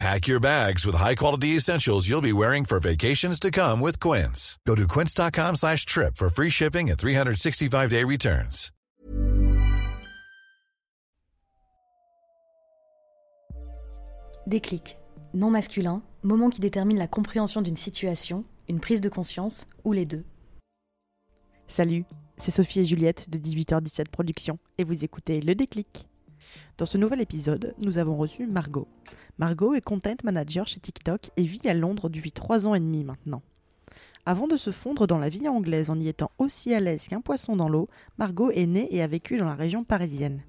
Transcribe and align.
Pack 0.00 0.26
your 0.26 0.40
bags 0.40 0.84
with 0.84 0.96
high-quality 0.96 1.56
essentials 1.56 2.08
you'll 2.08 2.20
be 2.20 2.32
wearing 2.32 2.64
for 2.64 2.80
vacations 2.80 3.38
to 3.40 3.50
come 3.50 3.80
with 3.80 4.00
Quince. 4.00 4.58
Go 4.66 4.74
to 4.74 4.86
quince.com 4.88 5.54
slash 5.56 5.86
trip 5.86 6.16
for 6.16 6.28
free 6.28 6.50
shipping 6.50 6.90
and 6.90 6.98
365-day 6.98 8.04
returns. 8.04 8.70
Déclic. 14.46 14.98
Non 15.32 15.50
masculin, 15.50 16.02
moment 16.22 16.50
qui 16.50 16.60
détermine 16.60 16.98
la 16.98 17.08
compréhension 17.08 17.62
d'une 17.62 17.76
situation, 17.76 18.44
une 18.68 18.78
prise 18.80 19.00
de 19.00 19.08
conscience 19.08 19.66
ou 19.84 19.92
les 19.92 20.04
deux. 20.04 20.24
Salut, 21.66 22.04
c'est 22.36 22.50
Sophie 22.50 22.80
et 22.80 22.84
Juliette 22.84 23.30
de 23.30 23.38
18h17 23.38 24.08
Productions 24.08 24.58
et 24.76 24.84
vous 24.84 25.04
écoutez 25.04 25.40
Le 25.40 25.54
Déclic. 25.54 26.06
Dans 26.78 26.86
ce 26.86 26.98
nouvel 26.98 27.20
épisode, 27.20 27.74
nous 27.80 27.98
avons 27.98 28.16
reçu 28.16 28.46
Margot. 28.46 28.88
Margot 29.38 29.74
est 29.74 29.84
content 29.84 30.16
manager 30.24 30.66
chez 30.66 30.80
TikTok 30.80 31.30
et 31.36 31.44
vit 31.44 31.68
à 31.68 31.74
Londres 31.74 32.08
depuis 32.08 32.32
3 32.32 32.66
ans 32.66 32.74
et 32.74 32.80
demi 32.80 33.04
maintenant. 33.04 33.42
Avant 34.26 34.48
de 34.48 34.56
se 34.56 34.70
fondre 34.70 35.06
dans 35.06 35.18
la 35.18 35.28
vie 35.28 35.48
anglaise 35.48 35.90
en 35.90 36.00
y 36.00 36.08
étant 36.08 36.30
aussi 36.38 36.72
à 36.72 36.80
l'aise 36.80 37.08
qu'un 37.08 37.20
poisson 37.20 37.56
dans 37.56 37.68
l'eau, 37.68 37.88
Margot 38.18 38.50
est 38.50 38.66
née 38.66 38.88
et 38.90 39.02
a 39.02 39.06
vécu 39.06 39.36
dans 39.36 39.44
la 39.44 39.54
région 39.54 39.84
parisienne. 39.84 40.42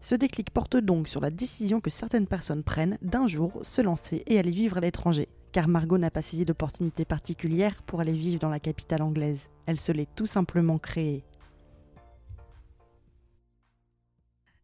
Ce 0.00 0.14
déclic 0.14 0.50
porte 0.50 0.76
donc 0.76 1.08
sur 1.08 1.20
la 1.20 1.30
décision 1.30 1.80
que 1.80 1.90
certaines 1.90 2.26
personnes 2.26 2.62
prennent 2.62 2.96
d'un 3.02 3.26
jour 3.26 3.52
se 3.62 3.82
lancer 3.82 4.22
et 4.26 4.38
aller 4.38 4.50
vivre 4.50 4.78
à 4.78 4.80
l'étranger, 4.80 5.28
car 5.52 5.68
Margot 5.68 5.98
n'a 5.98 6.10
pas 6.10 6.22
saisi 6.22 6.44
d'opportunité 6.44 7.04
particulière 7.04 7.82
pour 7.82 8.00
aller 8.00 8.12
vivre 8.12 8.38
dans 8.38 8.48
la 8.48 8.60
capitale 8.60 9.02
anglaise. 9.02 9.48
Elle 9.66 9.80
se 9.80 9.92
l'est 9.92 10.08
tout 10.14 10.26
simplement 10.26 10.78
créée. 10.78 11.24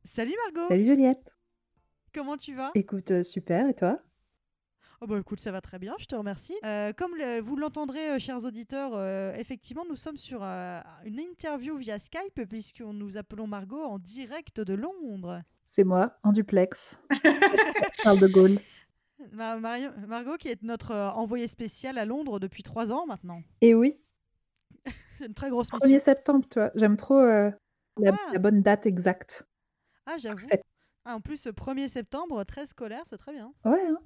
Salut 0.06 0.34
Margot 0.44 0.68
Salut 0.68 0.84
Juliette. 0.84 1.32
Comment 2.14 2.36
tu 2.36 2.54
vas? 2.54 2.70
Écoute, 2.76 3.10
euh, 3.10 3.22
super, 3.24 3.68
et 3.68 3.74
toi? 3.74 3.98
Oh 5.00 5.06
bah 5.06 5.18
écoute, 5.18 5.40
ça 5.40 5.50
va 5.50 5.60
très 5.60 5.78
bien, 5.80 5.94
je 5.98 6.06
te 6.06 6.14
remercie. 6.14 6.54
Euh, 6.64 6.92
comme 6.94 7.16
le- 7.16 7.40
vous 7.40 7.56
l'entendrez, 7.56 8.12
euh, 8.12 8.18
chers 8.18 8.44
auditeurs, 8.44 8.92
euh, 8.94 9.34
effectivement, 9.34 9.84
nous 9.88 9.96
sommes 9.96 10.16
sur 10.16 10.42
une 10.42 11.18
interview 11.18 11.76
via 11.76 11.98
Skype, 11.98 12.44
puisque 12.48 12.80
nous 12.80 13.16
appelons 13.16 13.46
Margot 13.48 13.82
en 13.82 13.98
direct 13.98 14.60
de 14.60 14.74
Londres. 14.74 15.42
C'est 15.68 15.84
moi, 15.84 16.16
en 16.22 16.30
duplex. 16.32 16.96
Charles 18.02 18.20
de 18.20 18.28
Gaulle. 18.28 18.58
Margot, 19.32 20.36
qui 20.38 20.48
est 20.48 20.62
notre 20.62 20.94
envoyée 20.94 21.48
spéciale 21.48 21.98
à 21.98 22.04
Londres 22.04 22.38
depuis 22.38 22.62
trois 22.62 22.92
ans 22.92 23.06
maintenant. 23.06 23.42
Et 23.60 23.74
oui, 23.74 23.98
C'est 25.18 25.26
une 25.26 25.34
très 25.34 25.50
grosse 25.50 25.68
1er 25.70 25.88
mission. 25.88 26.04
septembre, 26.04 26.46
toi. 26.48 26.70
J'aime 26.76 26.96
trop 26.96 27.20
la, 27.20 27.52
Ah. 28.12 28.32
la 28.32 28.38
bonne 28.38 28.62
date 28.62 28.86
exacte. 28.86 29.44
Ah, 30.06 30.16
j'avoue. 30.18 30.46
Ah, 31.04 31.14
en 31.16 31.20
plus, 31.20 31.36
ce 31.40 31.48
1er 31.50 31.88
septembre, 31.88 32.42
très 32.44 32.66
scolaire, 32.66 33.02
c'est 33.08 33.16
très 33.16 33.32
bien. 33.32 33.52
Ouais, 33.64 33.86
hein. 33.86 33.98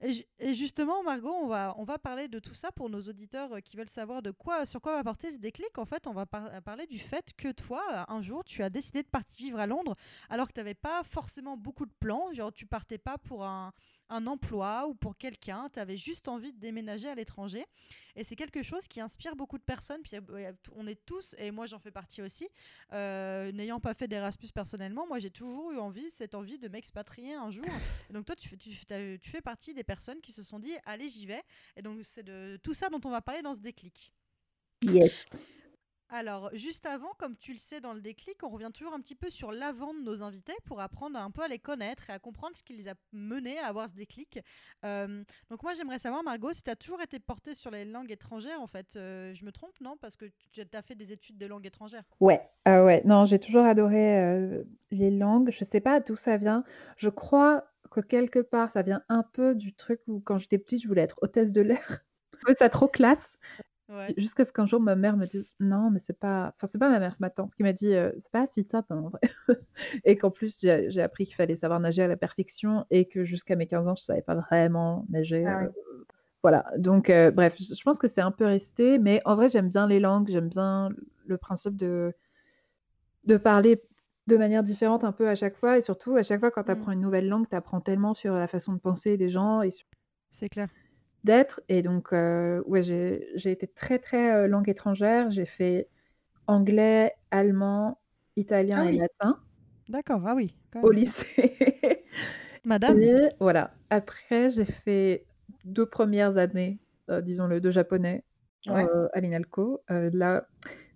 Et, 0.00 0.12
ju- 0.12 0.24
et 0.38 0.54
justement, 0.54 1.02
Margot, 1.02 1.32
on 1.32 1.46
va, 1.46 1.72
on 1.78 1.84
va 1.84 1.98
parler 1.98 2.28
de 2.28 2.38
tout 2.38 2.52
ça 2.52 2.72
pour 2.72 2.90
nos 2.90 3.00
auditeurs 3.00 3.52
euh, 3.54 3.60
qui 3.60 3.76
veulent 3.76 3.88
savoir 3.88 4.20
de 4.22 4.32
quoi, 4.32 4.66
sur 4.66 4.80
quoi 4.80 4.96
va 4.96 5.04
porter 5.04 5.30
ce 5.30 5.38
déclic. 5.38 5.78
En 5.78 5.84
fait, 5.86 6.06
on 6.06 6.12
va 6.12 6.26
par- 6.26 6.50
parler 6.62 6.86
du 6.86 6.98
fait 6.98 7.32
que 7.38 7.52
toi, 7.52 8.04
un 8.08 8.20
jour, 8.20 8.44
tu 8.44 8.62
as 8.62 8.68
décidé 8.70 9.02
de 9.02 9.08
partir 9.08 9.36
vivre 9.46 9.58
à 9.60 9.66
Londres 9.66 9.94
alors 10.28 10.48
que 10.48 10.52
tu 10.52 10.60
n'avais 10.60 10.74
pas 10.74 11.04
forcément 11.04 11.56
beaucoup 11.56 11.86
de 11.86 11.92
plans. 12.00 12.32
Genre, 12.32 12.52
tu 12.52 12.66
partais 12.66 12.98
pas 12.98 13.16
pour 13.18 13.44
un, 13.44 13.72
un 14.08 14.26
emploi 14.26 14.86
ou 14.86 14.94
pour 14.94 15.16
quelqu'un. 15.16 15.68
Tu 15.72 15.80
avais 15.80 15.96
juste 15.96 16.28
envie 16.28 16.52
de 16.52 16.58
déménager 16.58 17.08
à 17.08 17.14
l'étranger. 17.14 17.64
Et 18.16 18.24
c'est 18.24 18.36
quelque 18.36 18.62
chose 18.62 18.86
qui 18.86 19.00
inspire 19.00 19.34
beaucoup 19.34 19.58
de 19.58 19.62
personnes. 19.62 20.00
Puis, 20.02 20.16
euh, 20.16 20.52
on 20.76 20.86
est 20.86 21.04
tous, 21.04 21.34
et 21.38 21.50
moi 21.50 21.66
j'en 21.66 21.78
fais 21.78 21.90
partie 21.90 22.22
aussi, 22.22 22.48
euh, 22.92 23.50
n'ayant 23.52 23.80
pas 23.80 23.94
fait 23.94 24.06
d'Erasmus 24.06 24.48
personnellement, 24.54 25.06
moi 25.06 25.18
j'ai 25.18 25.30
toujours 25.30 25.72
eu 25.72 25.78
envie, 25.78 26.10
cette 26.10 26.34
envie 26.34 26.58
de 26.58 26.68
m'expatrier 26.68 27.34
un 27.34 27.50
jour. 27.50 27.64
Et 28.08 28.12
donc 28.12 28.24
toi, 28.24 28.36
tu 28.36 28.48
fais, 28.48 28.56
tu, 28.56 28.70
tu 28.70 29.30
fais 29.30 29.42
partie 29.42 29.74
des 29.74 29.84
personnes 29.84 30.20
qui 30.20 30.32
se 30.32 30.42
sont 30.42 30.58
dit, 30.58 30.72
allez, 30.84 31.08
j'y 31.10 31.26
vais. 31.26 31.42
Et 31.76 31.82
donc 31.82 32.00
c'est 32.04 32.22
de 32.22 32.58
tout 32.62 32.74
ça 32.74 32.88
dont 32.88 33.00
on 33.04 33.10
va 33.10 33.20
parler 33.20 33.42
dans 33.42 33.54
ce 33.54 33.60
déclic. 33.60 34.12
Yes. 34.82 35.12
Alors, 36.10 36.50
juste 36.52 36.86
avant, 36.86 37.12
comme 37.18 37.36
tu 37.36 37.52
le 37.52 37.58
sais 37.58 37.80
dans 37.80 37.92
le 37.92 38.00
déclic, 38.00 38.42
on 38.42 38.48
revient 38.48 38.70
toujours 38.72 38.92
un 38.92 39.00
petit 39.00 39.14
peu 39.14 39.30
sur 39.30 39.52
l'avant 39.52 39.94
de 39.94 40.00
nos 40.00 40.22
invités 40.22 40.54
pour 40.64 40.80
apprendre 40.80 41.18
un 41.18 41.30
peu 41.30 41.42
à 41.42 41.48
les 41.48 41.58
connaître 41.58 42.10
et 42.10 42.12
à 42.12 42.18
comprendre 42.18 42.56
ce 42.56 42.62
qui 42.62 42.74
les 42.74 42.88
a 42.88 42.94
menés 43.12 43.58
à 43.58 43.66
avoir 43.66 43.88
ce 43.88 43.94
déclic. 43.94 44.38
Euh, 44.84 45.24
donc 45.50 45.62
moi, 45.62 45.72
j'aimerais 45.74 45.98
savoir, 45.98 46.22
Margot, 46.22 46.52
si 46.52 46.62
tu 46.62 46.70
as 46.70 46.76
toujours 46.76 47.00
été 47.00 47.18
portée 47.18 47.54
sur 47.54 47.70
les 47.70 47.84
langues 47.84 48.12
étrangères, 48.12 48.60
en 48.60 48.66
fait. 48.66 48.94
Euh, 48.96 49.34
je 49.34 49.44
me 49.44 49.52
trompe, 49.52 49.80
non? 49.80 49.96
Parce 49.96 50.16
que 50.16 50.26
tu 50.52 50.60
as 50.72 50.82
fait 50.82 50.94
des 50.94 51.12
études 51.12 51.38
de 51.38 51.46
langue 51.46 51.66
étrangère. 51.66 52.02
Ouais, 52.20 52.40
ah 52.64 52.84
ouais. 52.84 53.02
Non, 53.04 53.24
j'ai 53.24 53.38
toujours 53.38 53.64
adoré 53.64 54.18
euh, 54.18 54.62
les 54.90 55.10
langues. 55.10 55.50
Je 55.50 55.64
sais 55.64 55.80
pas 55.80 56.00
d'où 56.00 56.16
ça 56.16 56.36
vient. 56.36 56.64
Je 56.96 57.08
crois 57.08 57.64
que 57.90 58.00
quelque 58.00 58.40
part, 58.40 58.70
ça 58.70 58.82
vient 58.82 59.02
un 59.08 59.22
peu 59.22 59.54
du 59.54 59.74
truc 59.74 60.00
où, 60.06 60.20
quand 60.20 60.38
j'étais 60.38 60.58
petite, 60.58 60.82
je 60.82 60.88
voulais 60.88 61.02
être 61.02 61.18
hôtesse 61.22 61.52
de 61.52 61.62
l'air. 61.62 62.04
Ça 62.58 62.68
trop 62.68 62.88
classe. 62.88 63.38
Ouais. 63.90 64.14
Jusqu'à 64.16 64.44
ce 64.46 64.52
qu'un 64.52 64.66
jour 64.66 64.80
ma 64.80 64.96
mère 64.96 65.16
me 65.16 65.26
dise 65.26 65.46
non, 65.60 65.90
mais 65.90 66.00
c'est 66.00 66.18
pas. 66.18 66.52
Enfin, 66.56 66.66
c'est 66.66 66.78
pas 66.78 66.88
ma 66.88 66.98
mère, 66.98 67.12
c'est 67.12 67.20
ma 67.20 67.30
tante 67.30 67.54
qui 67.54 67.62
m'a 67.62 67.74
dit 67.74 67.94
euh, 67.94 68.10
c'est 68.14 68.30
pas 68.30 68.46
si 68.46 68.64
top 68.64 68.86
hein, 68.90 68.96
en 68.96 69.08
vrai. 69.10 69.20
et 70.04 70.16
qu'en 70.16 70.30
plus, 70.30 70.58
j'ai 70.60 70.90
j'ai 70.90 71.02
appris 71.02 71.26
qu'il 71.26 71.34
fallait 71.34 71.56
savoir 71.56 71.80
nager 71.80 72.02
à 72.02 72.08
la 72.08 72.16
perfection 72.16 72.86
et 72.90 73.06
que 73.06 73.24
jusqu'à 73.24 73.56
mes 73.56 73.66
15 73.66 73.86
ans, 73.86 73.94
je 73.94 74.02
savais 74.02 74.22
pas 74.22 74.34
vraiment 74.34 75.04
nager. 75.10 75.44
Ah 75.46 75.64
euh, 75.64 75.68
Voilà. 76.42 76.64
Donc, 76.78 77.10
euh, 77.10 77.30
bref, 77.30 77.56
je 77.58 77.82
pense 77.82 77.98
que 77.98 78.08
c'est 78.08 78.20
un 78.22 78.30
peu 78.32 78.44
resté. 78.46 78.98
Mais 78.98 79.20
en 79.26 79.36
vrai, 79.36 79.48
j'aime 79.50 79.68
bien 79.68 79.86
les 79.86 80.00
langues. 80.00 80.30
J'aime 80.30 80.48
bien 80.48 80.90
le 81.26 81.38
principe 81.38 81.76
de, 81.76 82.14
de 83.24 83.36
parler 83.36 83.82
de 84.26 84.36
manière 84.36 84.62
différente 84.62 85.04
un 85.04 85.12
peu 85.12 85.28
à 85.28 85.34
chaque 85.34 85.56
fois. 85.56 85.78
Et 85.78 85.82
surtout, 85.82 86.16
à 86.16 86.22
chaque 86.22 86.40
fois, 86.40 86.50
quand 86.50 86.64
tu 86.64 86.70
Mm. 86.70 86.72
apprends 86.72 86.92
une 86.92 87.00
nouvelle 87.00 87.28
langue, 87.28 87.48
tu 87.48 87.56
apprends 87.56 87.80
tellement 87.80 88.14
sur 88.14 88.34
la 88.34 88.46
façon 88.48 88.72
de 88.72 88.78
penser 88.78 89.16
des 89.16 89.28
gens 89.28 89.62
et 89.62 89.70
sur 89.70 89.86
C'est 90.32 90.48
clair. 90.48 90.68
D'être. 91.24 91.60
Et 91.68 91.82
donc, 91.82 92.12
euh, 92.12 92.62
ouais, 92.66 92.82
j'ai 92.82 93.50
été 93.50 93.66
très, 93.66 93.98
très 93.98 94.34
euh, 94.34 94.46
langue 94.46 94.68
étrangère. 94.68 95.30
J'ai 95.30 95.46
fait 95.46 95.88
anglais, 96.46 97.12
allemand, 97.30 98.00
italien 98.36 98.84
Ah 98.84 98.92
et 98.92 98.96
latin 98.98 99.38
D'accord, 99.88 100.22
ah 100.26 100.34
oui. 100.34 100.54
quand 100.72 100.82
au 100.82 100.90
lycée. 100.90 101.26
Madame 102.64 103.00
Et 103.00 103.14
voilà. 103.40 103.74
Après, 103.90 104.50
j'ai 104.50 104.64
fait 104.64 105.26
deux 105.64 105.86
premières 105.86 106.36
années, 106.36 106.78
euh, 107.10 107.20
disons-le, 107.20 107.60
de 107.60 107.70
japonais 107.70 108.24
Ouais. 108.66 108.84
euh, 108.86 109.08
à 109.12 109.20
l'INALCO. 109.20 109.82
Là, 109.88 110.46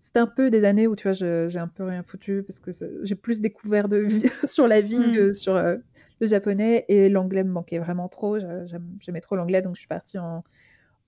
c'était 0.03 0.21
un 0.21 0.27
peu 0.27 0.51
des 0.51 0.65
années 0.65 0.87
où, 0.87 0.97
tu 0.97 1.05
vois, 1.09 1.13
j'ai 1.13 1.59
un 1.59 1.69
peu 1.69 1.85
rien 1.85 2.03
foutu 2.03 2.43
parce 2.47 2.61
que 2.61 2.71
j'ai 3.03 3.15
plus 3.15 3.41
découvert 3.41 3.89
de 3.89 3.97
vie 3.99 4.27
sur 4.45 4.67
la 4.67 4.81
vie 4.81 4.97
Mm. 4.97 5.15
que 5.17 5.33
sur 5.33 5.55
le 6.21 6.27
japonais 6.27 6.85
et 6.89 7.09
l'anglais 7.09 7.45
me 7.45 7.51
manquait 7.53 7.79
vraiment 7.79 8.09
trop. 8.09 8.39
J'aimais 9.01 9.21
trop 9.21 9.37
l'anglais, 9.37 9.63
donc 9.63 9.77
je 9.77 9.81
suis 9.81 9.89
partie 9.89 10.19
en, 10.19 10.45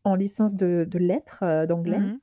en 0.04 0.14
licence 0.14 0.56
de, 0.56 0.86
de 0.88 0.98
lettres 0.98 1.42
euh, 1.44 1.66
d'anglais 1.66 1.98
Mhm. 1.98 2.20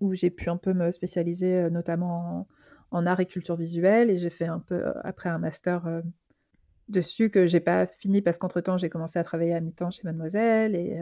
où 0.00 0.14
j'ai 0.14 0.30
pu 0.30 0.50
un 0.50 0.56
peu 0.56 0.72
me 0.72 0.90
spécialiser 0.92 1.54
euh, 1.54 1.70
notamment 1.70 2.46
en, 2.92 2.98
en 2.98 3.06
art 3.06 3.20
et 3.20 3.26
culture 3.26 3.56
visuelle 3.56 4.10
et 4.10 4.18
j'ai 4.18 4.30
fait 4.30 4.46
un 4.46 4.60
peu 4.60 4.74
euh, 4.76 4.92
après 5.04 5.28
un 5.28 5.38
master 5.38 6.02
dessus 6.88 7.30
que 7.30 7.46
j'ai 7.46 7.60
pas 7.60 7.86
fini 7.86 8.22
parce 8.22 8.38
qu'entre-temps 8.38 8.78
j'ai 8.78 8.90
commencé 8.90 9.18
à 9.18 9.24
travailler 9.24 9.54
à 9.54 9.60
mi-temps 9.60 9.90
chez 9.90 10.02
Mademoiselle 10.04 10.74
et 10.74 10.98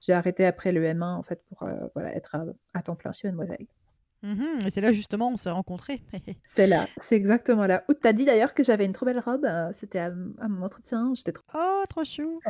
j'ai 0.00 0.12
arrêté 0.12 0.46
après 0.46 0.72
le 0.72 0.84
M1 0.84 1.16
en 1.16 1.22
fait 1.22 1.42
pour 1.48 1.66
voilà, 1.94 2.14
être 2.16 2.34
à, 2.36 2.44
à 2.74 2.82
temps 2.82 2.96
plein 2.96 3.12
chez 3.12 3.28
Mademoiselle. 3.28 3.66
Mhm. 4.22 4.66
Et 4.66 4.70
c'est 4.70 4.80
là 4.80 4.92
justement 4.92 5.30
on 5.30 5.36
s'est 5.36 5.50
rencontrés. 5.50 6.02
C'est 6.56 6.66
là, 6.66 6.88
c'est 7.02 7.14
exactement 7.14 7.66
là. 7.66 7.84
Où 7.88 7.94
tu 7.94 8.06
as 8.08 8.12
dit 8.12 8.24
d'ailleurs 8.24 8.52
que 8.54 8.64
j'avais 8.64 8.84
une 8.84 8.92
trop 8.92 9.06
belle 9.06 9.20
robe, 9.20 9.44
euh, 9.44 9.70
c'était 9.78 10.00
à, 10.00 10.06
à 10.40 10.48
mon 10.48 10.62
entretien, 10.64 11.12
j'étais 11.14 11.30
trop... 11.32 11.44
oh, 11.54 11.84
trop 11.88 12.04
chou 12.04 12.40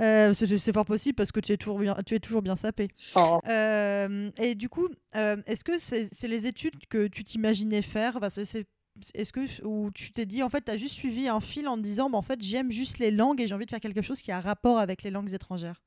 Euh, 0.00 0.32
c'est 0.32 0.46
c'est 0.56 0.72
fort 0.72 0.86
possible 0.86 1.14
parce 1.16 1.32
que 1.32 1.40
tu 1.40 1.52
es 1.52 1.58
toujours 1.58 1.78
bien, 1.78 1.94
tu 2.06 2.14
es 2.14 2.18
toujours 2.20 2.40
bien 2.40 2.56
sapé. 2.56 2.88
Oh. 3.14 3.40
Euh, 3.46 4.30
et 4.38 4.54
du 4.54 4.70
coup, 4.70 4.88
euh, 5.16 5.36
est-ce 5.46 5.64
que 5.64 5.76
c'est 5.76 6.08
c'est 6.10 6.28
les 6.28 6.46
études 6.46 6.86
que 6.88 7.06
tu 7.08 7.22
t'imaginais 7.24 7.82
faire? 7.82 8.16
Enfin, 8.16 8.30
c'est- 8.30 8.46
c'est- 8.46 8.66
Est-ce 9.14 9.32
que 9.32 9.40
ou 9.66 9.90
tu 9.90 10.12
t'es 10.12 10.26
dit 10.26 10.42
en 10.42 10.48
fait, 10.50 10.62
tu 10.64 10.70
as 10.70 10.76
juste 10.78 10.94
suivi 10.94 11.28
un 11.28 11.40
fil 11.40 11.66
en 11.68 11.76
te 11.76 11.82
disant, 11.82 12.08
bah, 12.10 12.18
en 12.18 12.22
fait, 12.22 12.40
j'aime 12.42 12.70
juste 12.70 12.98
les 12.98 13.10
langues 13.10 13.40
et 13.40 13.46
j'ai 13.46 13.54
envie 13.54 13.64
de 13.66 13.70
faire 13.70 13.80
quelque 13.80 14.02
chose 14.02 14.20
qui 14.22 14.30
a 14.32 14.40
rapport 14.40 14.78
avec 14.78 15.02
les 15.02 15.10
langues 15.10 15.32
étrangères? 15.32 15.82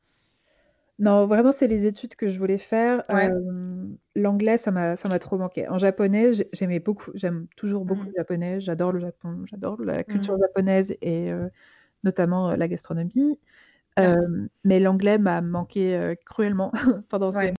Non, 0.97 1.27
vraiment, 1.27 1.51
c'est 1.51 1.67
les 1.67 1.85
études 1.85 2.15
que 2.15 2.29
je 2.29 2.39
voulais 2.39 2.57
faire. 2.57 3.03
Ouais. 3.09 3.29
Euh, 3.29 3.85
l'anglais, 4.15 4.57
ça 4.57 4.71
m'a, 4.71 4.95
ça 4.95 5.09
m'a 5.09 5.19
trop 5.19 5.37
manqué. 5.37 5.67
En 5.67 5.77
japonais, 5.77 6.33
j'ai- 6.33 6.49
j'aimais 6.53 6.79
beaucoup, 6.79 7.11
j'aime 7.15 7.47
toujours 7.57 7.83
beaucoup 7.83 8.05
Mhm. 8.05 8.09
le 8.09 8.13
japonais. 8.21 8.61
J'adore 8.61 8.93
le 8.93 8.99
Japon, 9.01 9.43
j'adore 9.45 9.81
la 9.81 10.03
culture 10.05 10.37
Mhm. 10.37 10.39
japonaise 10.39 10.95
et 11.01 11.31
euh, 11.33 11.49
notamment 12.03 12.51
euh, 12.51 12.57
la 12.57 12.67
gastronomie. 12.69 13.39
Euh, 13.99 14.15
mais 14.65 14.79
l'anglais 14.79 15.17
m'a 15.19 15.41
manqué 15.41 15.95
euh, 15.97 16.15
cruellement 16.25 16.71
pendant 17.09 17.31
Ouais. 17.31 17.51
ces... 17.51 17.53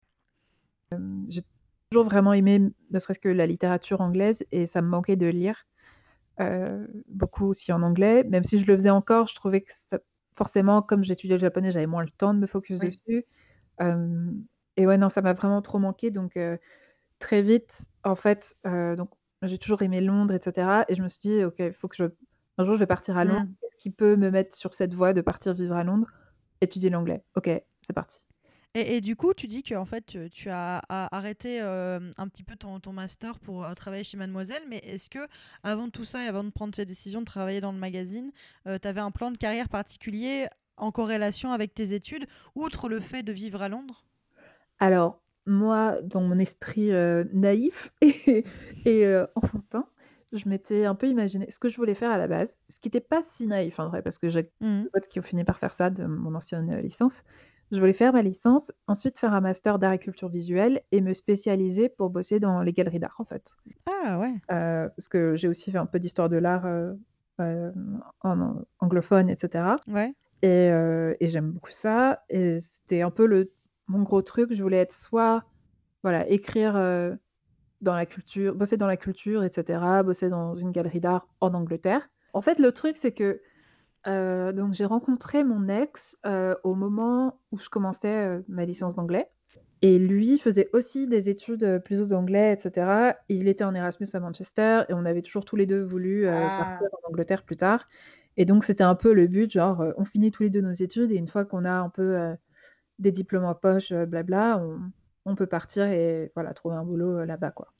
Euh, 0.93 0.97
j'ai 1.29 1.43
toujours 1.91 2.05
vraiment 2.05 2.33
aimé, 2.33 2.59
ne 2.91 2.99
serait-ce 2.99 3.19
que 3.19 3.29
la 3.29 3.47
littérature 3.47 4.01
anglaise 4.01 4.43
et 4.51 4.67
ça 4.67 4.81
me 4.81 4.87
manquait 4.89 5.17
de 5.17 5.27
lire, 5.27 5.65
beaucoup 7.07 7.45
aussi 7.47 7.71
en 7.73 7.81
anglais. 7.83 8.23
Même 8.23 8.43
si 8.43 8.59
je 8.59 8.65
le 8.71 8.77
faisais 8.77 8.89
encore, 8.89 9.27
je 9.27 9.35
trouvais 9.35 9.61
que 9.61 9.71
ça 9.91 9.99
forcément, 10.37 10.81
comme 10.81 11.03
j'étudiais 11.03 11.37
le 11.37 11.41
japonais, 11.41 11.71
j'avais 11.71 11.87
moins 11.87 12.03
le 12.03 12.09
temps 12.11 12.33
de 12.33 12.39
me 12.39 12.47
focus 12.47 12.79
Oui. 12.79 12.95
dessus. 12.97 13.25
Et 14.77 14.87
ouais, 14.87 14.97
non, 14.97 15.09
ça 15.09 15.21
m'a 15.21 15.33
vraiment 15.33 15.61
trop 15.61 15.79
manqué 15.79 16.11
donc 16.11 16.37
très 17.19 17.41
vite, 17.43 17.83
en 18.05 18.15
fait, 18.15 18.57
donc 18.65 19.11
j'ai 19.43 19.59
toujours 19.59 19.81
aimé 19.83 20.01
Londres 20.01 20.33
et 20.35 20.41
cetera 20.43 20.85
et 20.89 20.95
je 20.95 21.03
me 21.03 21.09
suis 21.09 21.19
dit: 21.21 21.43
«OK, 21.45 21.55
il 21.59 21.73
faut 21.73 21.87
que 21.89 21.95
je 21.97 22.05
un 22.59 22.65
jour 22.65 22.75
je 22.75 22.79
vais 22.81 22.87
partir 22.87 23.17
à 23.17 23.25
Londres. 23.25 23.41
Mmh. 23.41 23.55
Qu'est-ce 23.61 23.77
qui 23.77 23.91
peut 23.91 24.15
me 24.17 24.31
mettre 24.31 24.57
sur 24.57 24.73
cette 24.75 24.93
voie 24.95 25.13
de 25.13 25.21
partir 25.21 25.53
vivre 25.55 25.75
à 25.77 25.83
Londres? 25.85 26.09
Étudier 26.61 26.89
l'anglais. 26.91 27.23
OK, 27.35 27.49
c'est 27.83 27.93
parti». 27.93 28.21
Et, 28.75 28.97
et 28.97 29.01
du 29.01 29.15
coup, 29.15 29.33
tu 29.33 29.47
dis 29.47 29.63
que 29.63 29.73
en 29.75 29.85
fait, 29.85 30.05
tu, 30.05 30.29
tu 30.29 30.49
as, 30.49 30.81
arrêté 30.89 31.61
euh, 31.61 32.11
un 32.17 32.27
petit 32.27 32.43
peu 32.43 32.55
ton, 32.55 32.79
ton 32.79 32.93
master 32.93 33.39
pour 33.39 33.63
euh, 33.65 33.73
travailler 33.73 34.03
chez 34.03 34.17
Mademoiselle, 34.17 34.63
mais 34.69 34.77
est-ce 34.79 35.09
que 35.09 35.27
avant 35.63 35.89
tout 35.89 36.05
ça 36.05 36.23
et 36.23 36.27
avant 36.27 36.43
de 36.43 36.49
prendre 36.51 36.75
cette 36.75 36.87
décision 36.87 37.21
de 37.21 37.25
travailler 37.25 37.61
dans 37.61 37.71
le 37.71 37.79
magazine, 37.79 38.31
tu 38.65 38.87
avais 38.87 39.01
un 39.01 39.11
plan 39.11 39.31
de 39.31 39.37
carrière 39.37 39.69
particulier 39.69 40.47
en 40.77 40.91
corrélation 40.91 41.53
avec 41.53 41.73
tes 41.73 41.93
études, 41.93 42.27
outre 42.53 42.89
le 42.89 42.99
fait 42.99 43.23
de 43.23 43.31
vivre 43.31 43.61
à 43.61 43.69
Londres? 43.69 44.05
Alors, 44.79 45.21
moi, 45.45 46.01
dans 46.01 46.21
mon 46.21 46.39
esprit, 46.39 46.91
heu, 46.91 47.29
naïf 47.33 47.93
et 48.85 49.05
enfantin, 49.35 49.89
je 50.31 50.47
m'étais 50.49 50.85
un 50.85 50.95
peu 50.95 51.07
imaginé 51.07 51.49
ce 51.51 51.59
que 51.59 51.69
je 51.69 51.77
voulais 51.77 51.95
faire 51.95 52.11
à 52.11 52.17
la 52.17 52.27
base, 52.27 52.55
ce 52.69 52.79
qui 52.79 52.89
était 52.89 52.99
pas 53.01 53.23
si 53.31 53.47
naïf 53.47 53.79
en 53.79 53.89
vrai, 53.89 54.01
parce 54.01 54.17
que 54.19 54.29
j'ai 54.29 54.43
Mhm. 54.61 54.85
des 54.85 54.89
potes 54.91 55.07
qui 55.07 55.19
ont 55.19 55.23
fini 55.23 55.43
par 55.43 55.59
faire 55.59 55.73
ça 55.73 55.89
de 55.89 56.05
mon 56.05 56.35
ancienne, 56.35 56.79
licence. 56.81 57.23
Je 57.71 57.79
voulais 57.79 57.93
faire 57.93 58.13
ma 58.13 58.21
licence, 58.21 58.71
ensuite 58.87 59.17
faire 59.17 59.33
un 59.33 59.41
master 59.41 59.79
d'art 59.79 59.93
et 59.93 59.99
culture 59.99 60.29
visuelle 60.29 60.83
et 60.91 61.01
me 61.01 61.13
spécialiser 61.13 61.89
pour 61.89 62.09
bosser 62.11 62.39
dans 62.39 62.61
les 62.61 62.73
galeries 62.73 62.99
d'art, 62.99 63.15
en 63.19 63.25
fait. 63.25 63.51
Ah 63.87 64.19
ouais. 64.19 64.33
Heu, 64.51 64.89
parce 64.95 65.07
que 65.07 65.35
j'ai 65.35 65.47
aussi 65.47 65.71
fait 65.71 65.77
un 65.79 65.87
peu 65.87 65.99
d'histoire 65.99 66.29
de 66.29 66.37
l'art, 66.37 66.67
heu, 66.67 66.99
hem, 67.39 68.03
en 68.21 68.39
an 68.39 68.61
anglophone 68.79 69.29
et 69.29 69.37
cetera. 69.39 69.77
Ouais. 69.87 70.11
Et 70.43 71.17
j'aime 71.21 71.51
beaucoup 71.51 71.71
ça 71.71 72.23
et 72.29 72.59
c'était 72.61 73.01
un 73.01 73.09
peu 73.09 73.25
le 73.25 73.51
mon 73.87 74.03
gros 74.03 74.21
truc. 74.21 74.53
Je 74.53 74.61
voulais 74.61 74.77
être 74.77 74.93
soit, 74.93 75.43
voilà, 76.03 76.27
écrire, 76.29 76.73
dans 77.81 77.95
la 77.95 78.05
culture 78.05 78.55
bosser 78.55 78.77
dans 78.77 78.87
la 78.87 78.97
culture 78.97 79.43
et 79.43 79.49
cetera, 79.51 80.03
bosser 80.03 80.29
dans 80.29 80.55
une 80.55 80.71
galerie 80.71 80.99
d'art 81.01 81.27
en 81.41 81.53
Angleterre. 81.55 82.07
En 82.33 82.41
fait, 82.41 82.59
le 82.59 82.71
truc, 82.71 82.97
c'est 83.01 83.11
que, 83.11 83.41
heu, 84.07 84.53
donc 84.53 84.73
j'ai 84.73 84.85
rencontré 84.85 85.43
mon 85.43 85.67
ex, 85.69 86.17
heu, 86.25 86.57
au 86.63 86.75
moment 86.75 87.41
où 87.51 87.59
je 87.59 87.69
commençais, 87.69 88.27
heu, 88.27 88.45
ma 88.47 88.65
licence 88.65 88.95
d'anglais 88.95 89.29
et 89.81 89.99
lui 89.99 90.39
faisait 90.39 90.69
aussi 90.73 91.07
des 91.07 91.29
études, 91.29 91.79
plutôt 91.85 92.05
d'anglais 92.07 92.53
et 92.53 92.59
cetera. 92.59 93.15
Il 93.29 93.47
était 93.47 93.63
en 93.65 93.75
Erasmus 93.75 94.07
à 94.13 94.19
Manchester 94.19 94.83
et 94.89 94.93
on 94.93 95.05
avait 95.05 95.21
toujours 95.21 95.45
tous 95.45 95.55
les 95.57 95.65
2 95.67 95.83
voulu, 95.83 96.25
heu, 96.27 96.51
partir 96.55 96.75
Ah. 96.77 97.05
en 97.05 97.09
Angleterre 97.09 97.43
plus 97.43 97.57
tard 97.57 97.87
et 98.37 98.45
donc 98.45 98.65
c'était 98.65 98.83
un 98.83 98.95
peu 98.95 99.13
le 99.13 99.27
but, 99.27 99.51
genre, 99.51 99.83
on 99.97 100.05
finit 100.05 100.31
tous 100.31 100.43
les 100.43 100.49
2 100.49 100.61
nos 100.61 100.73
études 100.73 101.11
et 101.11 101.15
une 101.15 101.27
fois 101.27 101.45
qu'on 101.45 101.65
a 101.65 101.71
un 101.73 101.89
peu, 101.89 102.17
des 102.99 103.11
diplômes 103.13 103.45
en 103.45 103.55
poche, 103.55 103.93
blabla, 103.93 104.59
on 104.63 104.79
on 105.25 105.35
peut 105.35 105.47
partir 105.47 105.85
et 105.87 106.31
voilà, 106.35 106.53
trouver 106.55 106.75
un 106.77 106.83
boulot, 106.85 107.25
là-bas, 107.25 107.51
quoi. 107.51 107.73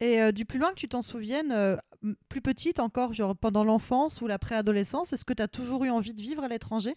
Et 0.00 0.20
euh, 0.20 0.30
du 0.32 0.44
plus 0.44 0.58
loin 0.58 0.70
que 0.70 0.74
tu 0.76 0.88
t'en 0.88 1.02
souviennes, 1.02 1.52
euh, 1.52 1.76
plus 2.28 2.42
petite 2.42 2.80
encore, 2.80 3.14
genre 3.14 3.34
pendant 3.36 3.64
l'enfance 3.64 4.20
ou 4.20 4.26
la 4.26 4.38
préadolescence, 4.38 5.12
est-ce 5.12 5.24
que 5.24 5.32
tu 5.32 5.42
as 5.42 5.48
toujours 5.48 5.84
eu 5.84 5.90
envie 5.90 6.12
de 6.14 6.20
vivre 6.20 6.44
à 6.44 6.48
l'étranger? 6.48 6.94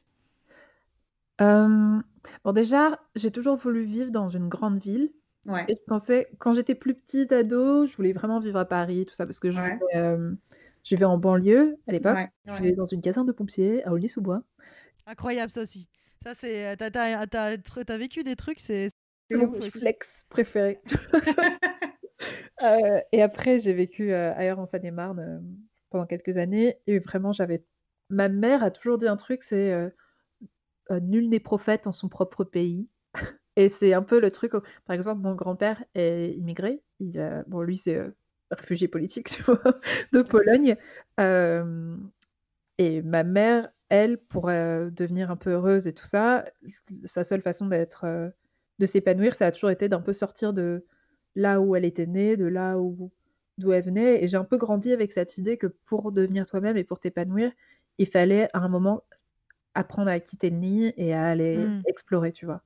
Bon 1.40 2.52
déjà, 2.54 3.00
j'ai 3.16 3.32
toujours 3.32 3.56
voulu 3.56 3.84
vivre 3.86 4.12
dans 4.12 4.30
une 4.30 4.50
grande 4.50 4.80
ville 4.82 5.12
Ouais. 5.46 5.64
et 5.70 5.76
je 5.76 5.82
pensais 5.88 6.28
quand 6.38 6.54
j'étais 6.54 6.76
plus 6.76 6.94
petite 6.96 7.32
ado, 7.32 7.86
je 7.86 7.96
voulais 7.96 8.12
vraiment 8.12 8.40
vivre 8.42 8.60
à 8.60 8.66
Paris, 8.66 9.06
tout 9.06 9.14
ça, 9.16 9.26
parce 9.26 9.40
que 9.40 9.50
je 9.52 9.58
Ouais. 9.58 9.72
vivais, 9.76 9.86
hem, 9.94 10.38
je 10.84 10.90
vivais 10.96 11.06
en 11.06 11.18
banlieue 11.18 11.78
à 11.88 11.94
l'époque. 11.94 12.18
Ouais. 12.18 12.30
Je 12.46 12.52
Ouais. 12.52 12.58
vivais 12.58 12.74
dans 12.74 12.86
une 12.86 13.02
caserne 13.02 13.26
de 13.26 13.32
pompiers 13.32 13.82
à 13.86 13.94
Aulnay-sous-Bois. 13.94 14.44
Incroyable 15.08 15.50
ça 15.50 15.62
aussi. 15.62 15.88
Ça 16.22 16.34
c'est, 16.36 16.76
t'as, 16.76 16.92
t'as- 16.92 17.26
t'as- 17.26 17.58
t'as 17.58 17.98
vécu 17.98 18.24
des 18.26 18.36
trucs, 18.36 18.60
c'est, 18.60 18.90
C'est 19.30 19.38
c'est 19.38 19.46
mon 19.46 19.48
ouf 19.52 19.56
petit 19.60 19.68
aussi. 19.68 19.80
flex 19.80 20.24
préféré. 20.28 20.82
Heu 22.62 23.02
et 23.12 23.22
après 23.22 23.60
j'ai 23.60 23.74
vécu, 23.74 24.12
heu, 24.12 24.32
ailleurs 24.36 24.60
en 24.60 24.68
Seine-et-Marne, 24.68 25.20
hem, 25.20 25.58
pendant 25.90 26.06
quelques 26.06 26.38
années. 26.38 26.78
Et 26.88 27.00
vraiment 27.00 27.34
j'avais 27.34 27.64
ma 28.10 28.30
mère 28.30 28.64
a 28.64 28.72
toujours 28.72 28.98
dit 28.98 29.08
un 29.08 29.18
truc, 29.18 29.44
c'est, 29.44 29.92
«Nul 31.02 31.30
n'est 31.30 31.40
prophète 31.40 31.88
en 31.88 31.92
son 31.94 32.10
propre 32.10 32.44
pays» 32.44 32.88
et 33.58 33.70
c'est 33.70 33.94
un 33.94 34.04
peu 34.04 34.20
le 34.20 34.32
truc 34.32 34.54
par 34.86 34.96
exemple, 34.96 35.22
mon 35.22 35.36
grand-père 35.36 35.84
est 35.96 36.34
immigré, 36.38 36.82
il 37.00 37.44
bon 37.48 37.62
lui 37.62 37.78
c'est, 37.78 38.02
réfugié 38.52 38.88
politique, 38.88 39.30
tu 39.32 39.44
vois? 39.44 39.62
De 40.14 40.22
Pologne, 40.22 40.78
et 42.78 43.02
ma 43.02 43.24
mère, 43.24 43.70
elle, 43.90 44.18
pour, 44.18 44.48
devenir 44.48 45.32
un 45.32 45.36
peu 45.36 45.52
heureuse 45.52 45.88
et 45.88 45.94
tout 45.94 46.06
ça, 46.06 46.46
sa 47.06 47.24
seule 47.24 47.42
façon 47.42 47.68
d'être, 47.68 48.06
de 48.80 48.86
s'épanouir, 48.86 49.36
ça 49.36 49.48
a 49.48 49.52
toujours 49.52 49.72
été 49.72 49.90
d'un 49.90 50.02
peu 50.02 50.14
sortir 50.14 50.54
de 50.54 50.86
là 51.36 51.62
où 51.62 51.76
elle 51.76 51.86
était 51.86 52.08
née, 52.08 52.38
de 52.38 52.46
là 52.46 52.78
où 52.80 53.12
d'où 53.58 53.72
elle 53.74 53.84
venait 53.84 54.24
et 54.24 54.28
j'ai 54.28 54.38
un 54.38 54.46
peu 54.46 54.58
grandi 54.58 54.94
avec 54.94 55.12
cette 55.12 55.38
idée 55.38 55.58
que 55.58 55.68
pour 55.68 56.12
devenir 56.14 56.46
toi-même 56.48 56.78
et 56.78 56.84
pour 56.86 57.00
t'épanouir, 57.00 57.52
il 58.00 58.08
fallait 58.08 58.50
à 58.56 58.60
un 58.60 58.70
moment 58.70 59.04
apprendre 59.76 60.10
à 60.12 60.20
quitter 60.22 60.50
le 60.52 60.58
nid 60.58 60.94
et 60.98 61.14
à 61.14 61.26
aller 61.28 61.72
Hmm. 61.72 61.82
explorer, 61.86 62.34
tu 62.34 62.46
vois? 62.48 62.64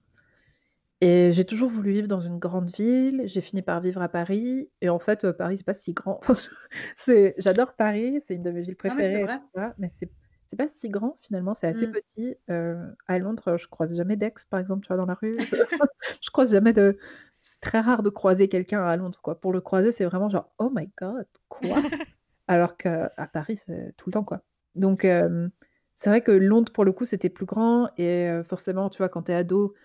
Et 1.02 1.32
j'ai 1.34 1.46
toujours 1.46 1.70
voulu 1.70 1.92
vivre 1.92 2.08
dans 2.08 2.22
une 2.22 2.40
grande 2.40 2.70
ville, 2.72 3.24
j'ai 3.26 3.42
fini 3.42 3.62
par 3.62 3.82
vivre 3.82 4.02
à 4.02 4.08
Paris 4.10 4.70
et 4.82 4.88
en 4.90 5.00
fait, 5.00 5.26
heu, 5.26 5.34
Paris, 5.34 5.58
c'est 5.58 5.66
pas 5.66 5.74
si 5.74 5.94
grand. 5.94 6.22
C'est 6.98 7.36
j'adore 7.38 7.76
Paris, 7.76 8.22
c'est 8.26 8.36
une 8.36 8.44
de 8.44 8.52
mes 8.52 8.62
villes 8.62 8.78
mais 8.98 9.04
c'est 9.04 9.18
préférées 9.18 9.20
vrai. 9.20 9.42
tout 9.54 9.60
ça, 9.60 9.74
mais 9.78 9.90
c'est 9.90 10.12
c'est 10.50 10.58
pas 10.58 10.68
si 10.76 10.88
grand 10.90 11.18
finalement, 11.24 11.56
c'est 11.56 11.68
assez 11.68 11.88
Mm. 11.88 11.88
petit. 11.88 12.36
Heu, 12.50 12.78
à 13.08 13.20
Londres, 13.20 13.58
je 13.58 13.68
croise 13.68 13.96
jamais 13.96 14.16
d'ex, 14.18 14.46
par 14.46 14.60
exemple, 14.60 14.84
tu 14.86 14.88
vois, 14.90 14.98
dans 14.98 15.06
la 15.08 15.16
rue. 15.16 15.46
Je 15.46 15.56
je 16.22 16.30
croise 16.32 16.52
jamais 16.52 16.74
de 16.74 16.98
c'est 17.44 17.62
très 17.62 17.82
rare 17.82 18.04
de 18.04 18.10
croiser 18.12 18.50
quelqu'un 18.50 18.84
à 18.86 18.98
Londres, 18.98 19.22
quoi. 19.24 19.42
Pour 19.42 19.54
le 19.54 19.62
croiser, 19.62 19.94
c'est 19.94 20.06
vraiment 20.06 20.30
genre: 20.32 20.54
«Oh 20.60 20.72
my 20.76 20.92
god, 21.02 21.28
quoi?» 21.50 21.88
alors 22.48 22.78
qu'à 22.78 23.12
Paris, 23.34 23.58
c'est 23.66 23.94
tout 23.98 24.10
le 24.10 24.14
temps, 24.14 24.26
quoi. 24.26 24.44
Donc 24.76 25.06
hem, 25.06 25.52
c'est 25.96 26.10
vrai 26.12 26.22
que 26.24 26.32
Londres, 26.32 26.74
pour 26.74 26.86
le 26.86 26.94
coup, 26.94 27.06
c'était 27.06 27.30
plus 27.30 27.46
grand 27.48 27.90
et 27.98 28.28
heu, 28.30 28.44
forcément, 28.44 28.90
tu 28.90 29.00
vois, 29.00 29.10
quand 29.10 29.24
tu 29.26 29.34
es 29.34 29.36
ado, 29.36 29.76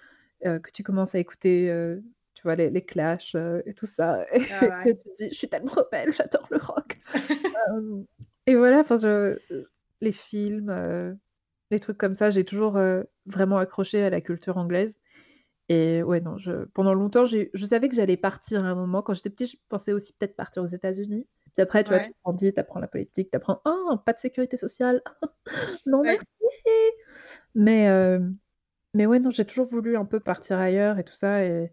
heu, 0.46 0.58
que 0.60 0.70
tu 0.72 0.82
commences 0.84 1.14
à 1.16 1.20
écouter, 1.20 1.68
tu 2.34 2.42
vois, 2.44 2.56
les 2.56 2.70
les 2.70 2.84
Clash, 2.86 3.34
heu, 3.36 3.62
et 3.66 3.74
tout 3.74 3.86
ça 3.86 4.24
et 4.34 4.40
Ah 4.50 4.66
que 4.84 4.90
ouais. 4.90 4.90
tu 4.90 4.96
te 4.96 5.16
dis: 5.24 5.30
«Je 5.32 5.38
suis 5.38 5.48
tellement 5.50 5.72
rebelle, 5.72 6.12
j'adore 6.12 6.48
le 6.50 6.58
rock». 6.58 6.98
Et 8.46 8.56
voilà, 8.56 8.80
enfin 8.80 8.96
les 10.00 10.12
films, 10.12 11.18
les 11.70 11.80
trucs 11.80 11.98
comme 11.98 12.14
ça, 12.14 12.30
j'ai 12.30 12.44
toujours, 12.44 12.78
vraiment 13.26 13.58
accroché 13.58 14.02
à 14.04 14.10
la 14.10 14.20
culture 14.20 14.56
anglaise 14.58 15.00
et 15.68 16.02
ouais, 16.02 16.20
non, 16.20 16.38
je 16.38 16.64
pendant 16.66 16.94
longtemps, 16.94 17.26
je 17.26 17.48
savais 17.64 17.88
que 17.88 17.94
j'allais 17.94 18.16
partir 18.16 18.64
à 18.64 18.68
un 18.68 18.74
moment. 18.74 19.02
Quand 19.02 19.14
j'étais 19.14 19.30
petite, 19.30 19.50
je 19.52 19.56
pensais 19.68 19.92
aussi 19.92 20.12
peut-être 20.14 20.36
partir 20.36 20.62
aux 20.62 20.66
États-Unis. 20.66 21.26
Puis 21.54 21.62
après, 21.62 21.84
tu 21.84 21.90
vois, 21.90 22.00
tu 22.00 22.12
grandis, 22.24 22.52
tu 22.54 22.60
apprends 22.60 22.80
la 22.80 22.88
politique, 22.88 23.30
tu 23.30 23.36
apprends: 23.36 23.60
«Oh, 23.66 23.96
pas 24.04 24.12
de 24.14 24.18
sécurité 24.20 24.56
sociale, 24.56 25.02
non 25.86 26.04
Ouais. 26.04 26.16
merci». 26.18 26.26
Mais 27.54 27.84
hem, 27.84 28.36
mais 28.94 29.06
ouais, 29.06 29.20
non, 29.20 29.30
j'ai 29.30 29.46
toujours 29.46 29.66
voulu 29.66 29.96
un 29.96 30.04
peu 30.06 30.20
partir 30.20 30.58
ailleurs 30.58 30.98
et 30.98 31.04
tout 31.04 31.14
ça 31.14 31.44
et 31.44 31.72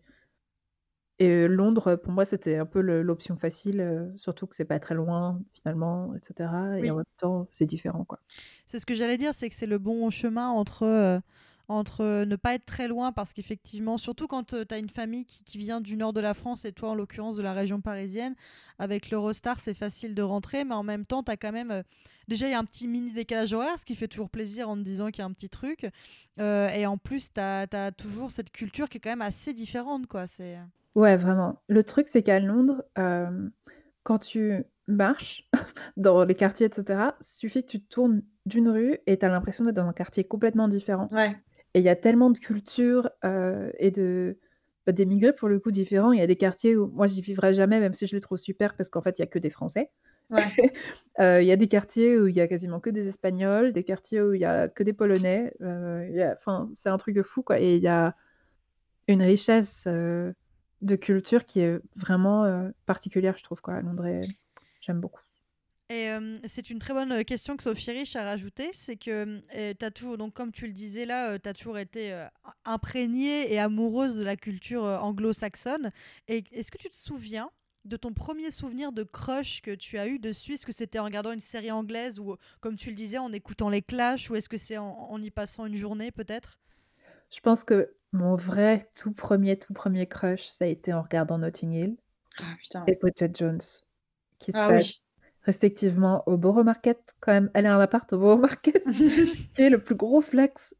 et 1.19 1.47
Londres, 1.47 1.95
pour 1.95 2.11
moi, 2.11 2.25
c'était 2.25 2.57
un 2.57 2.65
peu 2.65 2.81
l'option 2.81 3.37
facile, 3.37 3.79
heu, 3.81 4.11
surtout 4.17 4.47
que 4.47 4.55
c'est 4.55 4.65
pas 4.65 4.79
très 4.79 4.95
loin 4.95 5.41
finalement 5.53 6.13
et 6.15 6.19
cetera 6.23 6.77
et 6.79 6.89
en 6.91 6.97
même 6.97 7.05
temps, 7.17 7.47
c'est 7.51 7.65
différent, 7.65 8.03
quoi. 8.03 8.19
C'est 8.65 8.79
ce 8.79 8.85
que 8.85 8.95
j'allais 8.95 9.17
dire, 9.17 9.33
c'est 9.33 9.49
que 9.49 9.55
c'est 9.55 9.65
le 9.65 9.77
bon 9.77 10.09
chemin 10.09 10.49
entre, 10.49 10.83
euh, 10.83 11.19
entre 11.67 12.01
euh, 12.01 12.25
ne 12.25 12.35
pas 12.35 12.53
être 12.53 12.65
très 12.65 12.87
loin, 12.87 13.11
parce 13.11 13.33
qu'effectivement, 13.33 13.97
surtout 13.97 14.27
quand 14.27 14.55
tu 14.55 14.73
as 14.73 14.77
une 14.77 14.89
famille 14.89 15.25
qui, 15.25 15.43
qui 15.43 15.57
vient 15.57 15.81
du 15.81 15.97
nord 15.97 16.13
de 16.13 16.19
la 16.19 16.33
France 16.33 16.65
et 16.65 16.71
toi, 16.71 16.89
en 16.89 16.95
l'occurrence, 16.95 17.35
de 17.35 17.41
la 17.41 17.53
région 17.53 17.81
parisienne, 17.81 18.35
avec 18.79 19.09
l'Eurostar, 19.09 19.59
c'est 19.59 19.73
facile 19.73 20.15
de 20.15 20.21
rentrer, 20.21 20.63
mais 20.63 20.75
en 20.75 20.83
même 20.83 21.05
temps, 21.05 21.23
tu 21.23 21.31
as 21.31 21.37
quand 21.37 21.51
même. 21.51 21.71
euh, 21.71 21.83
déjà, 22.27 22.47
il 22.47 22.51
y 22.51 22.55
a 22.55 22.59
un 22.59 22.65
petit 22.65 22.87
mini 22.87 23.11
décalage 23.11 23.53
horaire, 23.53 23.79
ce 23.79 23.85
qui 23.85 23.95
fait 23.95 24.07
toujours 24.07 24.29
plaisir 24.29 24.69
en 24.69 24.75
te 24.75 24.81
disant 24.81 25.07
qu'il 25.07 25.19
y 25.19 25.21
a 25.21 25.25
un 25.25 25.33
petit 25.33 25.49
truc. 25.49 25.89
Euh, 26.39 26.69
et 26.69 26.85
en 26.85 26.97
plus, 26.97 27.33
tu 27.33 27.39
as, 27.39 27.91
toujours 27.97 28.31
cette 28.31 28.51
culture 28.51 28.89
qui 28.89 28.97
est 28.97 29.01
quand 29.01 29.09
même 29.09 29.21
assez 29.21 29.53
différente, 29.53 30.07
quoi. 30.07 30.27
C'est. 30.27 30.57
Ouais, 30.95 31.17
vraiment. 31.17 31.61
Le 31.67 31.83
truc, 31.83 32.07
c'est 32.09 32.23
qu'à 32.23 32.39
Londres, 32.39 32.83
quand 34.03 34.19
tu 34.19 34.63
marches 34.87 35.49
dans 35.97 36.23
les 36.23 36.35
quartiers 36.35 36.67
et 36.67 36.73
cetera, 36.73 37.15
suffit 37.21 37.63
que 37.63 37.71
tu 37.71 37.81
tournes 37.81 38.21
d'une 38.45 38.69
rue 38.69 38.99
et 39.07 39.17
tu 39.17 39.25
as 39.25 39.29
l'impression 39.29 39.65
d'être 39.65 39.75
dans 39.75 39.87
un 39.87 39.93
quartier 39.93 40.23
complètement 40.23 40.67
différent 40.67 41.09
Ouais. 41.11 41.35
Et 41.75 41.79
il 41.79 41.83
y 41.85 41.89
a 41.89 41.95
tellement 41.97 42.29
de 42.31 42.39
cultures, 42.39 43.09
heu 43.25 43.73
et 43.79 43.91
de 43.91 44.39
bah, 44.87 44.93
d'émigrés 44.93 45.33
pour 45.33 45.49
le 45.49 45.59
coup 45.59 45.71
différents. 45.71 46.13
Il 46.13 46.19
y 46.19 46.23
a 46.23 46.27
des 46.27 46.37
quartiers 46.37 46.77
où 46.77 46.87
moi 46.87 47.07
j'y 47.07 47.21
vivrais 47.21 47.53
jamais 47.53 47.81
même 47.81 47.93
si 47.93 48.07
je 48.07 48.15
les 48.15 48.21
trouve 48.21 48.37
super 48.37 48.75
parce 48.77 48.89
qu'en 48.89 49.01
fait, 49.01 49.19
il 49.19 49.21
y 49.21 49.23
a 49.23 49.27
que 49.27 49.39
des 49.39 49.49
Français. 49.49 49.91
Ouais. 50.29 50.47
Heu, 51.19 51.41
il 51.41 51.45
y 51.45 51.51
a 51.51 51.57
des 51.57 51.67
quartiers 51.67 52.17
où 52.17 52.27
il 52.27 52.35
y 52.35 52.41
a 52.41 52.47
quasiment 52.47 52.79
que 52.79 52.89
des 52.89 53.09
Espagnols, 53.09 53.73
des 53.73 53.83
quartiers 53.83 54.21
où 54.21 54.33
il 54.33 54.39
y 54.41 54.45
a 54.45 54.69
que 54.69 54.83
des 54.83 54.93
Polonais, 54.93 55.53
a 55.61 56.33
enfin, 56.33 56.69
c'est 56.75 56.89
un 56.89 56.97
truc 56.97 57.13
de 57.15 57.23
fou, 57.23 57.43
quoi 57.43 57.59
et 57.59 57.75
il 57.75 57.83
y 57.83 57.87
a 57.87 58.15
une 59.09 59.21
richesse, 59.21 59.85
de 60.81 60.95
culture 60.95 61.45
qui 61.45 61.59
est 61.59 61.79
vraiment 61.95 62.71
particulière, 62.85 63.37
je 63.37 63.43
trouve, 63.43 63.61
quoi, 63.61 63.75
à 63.75 63.81
Londres. 63.81 64.07
J'aime 64.81 65.01
beaucoup. 65.01 65.24
Et 65.89 66.09
c'est 66.47 66.71
une 66.71 66.79
très 66.79 66.93
bonne 66.93 67.23
question 67.25 67.55
que 67.55 67.61
Sophie 67.61 67.91
Rich 67.91 68.15
a 68.15 68.23
rajouté, 68.23 68.71
c'est 68.73 68.95
que 68.95 69.39
tu 69.73 69.85
as 69.85 69.91
toujours, 69.91 70.17
donc 70.17 70.33
comme 70.33 70.51
tu 70.51 70.65
le 70.65 70.73
disais 70.73 71.05
là, 71.05 71.37
tu 71.37 71.47
as 71.47 71.53
toujours 71.53 71.77
été 71.77 72.25
imprégnée 72.65 73.53
et 73.53 73.59
amoureuse 73.59 74.17
de 74.17 74.23
la 74.23 74.35
culture 74.35 74.83
anglo-saxonne. 74.83 75.91
Et 76.27 76.43
est-ce 76.51 76.71
que 76.71 76.79
tu 76.79 76.89
te 76.89 76.95
souviens 76.95 77.51
de 77.85 77.97
ton 77.97 78.13
premier 78.13 78.49
souvenir 78.49 78.91
de 78.91 79.03
crush 79.03 79.61
que 79.61 79.75
tu 79.75 79.99
as 79.99 80.07
eu 80.07 80.17
dessus? 80.17 80.53
Est-ce 80.53 80.65
que 80.65 80.71
c'était 80.71 80.97
en 80.97 81.03
regardant 81.03 81.31
une 81.31 81.39
série 81.39 81.71
anglaise 81.71 82.19
ou, 82.19 82.35
comme 82.61 82.75
tu 82.75 82.89
le 82.89 82.95
disais, 82.95 83.19
en 83.19 83.31
écoutant 83.31 83.69
les 83.69 83.83
Clash 83.83 84.31
ou 84.31 84.35
est-ce 84.35 84.49
que 84.49 84.57
c'est 84.57 84.77
en, 84.77 85.21
y 85.21 85.29
passant 85.29 85.67
une 85.67 85.75
journée 85.75 86.11
peut-être? 86.11 86.57
Je 87.31 87.39
pense 87.41 87.63
que 87.63 87.95
mon 88.11 88.35
vrai 88.35 88.89
tout 88.95 89.11
premier, 89.11 89.57
tout 89.57 89.73
premier 89.73 90.07
crush, 90.07 90.47
ça 90.47 90.65
a 90.65 90.67
été 90.67 90.93
en 90.93 91.03
regardant 91.03 91.37
Notting 91.37 91.73
Hill 91.73 91.97
ah, 92.39 92.83
et 92.87 92.95
Bridget 92.95 93.31
Jones, 93.33 93.61
qui 94.39 94.51
ah, 94.55 94.71
oui. 94.71 95.01
Respectivement 95.45 96.23
au 96.25 96.37
Borough 96.37 96.65
Market, 96.65 97.15
quand 97.19 97.31
même. 97.31 97.49
Elle 97.53 97.65
a 97.65 97.75
un 97.75 97.79
appart 97.79 98.11
au 98.13 98.17
Borough 98.17 98.41
Market, 98.41 98.83
qui 98.91 99.61
est 99.61 99.69
le 99.69 99.79
plus 99.79 99.95
gros 99.95 100.21
flex. 100.21 100.75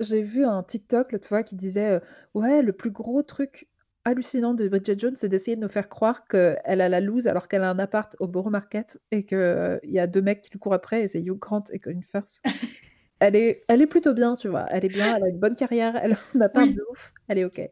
J'ai 0.00 0.22
vu 0.22 0.44
un 0.44 0.62
TikTok 0.62 1.12
l'autre 1.12 1.28
fois 1.28 1.42
qui 1.42 1.56
disait 1.56 1.90
euh, 1.90 2.00
Ouais, 2.34 2.62
le 2.62 2.72
plus 2.72 2.90
gros 2.90 3.22
truc 3.22 3.68
hallucinant 4.04 4.54
de 4.54 4.68
Bridget 4.68 4.98
Jones, 4.98 5.14
c'est 5.16 5.28
d'essayer 5.28 5.56
de 5.56 5.62
nous 5.62 5.68
faire 5.68 5.88
croire 5.88 6.26
qu'elle 6.26 6.58
a 6.66 6.88
la 6.88 7.00
loose 7.00 7.26
alors 7.26 7.48
qu'elle 7.48 7.62
a 7.62 7.70
un 7.70 7.78
appart 7.78 8.14
au 8.20 8.26
Borough 8.26 8.52
Market 8.52 9.00
et 9.10 9.24
qu'il 9.24 9.38
euh, 9.38 9.78
y 9.82 9.98
a 9.98 10.06
deux 10.06 10.20
mecs 10.20 10.42
qui 10.42 10.50
lui 10.50 10.58
courent 10.58 10.74
après 10.74 11.02
et 11.02 11.08
c'est 11.08 11.20
Hugh 11.20 11.38
Grant 11.38 11.64
et 11.72 11.78
Colin 11.78 12.00
Firth. 12.12 12.42
elle, 13.20 13.34
est, 13.34 13.64
elle 13.68 13.80
est 13.80 13.86
plutôt 13.86 14.12
bien, 14.12 14.36
tu 14.36 14.48
vois. 14.48 14.66
Elle 14.70 14.84
est 14.84 14.88
bien, 14.88 15.16
elle 15.16 15.24
a 15.24 15.28
une 15.28 15.38
bonne 15.38 15.56
carrière, 15.56 15.96
elle 15.96 16.18
n'a 16.34 16.50
pas 16.50 16.66
de 16.66 16.84
ouf, 16.90 17.12
elle 17.28 17.38
est 17.38 17.44
ok. 17.44 17.62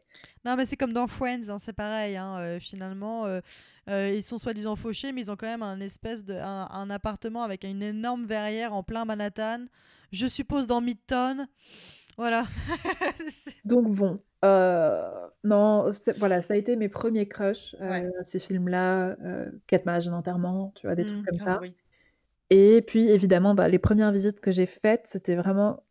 Non, 0.45 0.55
mais 0.55 0.65
c'est 0.65 0.75
comme 0.75 0.93
dans 0.93 1.07
Friends, 1.07 1.49
hein, 1.49 1.57
c'est 1.59 1.73
pareil. 1.73 2.17
Hein, 2.17 2.37
euh, 2.37 2.59
finalement, 2.59 3.25
euh, 3.25 3.41
ils 3.87 4.23
sont 4.23 4.37
soi-disant 4.37 4.75
fauchés, 4.75 5.11
mais 5.11 5.21
ils 5.21 5.31
ont 5.31 5.35
quand 5.35 5.47
même 5.47 5.63
un 5.63 5.79
espèce 5.79 6.25
de 6.25 6.33
un, 6.33 6.89
appartement 6.89 7.43
avec 7.43 7.63
une 7.63 7.81
énorme 7.81 8.25
verrière 8.25 8.73
en 8.73 8.83
plein 8.83 9.05
Manhattan. 9.05 9.65
Je 10.11 10.27
suppose 10.27 10.67
dans 10.67 10.81
Midtown. 10.81 11.47
Voilà. 12.17 12.43
Donc 13.65 13.95
bon, 13.95 14.19
euh, 14.43 15.09
non, 15.43 15.91
voilà, 16.17 16.41
ça 16.41 16.53
a 16.53 16.57
été 16.57 16.75
mes 16.75 16.89
premiers 16.89 17.27
crushs, 17.27 17.75
euh, 17.81 18.09
ces 18.23 18.39
films-là, 18.39 19.15
euh, 19.23 19.49
Quatre 19.67 19.85
mariages 19.85 20.07
d'enterrement, 20.07 20.73
tu 20.75 20.85
vois? 20.85 20.95
Des 20.95 21.05
trucs 21.05 21.21
mmh. 21.21 21.25
comme 21.25 21.39
ça 21.39 21.61
et 22.49 22.83
puis 22.85 23.09
évidemment, 23.09 23.55
bah, 23.55 23.67
les 23.67 23.79
premières 23.79 24.11
visites 24.11 24.39
que 24.39 24.51
j'ai 24.51 24.67
faites, 24.67 25.07
c'était 25.07 25.33
vraiment 25.33 25.81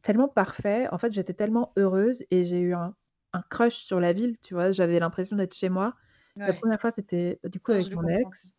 tellement 0.00 0.28
parfait. 0.28 0.88
En 0.92 0.98
fait, 0.98 1.12
j'étais 1.12 1.34
tellement 1.34 1.72
heureuse 1.76 2.24
et 2.30 2.44
j'ai 2.44 2.60
eu 2.60 2.72
un 2.72 2.94
un 3.34 3.42
crush 3.42 3.76
sur 3.76 4.00
la 4.00 4.14
ville, 4.14 4.38
tu 4.42 4.54
vois? 4.54 4.72
J'avais 4.72 5.00
l'impression 5.00 5.36
d'être 5.36 5.54
chez 5.54 5.68
moi. 5.70 5.96
La 6.46 6.54
première 6.54 6.80
fois, 6.80 6.92
c'était, 6.92 7.40
du 7.44 7.60
coup, 7.60 7.72
avec 7.72 7.94
mon 7.94 8.06
ex 8.08 8.54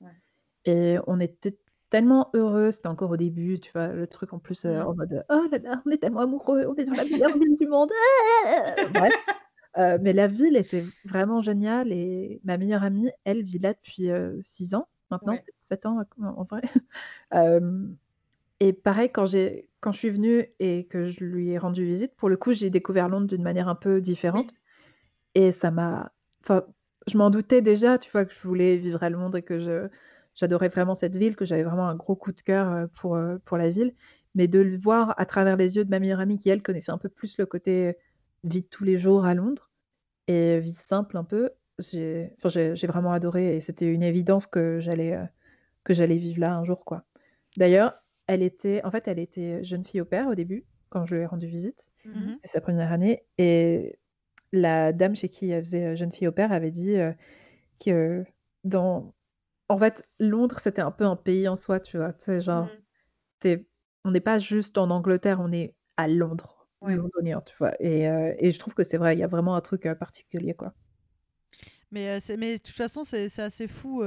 et 0.66 0.98
on 1.08 1.20
était 1.20 1.58
tellement 1.90 2.30
heureux, 2.36 2.72
c'était 2.72 2.88
encore 2.88 3.12
au 3.12 3.18
début, 3.18 3.60
tu 3.60 3.72
vois? 3.74 3.88
Le 3.90 4.08
truc 4.08 4.34
en 4.34 4.40
plus, 4.40 4.66
euh, 4.66 4.82
en 4.84 4.96
mode, 4.96 5.26
«Oh 5.30 5.44
là 5.52 5.58
là, 5.60 5.84
on 5.86 5.92
est 5.92 5.98
tellement 5.98 6.22
amoureux, 6.22 6.66
on 6.68 6.76
est 6.76 6.86
dans 6.86 6.96
la 6.96 7.06
meilleure 7.06 7.38
ville 7.38 7.56
du 7.56 7.68
monde, 7.68 7.92
bref, 8.94 9.14
euh, 9.78 9.98
mais 10.02 10.14
la 10.14 10.28
ville 10.28 10.58
était 10.58 10.84
vraiment 11.06 11.42
géniale 11.42 11.92
et 11.92 12.42
ma 12.44 12.58
meilleure 12.58 12.84
amie, 12.84 13.12
elle 13.26 13.44
vit 13.44 13.60
là 13.60 13.74
depuis, 13.74 14.10
6 14.42 14.76
ans 14.76 14.88
maintenant, 15.12 15.38
7 15.66 15.86
ans 15.86 16.02
en 16.22 16.44
vrai. 16.44 16.62
et 18.60 18.74
pareil 18.74 19.12
quand 19.12 19.26
j'ai 19.26 19.70
quand 19.82 19.92
je 19.92 20.00
suis 20.00 20.10
venue 20.10 20.48
et 20.60 20.88
que 20.88 21.08
je 21.08 21.24
lui 21.24 21.52
ai 21.52 21.58
rendu 21.60 21.86
visite, 21.86 22.16
pour 22.16 22.30
le 22.30 22.38
coup, 22.38 22.54
j'ai 22.54 22.72
découvert 22.72 23.10
Londres 23.10 23.28
d'une 23.28 23.44
manière 23.44 23.68
un 23.70 23.76
peu 23.76 24.02
différente 24.02 24.56
et 25.36 25.52
ça 25.54 25.72
m'a 25.72 26.12
enfin, 26.44 26.66
je 27.08 27.18
m'en 27.18 27.30
doutais 27.30 27.62
déjà, 27.62 27.98
tu 27.98 28.10
vois? 28.12 28.26
Que 28.26 28.34
je 28.34 28.48
voulais 28.48 28.78
vivre 28.78 29.04
à 29.04 29.10
Londres 29.10 29.38
et 29.38 29.44
que 29.44 29.60
je 29.60 29.88
j'adorais 30.36 30.70
vraiment 30.70 30.96
cette 30.96 31.16
ville, 31.16 31.36
que 31.36 31.46
j'avais 31.46 31.64
vraiment 31.64 31.88
un 31.88 31.96
gros 31.96 32.16
coup 32.16 32.34
de 32.34 32.42
cœur 32.42 32.90
pour, 32.94 33.18
pour 33.46 33.58
la 33.58 33.70
ville. 33.70 33.96
Mais 34.36 34.48
de 34.48 34.60
le 34.60 34.78
voir 34.78 35.14
à 35.18 35.26
travers 35.26 35.56
les 35.56 35.78
yeux 35.78 35.86
de 35.86 35.90
ma 35.90 36.00
meilleure 36.00 36.20
amie 36.20 36.40
qui, 36.40 36.50
elle, 36.50 36.62
connaissait 36.62 36.92
un 36.92 36.98
peu 36.98 37.08
plus 37.08 37.38
le 37.38 37.46
côté 37.46 37.96
vie 38.44 38.62
de 38.62 38.68
tous 38.68 38.84
les 38.84 38.98
jours 39.00 39.26
à 39.26 39.34
Londres 39.34 39.72
et 40.28 40.60
vie 40.60 40.74
simple 40.74 41.18
un 41.18 41.24
peu, 41.24 41.52
j'ai 41.80 42.32
enfin, 42.44 42.74
vraiment 42.88 43.12
adoré 43.12 43.56
et 43.56 43.60
c'était 43.60 43.86
une 43.86 44.04
évidence 44.04 44.48
que 44.48 44.80
j'allais 44.80 45.20
que 45.84 45.94
j'allais 45.94 46.18
vivre 46.18 46.40
là 46.40 46.56
un 46.56 46.66
jour. 46.66 46.84
quoi. 46.84 47.06
D'ailleurs, 47.58 47.94
elle 48.28 48.42
était, 48.42 48.84
en 48.84 48.92
fait, 48.92 49.08
elle 49.08 49.20
était 49.20 49.64
jeune 49.64 49.86
fille 49.86 50.02
au 50.02 50.06
père 50.06 50.28
au 50.28 50.36
début, 50.36 50.66
quand 50.90 51.06
je 51.06 51.16
lui 51.16 51.22
ai 51.22 51.26
rendu 51.26 51.48
visite. 51.48 51.92
Mmh 52.06 52.34
C'était 52.36 52.48
sa 52.50 52.62
première 52.62 52.92
année. 52.92 53.24
Et 53.38 54.00
la 54.58 54.94
dame 54.94 55.16
chez 55.16 55.30
qui 55.30 55.50
elle 55.50 55.64
faisait 55.64 55.96
jeune 55.96 56.12
fille 56.12 56.28
au 56.28 56.32
père 56.32 56.52
avait 56.52 56.72
dit 56.72 56.96
que 57.80 58.24
dans 58.64 59.14
en 59.68 59.78
fait, 59.78 60.08
Londres, 60.20 60.60
c'était 60.60 60.82
un 60.82 60.92
peu 60.92 61.06
un 61.06 61.16
pays 61.16 61.48
en 61.48 61.56
soi, 61.56 61.80
tu 61.80 61.98
vois? 61.98 62.14
Tu 62.14 62.40
genre, 62.42 62.70
mmh. 63.44 63.56
on 64.04 64.12
n'est 64.12 64.20
pas 64.20 64.40
juste 64.40 64.78
en 64.78 64.90
Angleterre, 64.90 65.40
on 65.42 65.52
est 65.52 65.74
à 65.98 66.08
Londres, 66.08 66.68
londonien, 66.82 67.42
tu 67.46 67.56
vois? 67.58 67.74
Et 67.80 68.08
euh, 68.08 68.34
et 68.38 68.52
je 68.52 68.60
trouve 68.60 68.76
que 68.76 68.84
c'est 68.84 68.98
vrai, 68.98 69.16
il 69.16 69.20
y 69.20 69.24
a 69.24 69.28
vraiment 69.28 69.56
un 69.56 69.62
truc, 69.62 69.86
euh, 69.86 69.96
particulier, 69.96 70.54
quoi. 70.54 70.74
Mais, 71.92 72.20
mais 72.38 72.58
de 72.58 72.62
toute 72.62 72.76
façon, 72.76 73.04
c'est 73.04 73.40
assez 73.40 73.68
fou, 73.68 74.04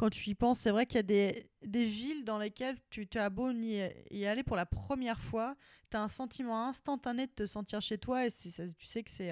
quand 0.00 0.08
tu 0.08 0.30
y 0.30 0.34
penses. 0.34 0.60
C'est 0.60 0.70
vrai 0.70 0.86
qu'il 0.86 0.96
y 0.96 1.00
a 1.00 1.02
des 1.02 1.46
des 1.62 1.84
villes 1.84 2.24
dans 2.24 2.38
lesquelles 2.38 2.76
tu 2.88 3.06
tu 3.06 3.18
as 3.18 3.28
beau 3.28 3.50
y 3.50 4.26
aller 4.26 4.42
pour 4.42 4.56
la 4.56 4.64
première 4.64 5.20
fois, 5.20 5.56
tu 5.90 5.96
as 5.98 6.02
un 6.02 6.08
sentiment 6.08 6.66
instantané 6.66 7.26
de 7.26 7.32
te 7.32 7.44
sentir 7.44 7.82
chez 7.82 7.98
toi 7.98 8.24
et 8.24 8.30
tu 8.30 8.48
sais 8.50 9.02
que 9.02 9.10
c'est, 9.10 9.30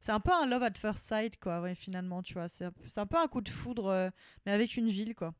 c'est 0.00 0.12
un 0.12 0.20
peu 0.20 0.30
un 0.32 0.46
love 0.46 0.62
at 0.62 0.74
first 0.76 1.08
sight, 1.08 1.40
quoi, 1.40 1.60
ouais, 1.60 1.74
finalement, 1.74 2.22
tu 2.22 2.34
vois. 2.34 2.46
C'est, 2.46 2.66
un 2.96 3.06
peu 3.06 3.16
un 3.16 3.26
coup 3.26 3.40
de 3.40 3.48
foudre, 3.48 3.86
euh, 3.86 4.10
mais 4.46 4.52
avec 4.52 4.76
une 4.76 4.88
ville, 4.88 5.16
quoi. 5.16 5.34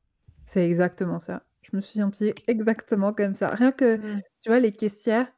C'est 0.47 0.67
exactement 0.69 1.21
ça. 1.21 1.45
Je 1.63 1.77
me 1.77 1.81
suis 1.81 2.01
sentie 2.01 2.35
exactement 2.49 3.13
comme 3.13 3.35
ça. 3.35 3.51
Rien 3.51 3.71
que, 3.71 3.97
mmh. 3.97 4.23
tu 4.43 4.49
vois, 4.49 4.59
les 4.59 4.73
caissières 4.73 5.31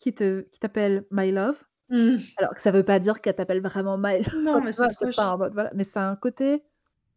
qui, 0.00 0.12
te, 0.12 0.42
qui 0.52 0.60
t'appellent 0.60 1.06
My 1.10 1.32
Love, 1.32 1.58
mmh. 1.88 2.16
alors 2.36 2.54
que 2.54 2.60
ça 2.60 2.70
veut 2.70 2.84
pas 2.84 2.98
dire 2.98 3.22
qu'elle 3.22 3.36
t'appelle 3.36 3.62
vraiment 3.62 3.96
My 3.96 4.18
Love. 4.18 4.42
Non, 4.42 4.60
mais 4.64 4.72
c'est 4.72 4.88
trop 4.88 5.06
voilà. 5.36 5.70
Mais 5.74 5.84
c'est 5.84 5.98
un 5.98 6.16
côté 6.16 6.62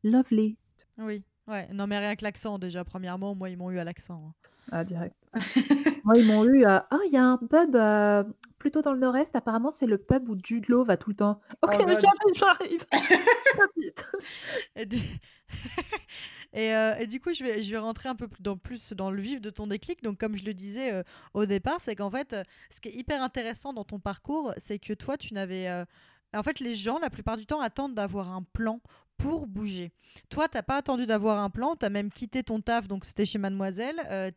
lovely. 0.04 0.58
Oui, 0.98 1.24
ouais. 1.48 1.68
Non, 1.74 1.88
mais 1.88 2.00
rien 2.00 2.16
que 2.16 2.24
l'accent, 2.24 2.58
déjà, 2.60 2.84
premièrement, 2.84 3.36
moi, 3.36 3.50
ils 3.50 3.58
m'ont 3.58 3.72
eu 3.72 3.80
à 3.80 3.84
l'accent. 3.84 4.24
Hein. 4.28 4.34
Ah, 4.72 4.84
direct. 4.84 5.16
Moi, 6.06 6.18
ils 6.18 6.26
m'ont 6.26 6.44
eu 6.44 6.66
à 6.66 6.88
«Oh, 6.92 7.00
il 7.06 7.12
y 7.12 7.18
a 7.18 7.24
un 7.24 7.38
pub, 7.38 7.76
euh, 7.76 8.24
plutôt 8.58 8.82
dans 8.82 8.94
le 8.94 9.00
nord-est, 9.00 9.36
apparemment, 9.36 9.72
c'est 9.72 9.86
le 9.86 9.98
pub 9.98 10.28
où 10.30 10.38
Jude 10.44 10.68
Law 10.70 10.84
va 10.84 10.98
tout 10.98 11.10
le 11.10 11.16
temps». 11.16 11.42
«OK, 11.62 11.76
Oh 11.80 12.32
j'arrive, 12.34 12.86
Et 14.76 14.86
du 14.86 14.98
et 16.54 16.74
euh, 16.74 16.96
et 16.96 17.06
du 17.06 17.20
coup, 17.20 17.32
je 17.34 17.44
vais 17.44 17.62
je 17.62 17.70
vais 17.70 17.78
rentrer 17.78 18.10
un 18.10 18.16
peu 18.16 18.28
plus 18.28 18.42
dans 18.42 18.58
plus 18.58 18.94
dans 18.94 19.12
le 19.12 19.22
vif 19.22 19.40
de 19.40 19.52
ton 19.52 19.68
déclic. 19.68 20.02
Donc 20.02 20.20
comme 20.20 20.36
je 20.36 20.44
le 20.44 20.54
disais, 20.54 20.92
euh, 20.92 21.04
au 21.34 21.46
départ, 21.46 21.80
c'est 21.80 21.96
qu'en 21.96 22.10
fait, 22.10 22.36
ce 22.72 22.82
qui 22.82 22.90
est 22.90 22.96
hyper 22.96 23.22
intéressant 23.22 23.74
dans 23.74 23.84
ton 23.84 24.00
parcours, 24.00 24.54
c'est 24.58 24.80
que 24.80 24.94
toi, 24.94 25.18
tu 25.18 25.34
n'avais, 25.36 25.70
en 26.34 26.44
fait, 26.44 26.60
les 26.60 26.76
gens, 26.76 26.98
la 27.00 27.10
plupart 27.10 27.38
du 27.38 27.46
temps, 27.46 27.62
attendent 27.62 27.94
d'avoir 27.94 28.32
un 28.32 28.42
plan 28.42 28.82
pour 29.18 29.48
bouger. 29.48 29.92
Toi, 30.30 30.48
t'as 30.48 30.64
pas 30.64 30.78
attendu 30.78 31.06
d'avoir 31.06 31.40
un 31.40 31.50
plan, 31.50 31.76
tu 31.76 31.86
as 31.86 31.90
même 31.90 32.12
quitté 32.12 32.44
ton 32.44 32.62
taf, 32.62 32.88
donc 32.88 33.06
c'était 33.06 33.26
chez 33.26 33.38
Mademoiselle. 33.38 34.02
Euh, 34.10 34.32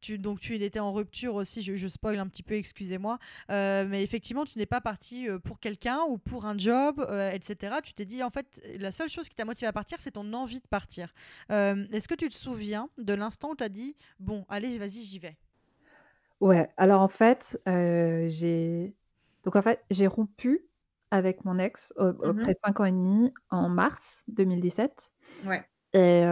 tu, 0.00 0.18
donc 0.18 0.40
tu 0.40 0.54
étais 0.54 0.78
en 0.78 0.92
rupture 0.92 1.34
aussi, 1.34 1.62
je, 1.62 1.76
je 1.76 1.88
spoil 1.88 2.18
un 2.18 2.26
petit 2.26 2.42
peu, 2.42 2.54
excusez-moi. 2.54 3.18
Euh, 3.50 3.84
mais 3.88 4.02
effectivement, 4.02 4.44
tu 4.44 4.58
n'es 4.58 4.66
pas 4.66 4.80
parti 4.80 5.28
euh, 5.28 5.38
pour 5.38 5.60
quelqu'un 5.60 6.00
ou 6.08 6.18
pour 6.18 6.46
un 6.46 6.56
job, 6.56 7.04
etc. 7.32 7.76
Tu 7.82 7.92
t'es 7.94 8.04
dit, 8.04 8.22
en 8.22 8.30
fait, 8.30 8.60
la 8.78 8.92
seule 8.92 9.08
chose 9.08 9.28
qui 9.28 9.34
t'a 9.34 9.44
motivé 9.44 9.66
à 9.66 9.72
partir, 9.72 9.98
c'est 10.00 10.12
ton 10.12 10.32
envie 10.32 10.60
de 10.60 10.68
partir. 10.68 11.12
Est-ce 11.48 12.08
que 12.08 12.14
tu 12.14 12.28
te 12.28 12.34
souviens 12.34 12.88
de 12.98 13.14
l'instant 13.14 13.50
où 13.50 13.56
tu 13.56 13.64
as 13.64 13.68
dit, 13.68 13.96
bon, 14.18 14.44
allez, 14.48 14.78
vas-y, 14.78 15.02
j'y 15.02 15.18
vais? 15.18 15.36
Ouais, 16.40 16.70
alors 16.76 17.02
en 17.02 17.08
fait, 17.08 17.60
j'ai 17.66 18.94
donc 19.44 19.56
en 19.56 19.62
fait, 19.62 19.82
j'ai 19.90 20.06
rompu 20.06 20.62
avec 21.10 21.44
mon 21.44 21.58
ex, 21.58 21.92
au 21.96 22.12
mmh 22.24 22.30
après 22.30 22.54
5 22.64 22.80
ans 22.80 22.84
et 22.86 22.92
demi, 22.92 23.32
en 23.50 23.68
mars 23.68 24.24
2017 24.28 25.12
Ouais. 25.42 25.70
et 25.94 26.24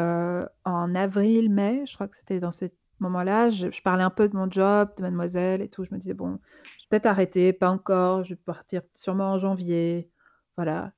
en 0.64 0.94
avril, 0.94 1.50
mai, 1.52 1.84
je 1.86 1.94
crois 1.94 2.08
que 2.08 2.16
c'était 2.16 2.40
dans 2.40 2.52
ces 2.52 2.74
moments-là, 3.00 3.50
je 3.50 3.70
je 3.72 3.82
parlais 3.82 4.02
un 4.04 4.10
peu 4.10 4.28
de 4.28 4.36
mon 4.36 4.50
job, 4.50 4.90
de 4.96 5.02
Mademoiselle 5.02 5.62
et 5.62 5.68
tout. 5.70 5.84
Je 5.84 5.94
me 5.94 5.98
disais: 6.00 6.14
«Bon, 6.14 6.38
je 6.78 6.84
vais 6.84 6.88
peut-être 6.90 7.06
arrêter, 7.06 7.52
pas 7.52 7.70
encore, 7.70 8.24
je 8.24 8.30
vais 8.34 8.36
partir 8.36 8.82
sûrement 8.94 9.32
en 9.32 9.38
janvier», 9.38 10.10
voilà. 10.56 10.92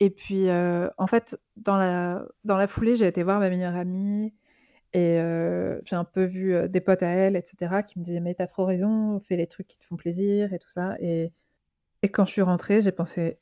Et 0.00 0.10
puis, 0.10 0.48
en 0.98 1.06
fait, 1.08 1.38
dans 1.56 1.76
la 1.78 2.26
dans 2.44 2.56
la 2.58 2.66
foulée, 2.68 2.96
j'ai 2.96 3.06
été 3.08 3.22
voir 3.24 3.40
ma 3.40 3.50
meilleure 3.50 3.76
amie 3.76 4.34
et 4.94 5.18
j'ai 5.86 5.96
un 5.96 6.04
peu 6.04 6.24
vu, 6.24 6.68
des 6.68 6.80
potes 6.82 7.02
à 7.04 7.08
elle 7.08 7.36
et 7.36 7.42
cetera 7.42 7.82
qui 7.84 7.98
me 8.00 8.04
disaient: 8.04 8.20
«Mais 8.20 8.34
t'as 8.34 8.46
trop 8.48 8.64
raison, 8.66 9.20
fais 9.20 9.36
les 9.36 9.46
trucs 9.48 9.68
qui 9.68 9.78
te 9.78 9.84
font 9.86 9.96
plaisir 9.96 10.52
et 10.54 10.58
tout 10.58 10.70
ça» 10.70 10.96
et 11.00 11.32
et 12.04 12.10
quand 12.10 12.26
je 12.26 12.32
suis 12.32 12.42
rentrée, 12.42 12.82
j'ai 12.82 12.92
pensé: 12.92 13.38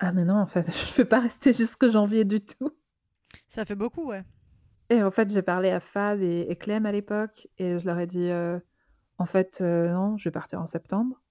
«Ah 0.00 0.10
mais 0.10 0.24
non, 0.24 0.34
en 0.34 0.46
fait, 0.46 0.66
je 0.90 0.94
peux 0.96 1.04
pas 1.04 1.20
rester 1.20 1.52
jusqu'au 1.52 1.88
janvier 1.88 2.24
du 2.24 2.40
tout». 2.40 2.76
Ça 3.46 3.64
fait 3.64 3.76
beaucoup, 3.76 4.08
ouais. 4.08 4.24
Et 4.88 5.00
en 5.04 5.12
fait, 5.12 5.30
j'ai 5.30 5.42
parlé 5.42 5.70
à 5.70 5.78
Fab 5.78 6.20
et 6.20 6.46
et 6.48 6.56
Clem 6.56 6.86
à 6.86 6.90
l'époque 6.92 7.46
et 7.58 7.78
je 7.78 7.86
leur 7.86 8.00
ai 8.00 8.08
dit, 8.08 8.28
«En 9.18 9.26
fait, 9.26 9.60
non, 9.60 10.16
je 10.16 10.24
vais 10.24 10.32
partir 10.32 10.60
en 10.60 10.66
septembre». 10.66 11.22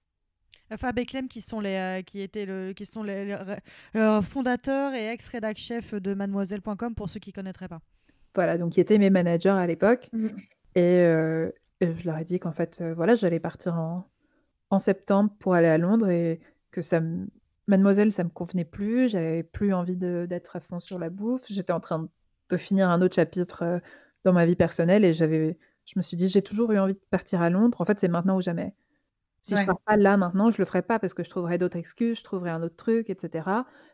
Fab 0.78 0.98
et 0.98 1.04
Clem 1.04 1.28
qui 1.28 1.42
sont 1.42 1.60
les 1.60 2.02
qui 2.06 2.22
étaient 2.22 2.46
le 2.46 2.72
qui 2.72 2.86
sont 2.86 3.02
les, 3.02 3.36
fondateurs 4.22 4.94
et 4.94 5.08
ex 5.08 5.28
rédac 5.28 5.58
chef 5.58 5.94
de 5.94 6.14
mademoiselle.com 6.14 6.94
pour 6.94 7.10
ceux 7.10 7.20
qui 7.20 7.32
connaîtraient 7.32 7.68
pas. 7.68 7.80
Voilà, 8.34 8.56
donc 8.56 8.72
qui 8.72 8.80
étaient 8.80 8.96
mes 8.96 9.10
managers 9.10 9.50
à 9.50 9.66
l'époque. 9.66 10.08
Mmh. 10.14 10.28
Et, 10.76 11.02
je 11.82 12.06
leur 12.06 12.16
ai 12.16 12.24
dit 12.24 12.38
qu'en 12.38 12.52
fait, 12.52 12.82
voilà, 12.96 13.16
j'allais 13.16 13.40
partir 13.40 13.74
en, 13.74 14.06
en 14.70 14.78
septembre 14.78 15.30
pour 15.38 15.54
aller 15.54 15.66
à 15.66 15.76
Londres 15.76 16.08
et 16.08 16.40
que 16.70 16.82
ça 16.82 17.00
Mademoiselle, 17.66 18.12
ça 18.12 18.24
me 18.24 18.30
convenait 18.30 18.64
plus, 18.64 19.08
j'avais 19.08 19.42
plus 19.44 19.72
envie 19.72 19.96
d'être 19.96 20.56
à 20.56 20.60
fond 20.60 20.80
sur 20.80 20.98
la 20.98 21.08
bouffe. 21.08 21.42
J'étais 21.48 21.72
en 21.72 21.80
train 21.80 22.08
de 22.48 22.56
finir 22.56 22.90
un 22.90 23.00
autre 23.00 23.14
chapitre 23.14 23.80
dans 24.24 24.32
ma 24.32 24.44
vie 24.44 24.56
personnelle 24.56 25.04
et 25.04 25.14
j'avais, 25.14 25.56
je 25.86 25.92
me 25.96 26.02
suis 26.02 26.16
dit, 26.16 26.28
j'ai 26.28 26.42
toujours 26.42 26.72
eu 26.72 26.78
envie 26.78 26.94
de 26.94 27.00
partir 27.10 27.42
à 27.42 27.48
Londres. 27.48 27.80
En 27.80 27.84
fait, 27.84 28.00
c'est 28.00 28.08
maintenant 28.08 28.36
ou 28.36 28.42
jamais. 28.42 28.74
Si 29.42 29.56
je 29.56 29.64
pars 29.64 29.80
pas 29.80 29.96
là 29.96 30.16
maintenant, 30.16 30.50
je 30.50 30.58
le 30.58 30.66
ferai 30.66 30.82
pas 30.82 30.98
parce 30.98 31.14
que 31.14 31.24
je 31.24 31.30
trouverai 31.30 31.56
d'autres 31.56 31.78
excuses, 31.78 32.18
je 32.18 32.24
trouverai 32.24 32.50
un 32.50 32.62
autre 32.62 32.76
truc, 32.76 33.08
etc. 33.08 33.48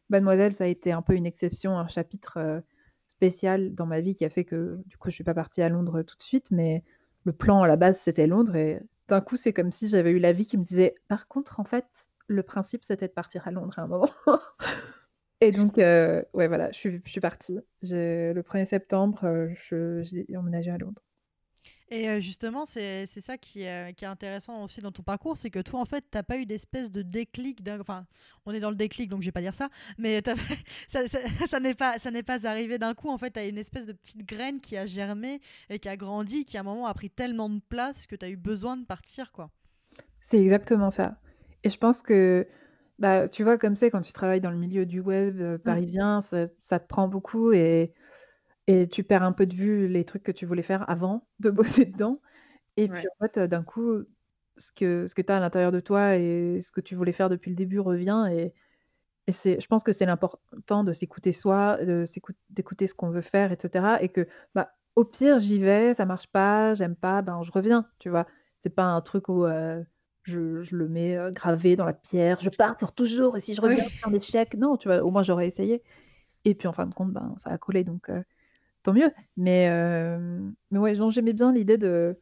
Mademoiselle, 0.09 0.55
ça 0.55 0.65
a 0.65 0.67
été 0.67 0.91
un 0.91 1.03
peu 1.03 1.15
une 1.15 1.27
exception, 1.27 1.79
un 1.79 1.87
chapitre 1.87 2.63
spécial 3.09 3.75
dans 3.75 3.87
ma 3.87 4.01
vie 4.01 4.17
qui 4.17 4.25
a 4.25 4.31
fait 4.31 4.45
que 4.45 4.81
du 4.87 4.97
coup, 4.97 5.11
je 5.11 5.15
suis 5.15 5.25
pas 5.25 5.35
partie 5.35 5.63
à 5.63 5.69
Londres 5.69 6.03
tout 6.03 6.17
de 6.17 6.23
suite, 6.23 6.51
mais 6.51 6.83
le 7.25 7.33
plan 7.33 7.63
à 7.63 7.69
la 7.69 7.77
base, 7.77 8.01
c'était 8.01 8.27
Londres 8.27 8.57
et 8.57 8.81
d'un 9.09 9.21
coup, 9.21 9.37
c'est 9.37 9.53
comme 9.53 9.71
si 9.71 9.87
j'avais 9.89 10.11
eu 10.11 10.19
la 10.19 10.33
vie 10.33 10.47
qui 10.47 10.57
me 10.57 10.65
disait, 10.65 10.95
par 11.09 11.29
contre, 11.29 11.61
en 11.61 11.65
fait, 11.65 11.87
le 12.27 12.43
principe, 12.43 12.85
c'était 12.85 13.09
de 13.09 13.13
partir 13.13 13.47
à 13.47 13.51
Londres 13.51 13.75
à 13.79 13.83
un 13.83 13.87
moment. 13.87 14.11
Et 15.41 15.53
donc, 15.53 15.77
ouais, 15.77 16.25
voilà, 16.33 16.73
je 16.73 16.79
suis, 16.79 17.03
je 17.05 17.11
suis 17.11 17.21
partie. 17.21 17.59
Le 17.83 18.41
1er 18.41 18.65
septembre, 18.65 19.49
j'ai 19.71 20.37
emménagé 20.37 20.71
à 20.71 20.79
Londres. 20.79 21.03
Et 21.89 22.21
justement, 22.21 22.67
c'est 22.67 23.07
ça 23.07 23.39
qui 23.39 23.63
est, 23.63 23.95
qui 23.95 24.05
est, 24.05 24.09
intéressant 24.09 24.65
aussi 24.65 24.81
dans 24.81 24.91
ton 24.91 25.05
parcours, 25.05 25.37
c'est 25.37 25.51
que 25.51 25.61
toi, 25.61 25.79
en 25.79 25.85
fait, 25.85 26.05
tu 26.11 26.17
n'as 26.17 26.25
pas 26.25 26.37
eu 26.37 26.45
d'espèce 26.45 26.91
de 26.91 27.03
déclic. 27.03 27.61
Enfin, 27.81 28.07
on 28.45 28.53
est 28.53 28.59
dans 28.59 28.71
le 28.71 28.77
déclic, 28.77 29.09
donc 29.09 29.23
je 29.23 29.27
vais 29.27 29.33
pas 29.33 29.41
dire 29.41 29.55
ça, 29.55 29.69
mais 29.97 30.21
ça, 30.89 31.07
ça, 31.07 31.19
ça 31.47 31.61
n'est 31.61 31.75
pas, 31.75 31.95
pas 32.27 32.47
arrivé 32.47 32.79
d'un 32.79 32.95
coup. 32.95 33.09
En 33.09 33.19
fait, 33.19 33.31
tu 33.31 33.39
as 33.39 33.47
une 33.47 33.59
espèce 33.59 33.87
de 33.87 33.93
petite 33.93 34.27
graine 34.27 34.61
qui 34.61 34.77
a 34.77 34.85
germé 34.85 35.41
et 35.71 35.79
qui 35.79 35.89
a 35.89 35.97
grandi, 35.97 36.45
qui 36.45 36.57
à 36.57 36.61
un 36.61 36.65
moment 36.65 36.87
a 36.87 36.95
pris 36.95 37.09
tellement 37.09 37.49
de 37.49 37.61
place 37.69 38.07
que 38.09 38.17
tu 38.17 38.25
as 38.25 38.31
eu 38.31 38.37
besoin 38.37 38.77
de 38.77 38.85
partir, 38.85 39.31
quoi. 39.31 39.51
C'est 40.19 40.43
exactement 40.43 40.91
ça. 40.91 41.21
Et 41.65 41.71
je 41.71 41.79
pense 41.79 42.03
que, 42.03 42.47
bah, 42.99 43.29
tu 43.29 43.43
vois, 43.45 43.59
comme 43.59 43.77
c'est 43.77 43.91
quand 43.91 44.01
tu 44.03 44.13
travailles 44.13 44.41
dans 44.41 44.51
le 44.51 44.57
milieu 44.59 44.87
du 44.87 45.01
web 45.01 45.59
parisien, 45.59 46.23
ça, 46.23 46.47
ça 46.63 46.81
te 46.81 46.87
prend 46.87 47.09
beaucoup 47.09 47.53
et 47.53 47.95
et 48.69 48.89
tu 48.89 49.05
perds 49.05 49.23
un 49.25 49.33
peu 49.33 49.47
de 49.47 49.55
vue 49.55 49.89
les 49.89 50.05
trucs 50.05 50.23
que 50.25 50.33
tu 50.33 50.47
voulais 50.47 50.63
faire 50.63 50.89
avant 50.91 51.29
de 51.41 51.51
bosser 51.51 51.87
dedans. 51.87 52.21
Et 52.77 52.89
puis 52.89 53.07
en 53.09 53.27
fait, 53.27 53.39
d'un 53.41 53.63
coup, 53.65 54.05
ce 54.59 54.73
que, 54.73 55.07
ce 55.07 55.15
que 55.15 55.23
tu 55.23 55.33
as 55.33 55.37
à 55.39 55.41
l'intérieur 55.41 55.73
de 55.73 55.81
toi 55.81 56.17
et 56.17 56.61
ce 56.63 56.73
que 56.73 56.81
tu 56.83 56.95
voulais 56.97 57.13
faire 57.13 57.29
depuis 57.31 57.51
le 57.51 57.57
début 57.57 57.81
revient. 57.81 58.29
Et, 58.33 58.55
et 59.27 59.33
c'est, 59.33 59.61
je 59.61 59.67
pense 59.69 59.83
que 59.85 59.93
c'est 59.93 60.07
l'important 60.07 60.85
de 60.85 60.93
s'écouter 60.93 61.33
soi, 61.33 61.79
de 61.85 62.05
d'écouter 62.51 62.87
ce 62.87 62.95
qu'on 62.95 63.11
veut 63.11 63.21
faire, 63.23 63.53
etc. 63.53 64.03
Et 64.03 64.09
que 64.11 64.29
bah, 64.55 64.73
au 64.97 65.05
pire, 65.05 65.39
j'y 65.41 65.59
vais, 65.61 65.95
ça 65.95 66.07
marche 66.07 66.29
pas, 66.29 66.75
j'aime 66.75 66.97
pas, 66.97 67.23
ben 67.23 67.43
je 67.43 67.53
reviens, 67.53 67.91
tu 67.99 68.09
vois. 68.11 68.27
C'est 68.63 68.71
pas 68.75 68.85
un 68.85 69.01
truc 69.03 69.29
où 69.29 69.45
je, 70.27 70.63
je, 70.63 70.77
le 70.77 70.89
mets 70.89 71.17
gravé 71.33 71.77
dans 71.77 71.87
la 71.87 71.93
pierre, 71.93 72.41
je 72.41 72.51
pars 72.51 72.77
pour 72.77 72.93
toujours, 72.93 73.37
et 73.37 73.41
si 73.41 73.55
je 73.55 73.61
reviens, 73.61 73.85
oui. 73.85 73.93
c'est 74.01 74.09
un 74.09 74.13
échec. 74.13 74.55
Non, 74.55 74.77
tu 74.77 74.89
vois, 74.89 75.03
au 75.03 75.11
moins 75.11 75.23
j'aurais 75.23 75.47
essayé. 75.47 75.83
Et 76.45 76.55
puis 76.55 76.69
en 76.69 76.73
fin 76.73 76.87
de 76.87 76.95
compte, 76.95 77.13
ben, 77.13 77.35
ça 77.39 77.51
a 77.51 77.59
collé. 77.59 77.85
Donc, 77.85 78.11
tant 78.87 78.93
mieux. 78.93 79.11
Mais, 79.37 79.69
euh, 79.69 80.49
mais 80.71 80.79
ouais, 80.79 80.97
j'aimais 81.11 81.33
bien 81.33 81.53
l'idée 81.53 81.77
de. 81.77 82.19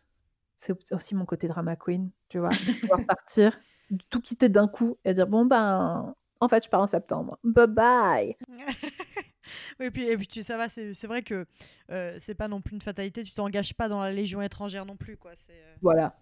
C'est 0.61 0.75
aussi 0.93 1.15
mon 1.15 1.27
côté 1.27 1.47
drama 1.47 1.77
queen, 1.77 2.11
tu 2.31 2.39
vois, 2.39 2.49
de 2.49 2.81
pouvoir 2.81 3.01
partir, 3.07 3.61
tout 4.09 4.23
quitter 4.23 4.49
d'un 4.49 4.67
coup 4.67 4.97
et 5.05 5.13
dire 5.13 5.27
bon, 5.27 5.45
ben, 5.45 6.15
en 6.41 6.49
fait, 6.49 6.65
je 6.65 6.71
pars 6.71 6.81
en 6.81 6.87
septembre. 6.87 7.39
Bye 7.45 7.67
bye. 7.67 8.37
oui, 9.79 9.87
et 9.87 9.91
puis, 9.91 10.05
et 10.05 10.17
puis 10.17 10.27
tu, 10.27 10.43
ça 10.43 10.57
va, 10.57 10.71
c'est 10.71 11.07
vrai 11.07 11.23
que 11.23 11.47
euh, 11.91 12.17
c'est 12.19 12.35
pas 12.35 12.49
non 12.49 12.63
plus 12.63 12.75
une 12.75 12.81
fatalité, 12.81 13.23
tu 13.23 13.33
t'engages 13.33 13.75
pas 13.75 13.91
dans 13.91 14.01
la 14.01 14.11
Légion 14.11 14.41
étrangère 14.41 14.87
non 14.87 14.97
plus. 14.97 15.19
quoi. 15.19 15.33
Euh... 15.51 15.75
Voilà. 15.83 16.17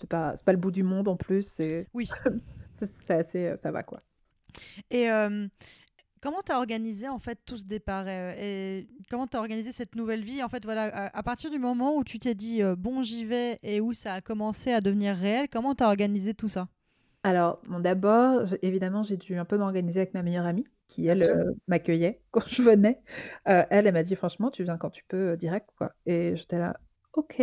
C'est 0.00 0.08
pas, 0.08 0.34
pas 0.44 0.52
le 0.52 0.58
bout 0.58 0.70
du 0.70 0.82
monde 0.82 1.08
en 1.08 1.16
plus. 1.16 1.42
c'est 1.42 1.86
Oui. 1.94 2.10
c'est 3.06 3.14
assez. 3.14 3.54
Ça 3.62 3.70
va 3.70 3.82
quoi. 3.82 4.00
Et, 4.90 5.10
euh, 5.10 5.48
Comment 6.24 6.40
tu 6.40 6.52
as 6.52 6.56
organisé 6.56 7.06
en 7.06 7.18
fait 7.18 7.38
tout 7.44 7.58
ce 7.58 7.66
départ 7.66 8.06
euh, 8.08 8.32
et 8.40 8.88
comment 9.10 9.26
tu 9.26 9.36
as 9.36 9.40
organisé 9.40 9.72
cette 9.72 9.94
nouvelle 9.94 10.24
vie? 10.24 10.42
En 10.42 10.48
fait, 10.48 10.64
voilà, 10.64 11.10
à, 11.12 11.22
partir 11.22 11.50
du 11.50 11.58
moment 11.58 11.98
où 11.98 12.02
tu 12.02 12.18
t'es 12.18 12.34
dit 12.34 12.62
euh, 12.62 12.74
bon, 12.74 13.02
j'y 13.02 13.26
vais 13.26 13.58
et 13.62 13.82
où 13.82 13.92
ça 13.92 14.14
a 14.14 14.20
commencé 14.22 14.72
à 14.72 14.80
devenir 14.80 15.14
réel, 15.14 15.48
comment 15.52 15.74
tu 15.74 15.84
as 15.84 15.86
organisé 15.86 16.32
tout 16.32 16.48
ça? 16.48 16.68
Alors, 17.24 17.60
bon, 17.68 17.78
d'abord, 17.78 18.46
évidemment, 18.62 19.02
j'ai 19.02 19.18
dû 19.18 19.36
un 19.36 19.44
peu 19.44 19.58
m'organiser 19.58 20.00
avec 20.00 20.14
ma 20.14 20.22
meilleure 20.22 20.46
amie 20.46 20.66
qui, 20.88 21.06
elle, 21.08 21.24
euh, 21.24 21.52
m'accueillait 21.68 22.22
quand 22.30 22.48
je 22.48 22.62
venais. 22.62 23.02
elle, 23.44 23.66
elle 23.68 23.92
m'a 23.92 24.02
dit 24.02 24.16
franchement, 24.16 24.50
tu 24.50 24.64
viens 24.64 24.78
quand 24.78 24.88
tu 24.88 25.04
peux, 25.06 25.36
direct, 25.36 25.68
quoi. 25.76 25.92
Et 26.06 26.36
j'étais 26.36 26.58
là, 26.58 26.80
ok. 27.12 27.36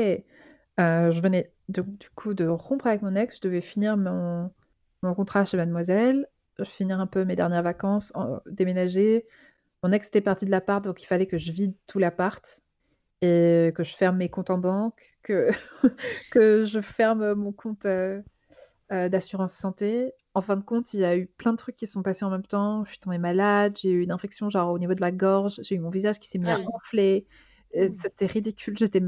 je 0.79 1.21
venais 1.21 1.53
du 1.71 2.09
coup 2.15 2.33
de 2.33 2.45
rompre 2.45 2.87
avec 2.87 3.01
mon 3.01 3.15
ex, 3.15 3.37
je 3.37 3.41
devais 3.41 3.61
finir 3.61 3.97
mon, 3.97 4.51
mon 5.03 5.13
contrat 5.13 5.45
chez 5.45 5.57
Mademoiselle 5.57 6.27
finir 6.65 6.99
un 6.99 7.07
peu 7.07 7.25
mes 7.25 7.35
dernières 7.35 7.63
vacances, 7.63 8.13
déménager. 8.45 9.25
Mon 9.83 9.91
ex 9.91 10.07
était 10.07 10.21
parti 10.21 10.45
de 10.45 10.51
l'appart, 10.51 10.83
donc 10.83 11.01
il 11.01 11.05
fallait 11.05 11.25
que 11.25 11.37
je 11.37 11.51
vide 11.51 11.73
tout 11.87 11.99
l'appart 11.99 12.61
et 13.21 13.71
que 13.75 13.83
je 13.83 13.95
ferme 13.95 14.17
mes 14.17 14.29
comptes 14.29 14.49
en 14.49 14.57
banque, 14.57 15.15
que, 15.23 15.49
que 16.31 16.65
je 16.65 16.81
ferme 16.81 17.33
mon 17.33 17.51
compte 17.51 17.85
euh, 17.85 18.21
euh, 18.91 19.09
d'assurance 19.09 19.53
santé. 19.53 20.13
En 20.33 20.41
fin 20.41 20.55
de 20.55 20.63
compte, 20.63 20.93
il 20.93 21.01
y 21.01 21.05
a 21.05 21.17
eu 21.17 21.27
plein 21.27 21.51
de 21.51 21.57
trucs 21.57 21.75
qui 21.75 21.87
sont 21.87 22.03
passés 22.03 22.25
en 22.25 22.29
même 22.29 22.45
temps. 22.45 22.85
Je 22.85 22.91
suis 22.91 22.99
tombée 22.99 23.17
malade, 23.17 23.77
j'ai 23.79 23.91
eu 23.91 24.01
une 24.01 24.11
infection 24.11 24.49
genre 24.49 24.71
au 24.71 24.79
niveau 24.79 24.93
de 24.93 25.01
la 25.01 25.11
gorge, 25.11 25.59
j'ai 25.63 25.75
eu 25.75 25.79
mon 25.79 25.89
visage 25.89 26.19
qui 26.19 26.29
s'est 26.29 26.39
mis 26.39 26.49
à 26.49 26.55
ah 26.55 26.61
gonfler. 26.61 27.25
Mmh. 27.75 27.87
C'était 28.01 28.25
ridicule, 28.25 28.77
j'étais 28.77 29.01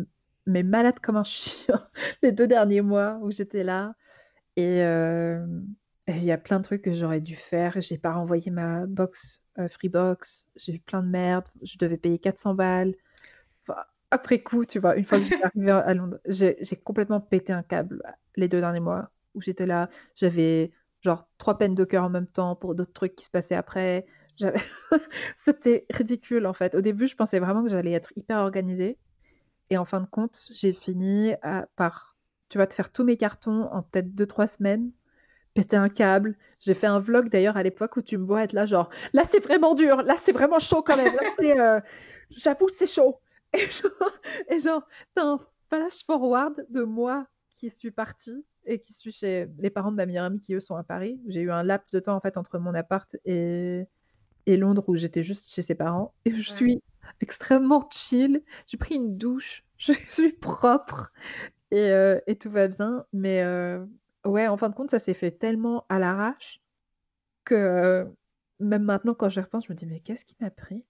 mais 0.45 0.63
malade 0.63 0.99
comme 1.01 1.17
un 1.17 1.23
chien 1.25 1.87
les 2.21 2.31
deux 2.31 2.47
derniers 2.47 2.81
mois 2.81 3.19
où 3.21 3.31
j'étais 3.31 3.63
là. 3.63 3.95
Et, 4.55 4.81
euh, 4.83 5.45
il 6.07 6.23
y 6.23 6.31
a 6.31 6.37
plein 6.37 6.59
de 6.59 6.63
trucs 6.63 6.81
que 6.81 6.93
j'aurais 6.93 7.21
dû 7.21 7.35
faire. 7.35 7.79
J'ai 7.81 7.97
pas 7.97 8.13
renvoyé 8.13 8.51
ma 8.51 8.85
box, 8.85 9.41
euh, 9.59 9.69
Freebox. 9.69 10.45
J'ai 10.55 10.73
eu 10.75 10.79
plein 10.79 11.01
de 11.01 11.07
merde. 11.07 11.47
Je 11.61 11.77
devais 11.77 11.97
payer 11.97 12.19
400 12.19 12.55
balles. 12.55 12.95
après 14.11 14.43
coup, 14.43 14.65
tu 14.65 14.79
vois, 14.79 14.95
une 14.95 15.05
fois 15.05 15.19
que 15.19 15.25
j'étais 15.25 15.43
arrivée 15.43 15.71
à 15.71 15.93
Londres, 15.93 16.19
j'ai 16.27 16.55
complètement 16.83 17.19
pété 17.21 17.53
un 17.53 17.63
câble 17.63 18.01
les 18.35 18.47
deux 18.47 18.59
derniers 18.59 18.79
mois 18.79 19.11
où 19.33 19.41
j'étais 19.41 19.65
là. 19.65 19.89
J'avais 20.15 20.71
genre 21.01 21.27
trois 21.37 21.57
peines 21.57 21.75
de 21.75 21.83
cœur 21.85 22.03
en 22.05 22.09
même 22.09 22.27
temps 22.27 22.55
pour 22.55 22.75
d'autres 22.75 22.93
trucs 22.93 23.15
qui 23.15 23.25
se 23.25 23.31
passaient 23.31 23.55
après. 23.55 24.05
C'était 25.45 25.85
ridicule 25.91 26.45
en 26.47 26.53
fait. 26.53 26.75
Au 26.75 26.81
début, 26.81 27.07
je 27.07 27.15
pensais 27.15 27.39
vraiment 27.39 27.63
que 27.63 27.69
j'allais 27.69 27.91
être 27.91 28.13
hyper 28.15 28.39
organisée. 28.39 28.97
Et 29.69 29.77
en 29.77 29.85
fin 29.85 30.01
de 30.01 30.05
compte, 30.05 30.47
j'ai 30.51 30.73
fini 30.73 31.33
par, 31.75 32.15
tu 32.49 32.57
vois, 32.57 32.67
te 32.67 32.73
faire 32.73 32.91
tous 32.91 33.03
mes 33.03 33.17
cartons 33.17 33.69
en 33.71 33.83
peut-être 33.83 34.13
deux, 34.13 34.27
trois 34.27 34.47
semaines 34.47 34.91
péter 35.53 35.75
un 35.75 35.89
câble. 35.89 36.35
J'ai 36.59 36.73
fait 36.73 36.87
un 36.87 36.99
vlog 36.99 37.29
d'ailleurs 37.29 37.57
à 37.57 37.63
l'époque 37.63 37.97
où 37.97 38.01
tu 38.01 38.17
me 38.17 38.25
vois 38.25 38.43
être 38.43 38.53
là, 38.53 38.65
genre, 38.65 38.89
là 39.13 39.23
c'est 39.29 39.43
vraiment 39.43 39.75
dur, 39.75 40.01
là 40.03 40.15
c'est 40.17 40.31
vraiment 40.31 40.59
chaud 40.59 40.81
quand 40.81 40.97
même. 40.97 41.13
Euh, 41.41 41.79
j'avoue, 42.29 42.69
c'est 42.77 42.87
chaud. 42.87 43.19
Et 43.53 43.69
genre, 43.69 43.91
et 44.49 44.59
genre 44.59 44.87
t'as 45.13 45.23
un 45.23 45.39
flash 45.69 46.05
forward 46.05 46.65
de 46.69 46.83
moi 46.83 47.27
qui 47.57 47.69
suis 47.69 47.91
partie 47.91 48.45
et 48.65 48.79
qui 48.79 48.93
suis 48.93 49.11
chez 49.11 49.47
les 49.59 49.69
parents 49.69 49.91
de 49.91 49.97
ma 49.97 50.05
meilleure 50.05 50.25
amie 50.25 50.39
qui 50.39 50.53
eux 50.53 50.59
sont 50.59 50.75
à 50.75 50.83
Paris. 50.83 51.19
J'ai 51.27 51.41
eu 51.41 51.51
un 51.51 51.63
laps 51.63 51.93
de 51.93 51.99
temps 51.99 52.15
en 52.15 52.19
fait 52.21 52.37
entre 52.37 52.57
mon 52.57 52.73
appart 52.73 53.15
et, 53.25 53.83
et 54.45 54.57
Londres 54.57 54.83
où 54.87 54.95
j'étais 54.95 55.23
juste 55.23 55.53
chez 55.53 55.61
ses 55.61 55.75
parents. 55.75 56.13
Et 56.25 56.31
je 56.31 56.49
suis 56.49 56.81
extrêmement 57.21 57.87
chill. 57.91 58.43
J'ai 58.67 58.77
pris 58.77 58.95
une 58.95 59.17
douche, 59.17 59.63
je 59.77 59.93
suis 60.09 60.33
propre 60.33 61.11
et, 61.71 61.79
euh, 61.79 62.19
et 62.27 62.35
tout 62.37 62.49
va 62.49 62.67
bien. 62.67 63.05
Mais, 63.13 63.43
euh, 63.43 63.85
Ouais, 64.25 64.47
en 64.47 64.55
fin 64.55 64.69
de 64.69 64.75
compte, 64.75 64.91
ça 64.91 64.99
s'est 64.99 65.13
fait 65.13 65.31
tellement 65.31 65.85
à 65.89 65.99
l'arrache 65.99 66.61
que, 67.45 68.07
même 68.59 68.83
maintenant 68.83 69.13
quand 69.13 69.29
j'y 69.29 69.41
repense, 69.41 69.65
je 69.67 69.73
me 69.73 69.77
dis: 69.77 69.85
«Mais 69.85 69.99
qu'est-ce 69.99 70.25
qui 70.25 70.35
m'a 70.39 70.51
pris?» 70.51 70.85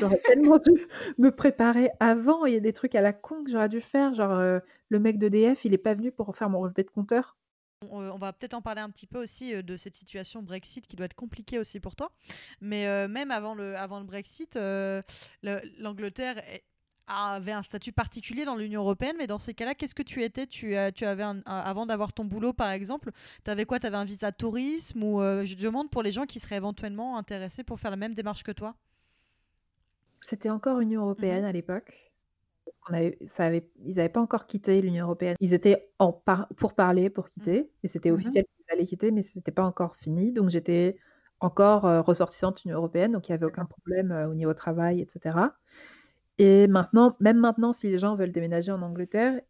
J'aurais 0.00 0.18
tellement 0.20 0.58
dû 0.58 0.70
me 1.18 1.30
préparer 1.30 1.90
avant. 2.00 2.46
Il 2.46 2.54
y 2.54 2.56
a 2.56 2.60
des 2.60 2.72
trucs 2.72 2.94
à 2.96 3.02
la 3.02 3.12
con 3.12 3.44
que 3.44 3.50
j'aurais 3.50 3.68
dû 3.68 3.80
faire, 3.80 4.14
genre, 4.14 4.60
le 4.90 4.98
mec 5.00 5.18
d'EDF, 5.18 5.64
il 5.64 5.74
est 5.74 5.78
pas 5.78 5.94
venu 5.94 6.12
pour 6.12 6.36
faire 6.36 6.50
mon 6.50 6.60
relevé 6.60 6.82
de 6.84 6.90
compteur. 6.90 7.36
On, 7.90 8.16
va 8.16 8.32
peut-être 8.32 8.54
en 8.54 8.62
parler 8.62 8.80
un 8.80 8.90
petit 8.90 9.06
peu 9.06 9.22
aussi 9.22 9.62
de 9.62 9.76
cette 9.76 9.94
situation 9.94 10.42
Brexit 10.42 10.86
qui 10.86 10.96
doit 10.96 11.06
être 11.06 11.14
compliquée 11.14 11.58
aussi 11.58 11.78
pour 11.78 11.94
toi. 11.94 12.10
Mais 12.60 13.06
même 13.08 13.30
avant 13.30 13.54
le, 13.54 13.76
avant 13.76 13.98
le 14.00 14.06
Brexit, 14.06 14.58
l'Angleterre 15.42 16.40
avait 17.06 17.52
un 17.52 17.62
statut 17.62 17.92
particulier 17.92 18.44
dans 18.44 18.56
l'Union 18.56 18.82
européenne, 18.82 19.16
mais 19.18 19.26
dans 19.26 19.38
ces 19.38 19.54
cas-là, 19.54 19.74
qu'est-ce 19.74 19.94
que 19.94 20.02
tu 20.02 20.22
étais? 20.22 20.46
Tu, 20.46 20.74
tu 20.94 21.04
avais 21.04 21.24
Avant 21.46 21.86
d'avoir 21.86 22.12
ton 22.12 22.24
boulot, 22.24 22.52
par 22.52 22.70
exemple, 22.70 23.10
tu 23.44 23.50
avais 23.50 23.64
quoi? 23.64 23.78
Tu 23.78 23.86
avais 23.86 23.96
un 23.96 24.04
visa 24.04 24.32
tourisme 24.32 25.02
Ou 25.02 25.20
euh, 25.20 25.44
je 25.44 25.54
demande 25.54 25.90
pour 25.90 26.02
les 26.02 26.12
gens 26.12 26.26
qui 26.26 26.40
seraient 26.40 26.56
éventuellement 26.56 27.16
intéressés 27.16 27.62
pour 27.62 27.78
faire 27.78 27.90
la 27.90 27.96
même 27.96 28.14
démarche 28.14 28.42
que 28.42 28.52
toi? 28.52 28.74
C'était 30.22 30.50
encore 30.50 30.80
Union 30.80 31.02
européenne 31.02 31.42
mhm. 31.42 31.48
à 31.48 31.52
l'époque. 31.52 32.05
Ça 33.28 33.44
avait, 33.44 33.68
ils 33.84 33.96
n'avaient 33.96 34.08
pas 34.08 34.20
encore 34.20 34.46
quitté 34.46 34.80
l'Union 34.80 35.04
européenne. 35.04 35.36
Ils 35.40 35.54
étaient 35.54 35.90
en 35.98 36.12
pour 36.56 36.74
parler, 36.74 37.10
pour 37.10 37.30
quitter, 37.30 37.60
mhm. 37.60 37.68
et 37.84 37.88
c'était 37.88 38.10
mhm. 38.10 38.16
officiel 38.16 38.44
qu'ils 38.44 38.74
allait 38.74 38.86
quitter, 38.86 39.10
mais 39.10 39.22
c'était 39.22 39.52
pas 39.52 39.64
encore 39.64 39.96
fini. 39.96 40.32
Donc 40.32 40.50
j'étais 40.50 40.96
encore, 41.40 41.86
heu, 41.86 42.00
ressortissante 42.00 42.64
Union 42.64 42.76
européenne, 42.76 43.12
donc 43.12 43.28
il 43.28 43.32
y 43.32 43.34
avait 43.34 43.46
aucun 43.46 43.66
problème, 43.66 44.12
heu, 44.12 44.26
au 44.26 44.34
niveau 44.34 44.54
travail 44.54 45.00
et 45.00 45.06
cetera. 45.12 45.54
Et 46.38 46.66
maintenant, 46.66 47.16
même 47.20 47.38
maintenant, 47.38 47.72
si 47.72 47.90
les 47.90 47.98
gens 47.98 48.16
veulent 48.16 48.32
déménager 48.32 48.72
en 48.72 48.82
Angleterre, 48.82 49.40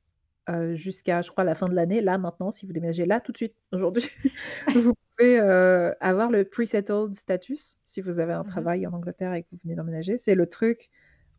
heu, 0.49 0.75
jusqu'à, 0.75 1.23
je 1.23 1.31
crois, 1.31 1.45
la 1.45 1.55
fin 1.55 1.69
de 1.69 1.75
l'année, 1.75 2.01
là, 2.01 2.19
maintenant, 2.19 2.51
si 2.51 2.67
vous 2.67 2.73
déménagez 2.73 3.07
là, 3.07 3.21
tout 3.21 3.33
de 3.33 3.37
suite, 3.37 3.55
aujourd'hui, 3.73 4.09
vous 4.75 4.95
pouvez, 5.17 5.41
heu, 5.41 5.95
avoir 6.01 6.31
le 6.31 6.45
pre-settled 6.45 7.15
status, 7.15 7.79
si 7.85 8.01
vous 8.01 8.21
avez 8.21 8.33
un 8.33 8.43
Mmh 8.43 8.49
travail 8.49 8.87
en 8.87 8.93
Angleterre 8.93 9.35
et 9.35 9.43
que 9.43 9.49
vous 9.53 9.59
venez 9.65 9.75
d'emménager. 9.75 10.19
C'est 10.19 10.35
le 10.35 10.47
truc 10.49 10.91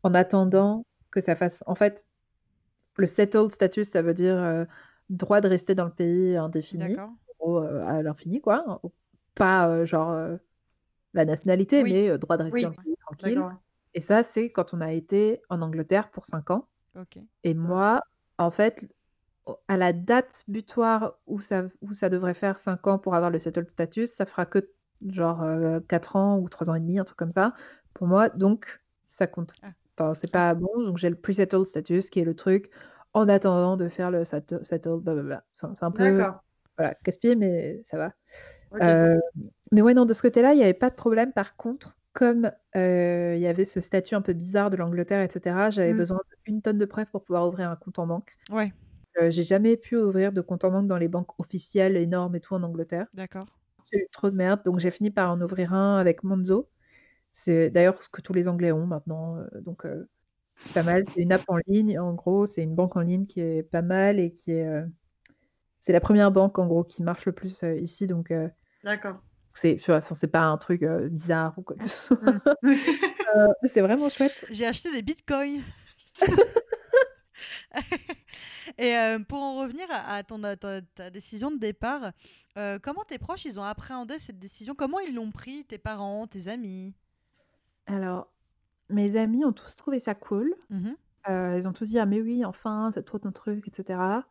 en 0.03 0.13
attendant 0.13 0.85
que 1.17 1.25
ça 1.25 1.35
fasse 1.35 1.63
en 1.67 1.75
fait, 1.75 2.07
le 2.97 3.07
settled 3.07 3.51
status, 3.51 3.89
ça 3.89 4.01
veut 4.03 4.13
dire, 4.15 4.37
heu, 4.37 4.67
droit 5.09 5.41
de 5.41 5.49
rester 5.49 5.75
dans 5.75 5.85
le 5.85 5.91
pays 5.91 6.37
indéfini, 6.37 6.95
heu, 7.45 7.81
à 7.87 8.03
l'infini, 8.03 8.41
quoi. 8.41 8.81
Pas, 9.35 9.69
heu, 9.69 9.85
genre, 9.85 10.15
la 11.13 11.25
nationalité, 11.25 11.83
Oui. 11.83 11.91
mais, 11.91 12.17
droit 12.19 12.37
de 12.37 12.43
rester 12.43 12.57
Oui, 12.57 12.63
dans 12.63 12.69
le 12.71 12.75
pays 12.83 12.97
tranquille. 12.97 13.43
Et 13.95 14.01
ça, 14.01 14.23
c'est 14.23 14.51
quand 14.51 14.73
on 14.73 14.81
a 14.81 14.93
été 14.93 15.41
en 15.49 15.61
Angleterre 15.61 16.11
pour 16.11 16.25
5 16.27 16.51
ans. 16.51 16.67
OK. 16.95 17.27
Et 17.43 17.53
moi, 17.55 18.01
en 18.39 18.51
fait, 18.51 18.87
à 19.67 19.77
la 19.77 19.93
date 19.93 20.43
butoir 20.47 21.15
où 21.27 21.39
ça 21.41 21.65
où 21.81 21.93
ça 21.93 22.09
devrait 22.09 22.33
faire 22.35 22.59
5 22.59 22.87
ans 22.87 22.99
pour 22.99 23.15
avoir 23.15 23.31
le 23.31 23.39
settled 23.39 23.69
status, 23.69 24.11
ça 24.13 24.25
fera 24.27 24.45
que 24.47 24.71
genre, 25.09 25.43
heu, 25.43 25.81
4 25.89 26.15
ans 26.17 26.39
ou 26.39 26.49
3 26.49 26.69
ans 26.69 26.75
et 26.75 26.81
demi, 26.81 26.99
un 26.99 27.05
truc 27.05 27.17
comme 27.19 27.31
ça, 27.33 27.53
pour 27.93 28.07
moi, 28.07 28.29
donc 28.29 28.81
ça 29.07 29.27
compte. 29.27 29.55
Ah. 29.63 29.73
Enfin, 29.97 30.13
c'est 30.13 30.31
pas 30.31 30.53
bon, 30.53 30.69
donc 30.83 30.97
j'ai 30.97 31.09
le 31.09 31.15
pre-settled 31.15 31.65
status 31.65 32.09
qui 32.09 32.19
est 32.19 32.23
le 32.25 32.35
truc 32.35 32.71
en 33.13 33.27
attendant 33.29 33.77
de 33.77 33.89
faire 33.89 34.11
le 34.11 34.25
settle 34.25 34.63
settled 34.65 34.99
blablabla. 35.01 35.43
Enfin, 35.55 35.73
c'est 35.75 35.85
un 35.85 35.91
peu, 35.91 36.27
voilà, 36.77 36.95
casse-pied, 37.03 37.35
mais 37.35 37.81
ça 37.85 37.97
va. 37.97 38.13
Heu, 38.81 39.19
mais 39.71 39.81
ouais, 39.81 39.93
non, 39.95 40.05
de 40.05 40.13
ce 40.13 40.21
côté-là, 40.23 40.53
il 40.53 40.59
y 40.59 40.63
avait 40.63 40.73
pas 40.75 40.89
de 40.91 40.95
problème. 40.95 41.33
Par 41.33 41.55
contre, 41.57 41.97
comme, 42.13 42.51
heu, 42.75 43.35
il 43.35 43.41
y 43.41 43.47
avait 43.47 43.65
ce 43.65 43.81
statut 43.81 44.15
un 44.15 44.21
peu 44.21 44.33
bizarre 44.33 44.69
de 44.71 44.77
l'Angleterre 44.77 45.21
et 45.23 45.29
cetera, 45.31 45.69
j'avais 45.71 45.93
Mmh. 45.93 45.95
besoin 45.95 46.19
d'1 46.47 46.61
tonne 46.61 46.77
de 46.79 46.85
preuves 46.85 47.09
pour 47.11 47.23
pouvoir 47.25 47.47
ouvrir 47.47 47.69
un 47.71 47.75
compte 47.77 47.99
en 47.99 48.07
banque. 48.07 48.37
Ouais, 48.49 48.73
Heu, 49.19 49.29
j'ai 49.31 49.43
jamais 49.43 49.77
pu 49.77 49.95
ouvrir 49.97 50.31
de 50.33 50.41
compte 50.41 50.63
en 50.65 50.71
banque 50.71 50.87
dans 50.87 50.97
les 50.97 51.07
banques 51.09 51.39
officielles 51.39 51.97
énormes 51.97 52.35
et 52.35 52.41
tout 52.41 52.53
en 52.55 52.63
Angleterre. 52.63 53.07
d'accord. 53.13 53.49
J'ai 53.91 53.99
eu 54.01 54.07
trop 54.11 54.29
de 54.29 54.35
merde, 54.35 54.63
donc 54.65 54.79
j'ai 54.79 54.91
fini 54.91 55.11
par 55.11 55.31
en 55.31 55.41
ouvrir 55.41 55.73
un 55.73 55.97
avec 55.99 56.23
Monzo. 56.23 56.69
C'est 57.39 57.69
d'ailleurs 57.69 58.01
ce 58.01 58.09
que 58.09 58.19
tous 58.19 58.33
les 58.33 58.47
Anglais 58.47 58.71
ont 58.71 58.87
maintenant, 58.87 59.37
heu, 59.37 59.47
donc 59.61 59.85
c'est 60.65 60.73
pas 60.73 60.81
mal. 60.81 61.05
C'est 61.13 61.21
une 61.21 61.31
app 61.31 61.43
en 61.47 61.57
ligne, 61.67 61.99
en 61.99 62.15
gros, 62.15 62.47
c'est 62.47 62.63
une 62.63 62.73
banque 62.73 62.95
en 62.97 63.01
ligne 63.01 63.27
qui 63.27 63.39
est 63.41 63.61
pas 63.61 63.83
mal 63.83 64.19
et 64.19 64.31
qui 64.31 64.51
est, 64.51 64.65
heu, 64.67 64.89
c'est 65.79 65.93
la 65.93 65.99
1re 66.01 66.31
banque, 66.31 66.57
en 66.57 66.65
gros, 66.65 66.83
qui 66.83 67.03
marche 67.03 67.27
le 67.27 67.33
plus, 67.33 67.63
ici, 67.79 68.07
donc 68.07 68.33
D'accord. 68.83 69.21
c'est 69.53 69.75
tu 69.77 69.91
vois, 69.91 69.97
enfin, 69.97 70.15
c'est 70.15 70.27
pas 70.27 70.41
un 70.45 70.57
truc, 70.57 70.83
bizarre 71.11 71.53
ou 71.59 71.61
quoi 71.61 71.75
que 71.77 71.87
ce 71.87 72.07
soit. 72.07 72.19
C'est 73.69 73.81
vraiment 73.81 74.09
chouette. 74.09 74.33
J'ai 74.49 74.65
acheté 74.65 74.91
des 74.91 75.03
bitcoins. 75.03 75.61
Et 78.79 78.95
pour 79.29 79.43
en 79.43 79.59
revenir 79.61 79.85
à 79.91 80.23
ton 80.23 80.43
à 80.43 80.55
ta 80.55 80.81
ta 80.81 81.11
décision 81.11 81.51
de 81.51 81.59
départ, 81.59 82.13
comment 82.81 83.03
tes 83.07 83.19
proches, 83.19 83.45
ils 83.45 83.59
ont 83.59 83.63
appréhendé 83.63 84.17
cette 84.17 84.39
décision? 84.39 84.73
Comment 84.73 84.99
ils 84.99 85.13
l'ont 85.13 85.29
pris, 85.31 85.65
tes 85.65 85.77
parents, 85.77 86.25
tes 86.25 86.47
amis? 86.47 86.95
Alors, 87.87 88.31
mes 88.89 89.17
amis 89.17 89.45
ont 89.45 89.53
tous 89.53 89.75
trouvé 89.75 89.99
ça 89.99 90.15
cool. 90.15 90.55
Mmh 90.69 90.97
Heu, 91.29 91.57
ils 91.57 91.67
ont 91.67 91.73
tous 91.73 91.85
dit: 91.87 91.99
«Ah 91.99 92.05
mais 92.07 92.21
oui, 92.21 92.45
enfin, 92.45 92.91
c'est 92.93 93.03
trop 93.05 93.19
ton 93.19 93.31
truc» 93.33 93.67
et 93.67 93.71
cetera. 93.75 94.27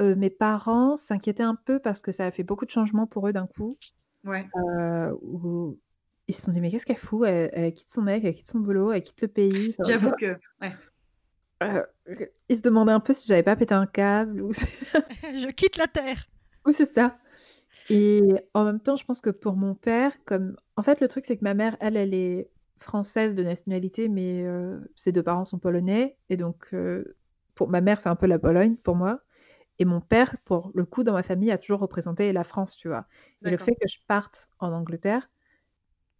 Heu, 0.00 0.16
mes 0.16 0.30
parents 0.30 0.96
s'inquiétaient 0.96 1.42
un 1.44 1.56
peu 1.56 1.80
parce 1.80 2.02
que 2.02 2.12
ça 2.12 2.26
a 2.26 2.32
fait 2.32 2.44
beaucoup 2.44 2.66
de 2.66 2.70
changements 2.72 3.06
pour 3.08 3.28
eux 3.28 3.32
d'un 3.34 3.46
coup, 3.48 3.78
Ouais. 4.24 4.50
où 5.22 5.78
ils 6.28 6.34
se 6.34 6.42
sont 6.42 6.52
dit: 6.52 6.60
«Mais 6.60 6.70
qu'est-ce 6.70 6.86
qu'elle 6.86 6.96
fout? 6.96 7.26
Elle 7.26 7.50
elle 7.52 7.74
quitte 7.74 7.90
son 7.90 8.02
mec, 8.02 8.24
elle 8.24 8.34
quitte 8.34 8.48
son 8.48 8.60
boulot, 8.60 8.92
elle 8.92 9.02
quitte 9.02 9.20
le 9.22 9.28
pays». 9.28 9.74
Enfin, 9.78 9.88
J'avoue 9.88 10.12
que 10.12 10.36
ouais. 10.60 10.76
Ils 12.48 12.56
se 12.56 12.62
demandaient 12.62 12.92
un 12.92 13.00
peu 13.00 13.12
si 13.14 13.26
j'avais 13.28 13.42
pas 13.42 13.56
pété 13.56 13.74
un 13.74 13.86
câble 13.86 14.40
ou 14.40 14.52
Je 15.22 15.50
quitte 15.50 15.76
la 15.76 15.86
terre. 15.86 16.26
Oui, 16.66 16.72
c'est 16.76 16.92
ça. 16.94 17.18
Et 17.90 18.22
en 18.54 18.64
même 18.64 18.80
temps, 18.80 18.96
je 18.96 19.04
pense 19.06 19.22
que 19.22 19.30
pour 19.30 19.56
mon 19.56 19.76
père, 19.76 20.12
comme 20.26 20.56
en 20.76 20.84
fait, 20.84 21.00
le 21.02 21.08
truc, 21.08 21.26
c'est 21.26 21.38
que 21.38 21.44
ma 21.44 21.54
mère, 21.54 21.76
elle, 21.80 21.96
elle 21.98 22.14
est 22.14 22.50
française 22.78 23.34
de 23.34 23.42
nationalité, 23.42 24.08
mais 24.08 24.42
heu, 24.44 24.90
ses 24.96 25.12
2 25.12 25.22
parents 25.22 25.44
sont 25.44 25.58
polonais 25.58 26.18
et 26.30 26.36
donc 26.36 26.68
heu, 26.74 27.16
pour 27.54 27.68
ma 27.68 27.80
mère, 27.80 28.00
c'est 28.00 28.08
un 28.08 28.16
peu 28.16 28.26
la 28.26 28.38
Pologne 28.38 28.76
pour 28.76 28.96
moi 28.96 29.20
et 29.80 29.84
mon 29.86 30.00
père, 30.02 30.36
pour 30.44 30.72
le 30.74 30.84
coup, 30.86 31.04
dans 31.04 31.14
ma 31.14 31.22
famille, 31.24 31.50
a 31.52 31.58
toujours 31.58 31.80
représenté 31.80 32.32
la 32.32 32.44
France, 32.44 32.76
tu 32.76 32.88
vois? 32.88 33.06
Et 33.44 33.50
le 33.50 33.58
fait 33.58 33.72
que 33.80 33.88
je 33.88 33.98
parte 34.08 34.48
en 34.60 34.72
Angleterre, 34.72 35.30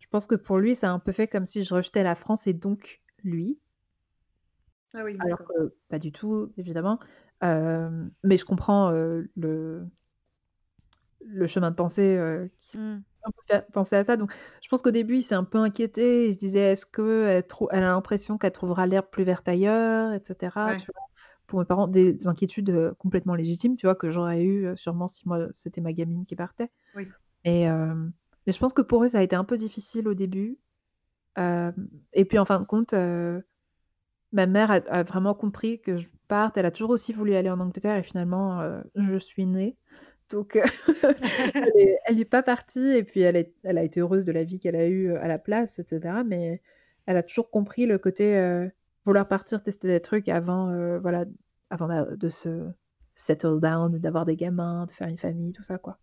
je 0.01 0.07
pense 0.09 0.27
que 0.27 0.37
pour 0.37 0.59
lui, 0.59 0.75
ça 0.77 0.91
a 0.91 0.93
un 0.95 1.01
peu 1.01 1.13
fait 1.13 1.29
comme 1.29 1.47
si 1.47 1.65
je 1.65 1.75
rejetais 1.75 2.03
la 2.05 2.15
France 2.17 2.47
et 2.49 2.55
donc 2.55 3.03
lui. 3.25 3.61
Ah 4.93 5.03
oui, 5.05 5.19
Alors 5.21 5.45
que 5.45 5.77
pas 5.89 5.99
du 5.99 6.13
tout, 6.13 6.53
évidemment. 6.57 6.99
Hem, 7.41 8.13
mais 8.25 8.37
je 8.39 8.45
comprends, 8.45 8.91
le 8.91 9.87
le 11.21 11.47
chemin 11.47 11.71
de 11.71 11.77
pensée, 11.77 12.49
qui 12.61 12.77
Mmh. 12.77 13.05
Un 13.25 13.31
peu 13.73 13.81
à 13.97 14.05
ça. 14.05 14.17
Donc 14.17 14.33
je 14.63 14.69
pense 14.69 14.83
qu'au 14.83 14.91
début, 14.91 15.17
il 15.19 15.23
s'est 15.23 15.35
un 15.35 15.45
peu 15.45 15.59
inquiété. 15.59 16.29
Il 16.29 16.35
se 16.35 16.39
disait: 16.39 16.73
«Est-ce 16.73 16.87
qu'elle 16.87 17.45
elle 17.73 17.83
a 17.85 17.87
l'impression 17.89 18.39
qu'elle 18.39 18.53
trouvera 18.53 18.87
l'herbe 18.87 19.07
plus 19.11 19.25
verte 19.25 19.49
ailleurs?» 19.49 20.13
et 20.15 20.23
cetera, 20.25 20.75
Ouais. 20.75 20.77
tu 20.77 20.87
vois? 20.95 21.03
Pour 21.47 21.59
mes 21.61 21.65
parents, 21.67 21.89
des 21.89 22.27
inquiétudes, 22.29 22.71
heu, 22.71 22.95
complètement 22.99 23.35
légitimes, 23.37 23.77
tu 23.77 23.87
vois? 23.87 23.95
Que 23.97 24.11
j'aurais 24.11 24.43
eues, 24.45 24.67
heu, 24.69 24.77
sûrement 24.77 25.09
si 25.09 25.29
moi, 25.29 25.49
c'était 25.55 25.81
ma 25.83 25.93
gamine 25.95 26.27
qui 26.27 26.37
partait. 26.37 26.71
Oui. 26.95 27.15
Et 27.45 27.63
hem, 27.63 28.13
mais 28.47 28.53
je 28.55 28.59
pense 28.61 28.73
que 28.75 28.83
pour 28.83 29.05
eux, 29.05 29.11
ça 29.11 29.19
a 29.21 29.23
été 29.23 29.37
un 29.37 29.45
peu 29.45 29.57
difficile 29.59 30.09
au 30.09 30.15
début. 30.15 30.59
Et 32.15 32.25
puis 32.27 32.39
en 32.39 32.45
fin 32.47 32.61
de 32.61 32.65
compte, 32.67 32.95
ma 34.33 34.47
mère 34.47 34.71
a 34.73 34.77
a 34.77 35.03
vraiment 35.05 35.35
compris 35.35 35.81
que 35.83 35.99
je 35.99 36.09
parte. 36.29 36.57
Elle 36.59 36.67
a 36.67 36.71
toujours 36.73 36.91
aussi 36.91 37.13
voulu 37.15 37.35
aller 37.37 37.51
en 37.51 37.61
Angleterre 37.61 37.97
et 37.99 38.03
finalement, 38.05 38.63
je 38.97 39.19
suis 39.19 39.47
née. 39.47 39.79
Donc 40.35 40.57
heu, 40.57 40.63
elle 41.55 41.73
est 41.81 41.99
elle 42.07 42.21
est 42.21 42.25
pas 42.25 42.43
partie 42.43 42.81
et 42.89 43.05
puis 43.05 43.21
elle 43.21 43.37
a 43.79 43.83
été 43.85 44.01
heureuse 44.01 44.25
de 44.25 44.33
la 44.33 44.43
vie 44.43 44.59
qu'elle 44.59 44.75
a 44.77 44.87
eue, 44.87 45.11
heu, 45.11 45.19
à 45.21 45.29
la 45.29 45.39
place 45.39 45.79
et 45.79 45.85
cetera, 45.85 46.25
mais 46.25 46.61
elle 47.07 47.17
a 47.17 47.23
toujours 47.23 47.51
compris 47.51 47.87
le 47.87 47.99
côté, 47.99 48.37
heu, 48.37 48.71
vouloir 49.07 49.29
partir 49.29 49.63
tester 49.63 49.87
des 49.87 50.01
trucs 50.01 50.29
avant, 50.29 50.99
voilà, 50.99 51.25
avant 51.71 51.89
de 52.17 52.29
se 52.29 52.69
settle 53.15 53.61
down, 53.61 53.97
d'avoir 53.99 54.25
des 54.27 54.35
gamins, 54.35 54.87
de 54.87 54.91
faire 54.93 55.09
une 55.09 55.19
famille, 55.19 55.53
tout 55.53 55.63
ça, 55.63 55.79
quoi. 55.79 55.99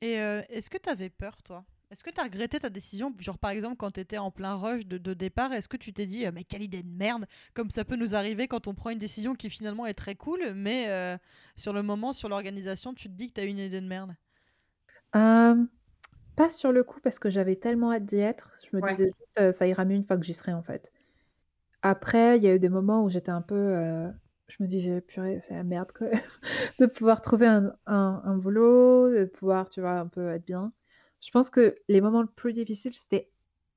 Et 0.00 0.14
est-ce 0.14 0.70
que 0.70 0.78
tu 0.78 0.88
avais 0.88 1.10
peur, 1.10 1.42
toi? 1.42 1.64
Est-ce 1.90 2.04
que 2.04 2.10
tu 2.10 2.20
as 2.20 2.24
regretté 2.24 2.58
ta 2.60 2.68
décision? 2.68 3.14
Genre, 3.18 3.38
par 3.38 3.50
exemple, 3.50 3.76
quand 3.76 3.92
tu 3.92 4.00
étais 4.00 4.18
en 4.18 4.30
plein 4.30 4.56
rush 4.56 4.86
de 4.86 4.98
de 4.98 5.14
départ, 5.14 5.52
est-ce 5.54 5.68
que 5.68 5.76
tu 5.78 5.92
t'es 5.94 6.04
dit: 6.06 6.26
«Heu, 6.26 6.32
mais 6.32 6.44
quelle 6.44 6.60
idée 6.62 6.82
de 6.82 6.88
merde!» 6.90 7.26
comme 7.54 7.70
ça 7.70 7.84
peut 7.84 7.96
nous 7.96 8.14
arriver 8.14 8.46
quand 8.46 8.66
on 8.66 8.74
prend 8.74 8.90
une 8.90 8.98
décision 8.98 9.34
qui 9.34 9.48
finalement 9.48 9.86
est 9.86 9.94
très 9.94 10.14
cool, 10.14 10.52
mais 10.54 10.86
heu, 10.90 11.18
sur 11.56 11.72
le 11.72 11.82
moment, 11.82 12.12
sur 12.12 12.28
l'organisation, 12.28 12.92
tu 12.94 13.08
te 13.08 13.14
dis 13.14 13.28
que 13.28 13.32
tu 13.34 13.40
as 13.40 13.44
eu 13.44 13.48
une 13.48 13.58
idée 13.58 13.80
de 13.80 13.86
merde? 13.86 14.14
Pas 16.36 16.50
sur 16.50 16.72
le 16.72 16.84
coup 16.84 17.00
parce 17.00 17.18
que 17.18 17.30
j'avais 17.30 17.56
tellement 17.56 17.92
hâte 17.92 18.06
d'y 18.06 18.18
être. 18.18 18.58
Je 18.70 18.76
me 18.76 18.80
Ouais. 18.80 18.98
disais 18.98 19.06
juste, 19.18 19.40
heu: 19.40 19.52
«Ça 19.52 19.66
ira 19.66 19.84
mieux 19.84 19.96
une 19.96 20.04
fois 20.06 20.16
que 20.16 20.24
j'y 20.24 20.34
serai», 20.34 20.52
en 20.54 20.62
fait. 20.62 20.92
Après, 21.82 22.38
il 22.38 22.44
y 22.44 22.48
a 22.48 22.54
eu 22.56 22.60
des 22.60 22.68
moments 22.70 23.04
où 23.04 23.10
j'étais 23.10 23.30
un 23.32 23.42
peu, 23.42 23.56
je 24.48 24.56
me 24.62 24.68
disais: 24.68 25.00
«Purée, 25.02 25.40
c'est 25.46 25.54
la 25.54 25.64
merde, 25.64 25.92
quoi», 25.92 26.08
de 26.80 26.86
pouvoir 26.86 27.22
trouver 27.22 27.46
un 27.46 27.74
un 27.86 28.22
un 28.24 28.36
boulot, 28.38 29.10
de 29.10 29.24
pouvoir, 29.26 29.68
tu 29.70 29.80
vois, 29.82 30.00
un 30.00 30.08
peu 30.08 30.30
être 30.32 30.46
bien. 30.46 30.72
Je 31.22 31.30
pense 31.30 31.50
que 31.50 31.76
les 31.88 32.00
moments 32.00 32.22
le 32.22 32.28
plus 32.28 32.52
difficiles, 32.52 32.94
c'était 32.94 33.30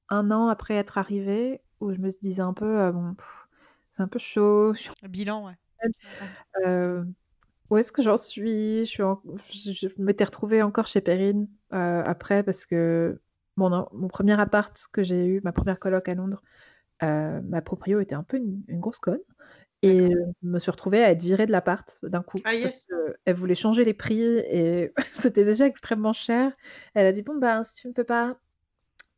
1 0.10 0.32
an 0.32 0.48
après 0.50 0.76
être 0.76 0.98
arrivée, 0.98 1.62
où 1.80 1.94
je 1.94 2.00
me 2.00 2.12
disais 2.22 2.42
un 2.42 2.54
peu, 2.54 2.66
heu: 2.66 2.92
«Bon, 2.92 3.16
c'est 3.96 4.04
un 4.04 4.08
peu 4.08 4.20
chaud, 4.20 4.74
je 4.76 4.82
suis 4.82 4.92
Bilan, 5.10 5.48
ouais. 5.48 5.56
Heu, 6.68 7.06
où 7.72 7.78
est-ce 7.78 7.92
que 7.94 8.04
j'en 8.04 8.18
suis? 8.18 8.82
Je 8.82 8.92
suis 8.92 9.04
en 9.04 9.22
je 9.52 9.88
m'étais 10.00 10.26
retrouvée 10.26 10.64
encore 10.64 10.88
chez 10.88 11.02
Perrine, 11.02 11.48
heu, 11.74 11.78
après 12.06 12.44
parce 12.44 12.66
que 12.68 13.22
mon 13.58 13.74
en 13.74 13.90
mon 13.94 14.08
1er 14.10 14.40
appart 14.40 14.78
que 14.94 15.04
j'ai 15.04 15.26
eu, 15.28 15.42
ma 15.44 15.54
1re 15.54 15.80
coloc 15.80 16.10
à 16.10 16.16
Londres, 16.16 16.44
ma 17.02 17.62
proprio 17.64 18.00
était 18.02 18.16
un 18.16 18.24
peu 18.24 18.38
une 18.38 18.64
une 18.70 18.80
grosse 18.82 19.00
conne 19.00 19.20
et 19.84 20.10
D'accord. 20.10 20.16
je 20.44 20.48
me 20.48 20.60
suis 20.60 20.72
retrouvée 20.72 21.04
à 21.04 21.12
être 21.12 21.22
virée 21.22 21.46
de 21.48 21.52
l'appart 21.52 22.00
d'un 22.04 22.24
coup 22.24 22.44
Ah 22.44 22.54
parce 22.62 22.74
yes! 22.74 22.88
qu'elle 23.26 23.36
voulait 23.36 23.56
changer 23.56 23.86
les 23.86 23.94
prix 23.96 24.22
et 24.24 24.94
c'était 25.16 25.46
déjà 25.46 25.68
extrêmement 25.68 26.14
cher. 26.14 26.54
Elle 26.96 27.08
a 27.08 27.14
dit: 27.14 27.24
«Bon, 27.24 27.36
ben, 27.38 27.64
si 27.64 27.74
tu 27.76 27.88
ne 27.88 27.94
peux 27.94 28.04
pas, 28.06 28.38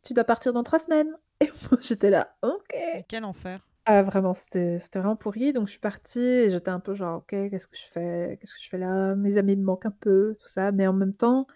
tu 0.03 0.13
dois 0.13 0.25
partir 0.25 0.53
dans 0.53 0.63
3 0.63 0.79
semaines» 0.79 1.15
et 1.41 1.51
moi 1.71 1.79
j'étais 1.81 2.09
là: 2.11 2.37
«OK». 2.43 2.75
Mais 2.93 3.03
quel 3.03 3.23
enfer! 3.25 3.59
Ah 3.85 4.03
vraiment, 4.03 4.33
c'était 4.35 4.79
c'était 4.81 4.99
vraiment 4.99 5.17
pourri, 5.17 5.53
donc 5.53 5.67
je 5.67 5.71
suis 5.73 5.79
partie 5.81 6.19
et 6.21 6.49
j'étais 6.51 6.69
un 6.71 6.79
peu 6.79 6.95
genre: 6.95 7.19
«OK, 7.19 7.29
qu'est-ce 7.31 7.67
que 7.67 7.77
je 7.77 7.85
fais? 7.91 8.37
Qu'est-ce 8.41 8.53
que 8.55 8.61
je 8.63 8.69
fais 8.69 8.77
là? 8.79 9.15
Mes 9.15 9.37
amis 9.37 9.57
me 9.57 9.63
manquent 9.65 9.87
un 9.87 9.91
peu», 9.91 10.37
tout 10.41 10.47
ça, 10.47 10.71
mais 10.71 10.87
en 10.87 10.93
même 10.93 11.13
temps, 11.15 11.47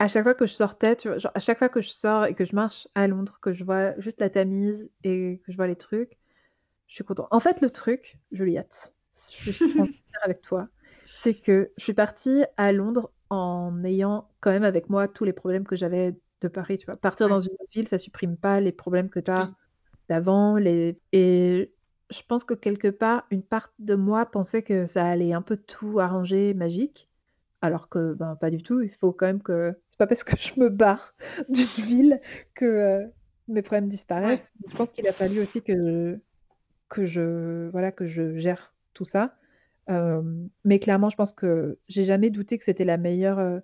à 0.00 0.08
chaque 0.08 0.24
fois 0.24 0.34
que 0.34 0.46
je 0.46 0.54
sortais, 0.54 0.96
tu 0.96 1.08
vois, 1.08 1.18
genre, 1.18 1.32
à 1.34 1.40
chaque 1.40 1.58
fois 1.58 1.70
que 1.70 1.82
je 1.82 1.90
sors 1.90 2.26
et 2.26 2.34
que 2.36 2.44
je 2.46 2.54
marche 2.56 2.88
à 2.96 3.08
Londres, 3.08 3.40
que 3.42 3.54
je 3.54 3.64
vois 3.64 3.98
juste 4.00 4.20
la 4.20 4.30
Tamise 4.30 4.90
et 5.04 5.42
que 5.46 5.52
je 5.52 5.56
vois 5.58 5.68
les 5.68 5.76
trucs, 5.76 6.19
je 6.90 6.96
suis 6.96 7.04
contente. 7.04 7.28
En 7.32 7.40
fait, 7.40 7.62
le 7.62 7.70
truc, 7.70 8.20
Juliette, 8.32 8.94
je 9.16 9.52
suis 9.52 9.60
avec 10.22 10.42
toi, 10.42 10.68
c'est 11.14 11.34
que 11.36 11.72
je 11.78 11.84
suis 11.84 11.94
partie 11.94 12.44
à 12.58 12.72
Londres 12.72 13.12
en 13.30 13.84
ayant 13.84 14.30
quand 14.40 14.50
même 14.52 14.64
avec 14.64 14.90
moi 14.90 15.08
tous 15.08 15.24
les 15.24 15.32
problèmes 15.34 15.66
que 15.66 15.76
j'avais 15.76 16.16
de 16.42 16.48
Paris, 16.48 16.78
tu 16.78 16.86
vois? 16.86 16.96
Partir 16.98 17.28
Ouais. 17.28 17.30
dans 17.30 17.40
une 17.40 17.56
ville, 17.74 17.88
ça 17.88 17.98
supprime 17.98 18.36
pas 18.38 18.60
les 18.60 18.72
problèmes 18.72 19.10
que 19.10 19.20
tu 19.20 19.30
as 19.32 19.50
Oui. 19.50 19.56
d'avant, 20.08 20.56
les 20.58 21.00
et 21.12 21.74
je 22.10 22.22
pense 22.28 22.44
que 22.44 22.54
quelque 22.54 22.88
part, 22.88 23.26
une 23.30 23.42
part 23.44 23.72
de 23.80 23.94
moi 23.96 24.26
pensait 24.26 24.62
que 24.64 24.86
ça 24.86 25.06
allait 25.08 25.32
un 25.34 25.42
peu 25.42 25.56
tout 25.58 26.00
arranger 26.00 26.54
magique, 26.54 27.10
alors 27.62 27.88
que, 27.90 28.14
ben, 28.14 28.36
pas 28.36 28.50
du 28.50 28.62
tout. 28.62 28.82
Il 28.82 28.90
faut 28.90 29.12
quand 29.12 29.26
même 29.26 29.42
que 29.42 29.74
c'est 29.90 29.98
pas 29.98 30.06
parce 30.08 30.24
que 30.24 30.36
je 30.36 30.58
me 30.60 30.70
barre 30.70 31.14
d'une 31.50 31.72
ville 31.74 32.20
que, 32.54 32.66
heu, 32.66 33.12
mes 33.48 33.62
problèmes 33.62 33.88
Ouais. 34.22 34.38
disparaissent. 34.38 34.52
Je 34.68 34.74
pense 34.74 34.92
qu'il 34.92 35.06
a 35.08 35.12
fallu 35.12 35.40
aussi 35.42 35.62
que 35.62 36.20
que 36.90 37.06
je 37.06 37.70
voilà, 37.70 37.92
que 37.92 38.06
je 38.06 38.38
gère 38.38 38.74
tout 38.94 39.06
ça. 39.06 39.36
Hem, 39.88 40.50
mais 40.64 40.80
clairement, 40.80 41.10
je 41.10 41.16
pense 41.16 41.34
que 41.34 41.78
j'ai 41.88 42.04
jamais 42.04 42.30
douté 42.30 42.58
que 42.58 42.64
c'était 42.66 42.84
la 42.86 42.98
meilleure, 42.98 43.40
heu, 43.40 43.62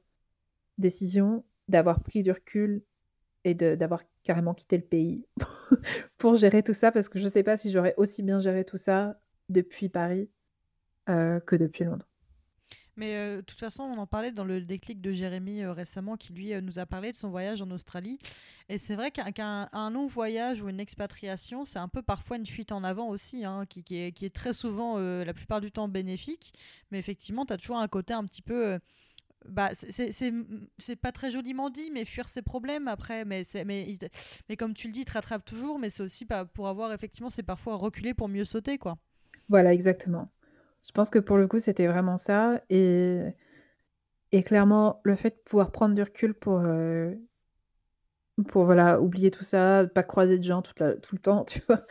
décision 0.78 1.44
d'avoir 1.68 2.02
pris 2.02 2.22
du 2.22 2.30
recul 2.32 2.82
et 3.44 3.54
d'avoir 3.54 4.02
carrément 4.24 4.54
quitté 4.54 4.76
le 4.78 4.84
pays 4.84 5.26
pour 6.18 6.36
gérer 6.36 6.62
tout 6.62 6.74
ça, 6.74 6.92
parce 6.92 7.08
que 7.08 7.18
je 7.18 7.28
sais 7.28 7.42
pas 7.44 7.56
si 7.56 7.72
j'aurais 7.72 7.94
aussi 7.98 8.22
bien 8.22 8.40
géré 8.40 8.64
tout 8.64 8.78
ça 8.78 9.20
depuis 9.50 9.88
Paris, 9.90 10.30
heu, 11.10 11.40
que 11.46 11.56
depuis 11.56 11.84
Londres. 11.84 12.06
Mais 12.96 13.14
euh, 13.16 13.37
de 13.37 13.40
toute 13.42 13.59
façon, 13.59 13.82
on 13.82 13.98
en 13.98 14.06
parlait 14.06 14.32
dans 14.32 14.44
le 14.44 14.61
déclic 14.62 15.00
de 15.00 15.12
Jérémy 15.12 15.62
euh, 15.62 15.72
récemment, 15.72 16.16
qui 16.16 16.32
lui 16.32 16.54
euh, 16.54 16.61
nous 16.61 16.78
a 16.78 16.87
parlé 16.87 17.12
de 17.12 17.16
son 17.16 17.28
voyage 17.28 17.61
en 17.62 17.70
Australie. 17.70 18.18
Et 18.68 18.78
c'est 18.78 18.96
vrai 18.96 19.11
qu'un 19.11 19.32
qu'un- 19.32 19.68
un 19.72 19.90
long 19.90 20.06
voyage 20.06 20.62
ou 20.62 20.68
une 20.68 20.80
expatriation, 20.80 21.64
c'est 21.64 21.78
un 21.78 21.88
peu 21.88 22.02
parfois 22.02 22.37
une 22.38 22.46
fuite 22.46 22.72
en 22.72 22.85
avant 22.85 23.09
aussi, 23.09 23.44
hein, 23.44 23.64
qui, 23.68 23.85
qui 23.85 23.96
est, 23.98 24.35
très 24.35 24.52
souvent, 24.54 24.98
la 24.98 25.35
plupart 25.35 25.61
du 25.61 25.70
temps, 25.70 25.88
bénéfique. 25.88 26.54
Mais 26.90 26.98
effectivement, 26.98 27.44
tu 27.46 27.52
as 27.52 27.59
toujours 27.59 27.78
un 27.78 27.88
côté 27.88 28.14
un 28.14 28.24
petit 28.24 28.42
peu... 28.42 28.78
bah, 29.48 29.70
c'est 29.74 30.96
pas 30.96 31.12
très 31.12 31.30
joliment 31.30 31.70
dit, 31.70 31.90
mais 31.92 32.04
fuir 32.04 32.28
ses 32.28 32.42
problèmes 32.42 32.88
après. 32.88 33.24
Mais, 33.24 33.42
mais, 33.66 33.98
mais 34.48 34.56
comme 34.56 34.74
tu 34.74 34.88
le 34.88 34.92
dis, 34.92 35.00
il 35.00 35.04
te 35.04 35.12
rattrape 35.12 35.44
toujours, 35.44 35.78
mais 35.78 35.90
c'est 35.90 36.02
aussi 36.02 36.24
pas 36.26 36.44
pour 36.44 36.68
avoir, 36.68 36.92
effectivement, 36.92 37.30
c'est 37.30 37.42
parfois 37.44 37.76
reculer 37.76 38.14
pour 38.14 38.28
mieux 38.28 38.44
sauter, 38.44 38.78
quoi. 38.78 38.98
Voilà, 39.48 39.72
exactement. 39.74 40.28
Je 40.87 40.92
pense 40.92 41.11
que 41.11 41.18
pour 41.18 41.37
le 41.37 41.49
coup, 41.49 41.59
c'était 41.61 41.87
vraiment 41.87 42.16
ça 42.16 42.62
et 42.70 43.20
et 44.31 44.44
clairement, 44.44 45.01
le 45.05 45.16
fait 45.16 45.31
de 45.31 45.42
pouvoir 45.44 45.72
prendre 45.72 45.94
du 45.96 46.03
recul 46.03 46.33
pour, 46.35 46.61
heu, 46.61 47.18
pour 48.49 48.64
voilà, 48.64 49.01
oublier 49.01 49.31
tout 49.31 49.44
ça, 49.44 49.87
pas 49.94 50.03
croiser 50.03 50.38
de 50.38 50.44
gens 50.44 50.62
toute 50.62 50.79
la 50.81 50.94
tout 50.96 51.14
le 51.14 51.20
temps, 51.20 51.44
tu 51.46 51.61
vois? 51.68 51.87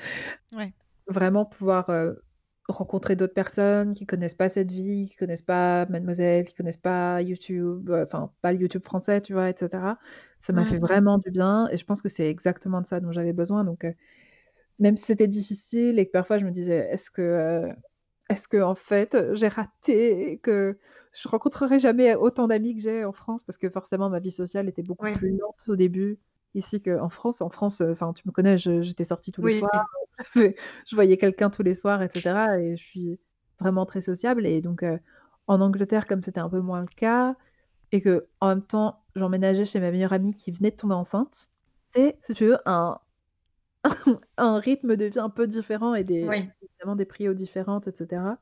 Ouais. 0.51 0.73
Vraiment 1.08 1.45
pouvoir, 1.45 1.89
heu, 1.91 2.23
rencontrer 2.67 3.15
d'autres 3.15 3.36
personnes 3.36 3.93
qui 3.93 4.08
connaissent 4.08 4.34
pas 4.34 4.49
cette 4.49 4.71
vie, 4.71 5.08
qui 5.08 5.15
connaissent 5.17 5.43
pas 5.43 5.86
Mademoiselle, 5.86 6.45
qui 6.45 6.55
connaissent 6.55 6.77
pas 6.77 7.21
YouTube, 7.21 7.89
heu, 7.91 8.03
enfin, 8.03 8.34
pas 8.41 8.51
le 8.53 8.60
YouTube 8.60 8.84
français, 8.84 9.21
tu 9.21 9.34
vois? 9.34 9.49
Et 9.51 9.55
cetera. 9.58 9.99
Ça 10.41 10.51
m'a 10.53 10.65
fait 10.65 10.79
vraiment 10.79 11.19
du 11.19 11.29
bien 11.31 11.67
et 11.71 11.77
je 11.77 11.86
pense 11.86 12.01
que 12.01 12.10
c'est 12.10 12.27
exactement 12.29 12.81
de 12.81 12.88
ça 12.88 12.99
dont 12.99 13.12
j'avais 13.12 13.34
besoin 13.34 13.63
donc 13.63 13.86
même 14.79 14.97
si 14.97 15.05
c'était 15.05 15.27
difficile 15.27 15.99
et 15.99 16.05
que 16.08 16.12
parfois 16.12 16.38
je 16.39 16.45
me 16.45 16.51
disais: 16.51 16.88
«Est-ce 16.91 17.12
que, 17.12 17.67
est-ce 18.29 18.47
qu'en 18.47 18.75
fait, 18.75 19.15
heu, 19.15 19.35
j'ai 19.35 19.47
raté 19.47 20.39
que 20.43 20.77
je 21.13 21.27
rencontrerai 21.29 21.79
jamais 21.79 22.15
autant 22.15 22.47
d'amis 22.47 22.75
que 22.75 22.81
j'ai 22.81 23.05
en 23.05 23.13
France?» 23.13 23.43
parce 23.45 23.57
que 23.57 23.69
forcément 23.69 24.09
ma 24.09 24.19
vie 24.19 24.31
sociale 24.31 24.67
était 24.69 24.83
beaucoup 24.83 25.07
plus 25.09 25.31
lente 25.38 25.63
au 25.69 25.75
début 25.75 26.19
ici 26.55 26.81
qu'en 26.81 27.09
France. 27.09 27.41
En 27.41 27.49
France, 27.49 27.81
enfin, 27.81 28.13
tu 28.13 28.23
me 28.27 28.31
connais, 28.33 28.57
je 28.57 28.81
j'étais 28.81 29.03
sortie 29.05 29.31
tous 29.31 29.41
les 29.43 29.49
soirs, 29.51 29.85
je 30.35 30.95
voyais 30.95 31.17
quelqu'un 31.17 31.49
tous 31.49 31.63
les 31.63 31.75
soirs 31.75 32.01
et 32.03 32.09
cetera 32.09 32.59
et 32.59 32.77
je 32.77 32.83
suis 32.83 33.19
vraiment 33.59 33.85
très 33.85 34.01
sociable 34.01 34.45
et 34.47 34.61
donc 34.61 34.83
en 35.47 35.61
Angleterre, 35.61 36.07
comme 36.07 36.23
c'était 36.23 36.39
un 36.41 36.49
peu 36.49 36.61
moins 36.61 36.81
le 36.81 36.88
cas 36.88 37.35
et 37.93 38.01
qu'en 38.01 38.49
même 38.49 38.63
temps, 38.63 39.05
j'emménageais 39.15 39.65
chez 39.65 39.79
ma 39.81 39.91
meilleure 39.91 40.13
amie 40.13 40.35
qui 40.35 40.51
venait 40.51 40.71
de 40.71 40.77
tomber 40.77 40.95
enceinte, 40.95 41.49
c'est, 41.95 42.19
si 42.27 42.33
tu 42.35 42.45
veux, 42.47 42.59
un 42.67 42.99
un 44.38 44.59
rythme 44.59 44.95
de 44.97 45.05
vie 45.05 45.19
un 45.19 45.29
peu 45.31 45.47
différent 45.47 45.95
et 45.95 46.03
des 46.05 46.29
Oui. 46.29 46.49
Évidemment 46.79 46.95
des 46.95 47.05
prios 47.05 47.33
différentes 47.33 47.88
et 47.88 47.91
cetera 47.97 48.39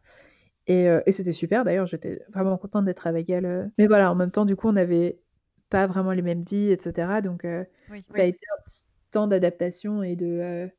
et 0.68 1.12
c'était 1.14 1.34
super 1.34 1.66
d'ailleurs, 1.66 1.88
j'étais 1.88 2.22
vraiment 2.30 2.58
contente 2.58 2.86
d'être 2.86 3.08
avec 3.08 3.30
elle, 3.30 3.46
heu, 3.46 3.72
mais 3.78 3.88
voilà, 3.88 4.12
en 4.12 4.16
même 4.16 4.32
temps, 4.32 4.46
du 4.46 4.56
coup, 4.56 4.68
on 4.70 4.74
n'avait 4.74 5.22
pas 5.70 5.88
vraiment 5.88 6.12
les 6.14 6.22
mêmes 6.22 6.44
vies 6.44 6.72
et 6.72 6.80
cetera 6.82 7.22
donc 7.22 7.44
Oui. 7.88 8.04
ça 8.16 8.22
a 8.24 8.26
été 8.26 8.40
un 8.60 8.64
petit 8.66 8.86
temps 9.12 9.28
d'adaptation 9.28 10.04
et 10.04 10.16
de, 10.16 10.70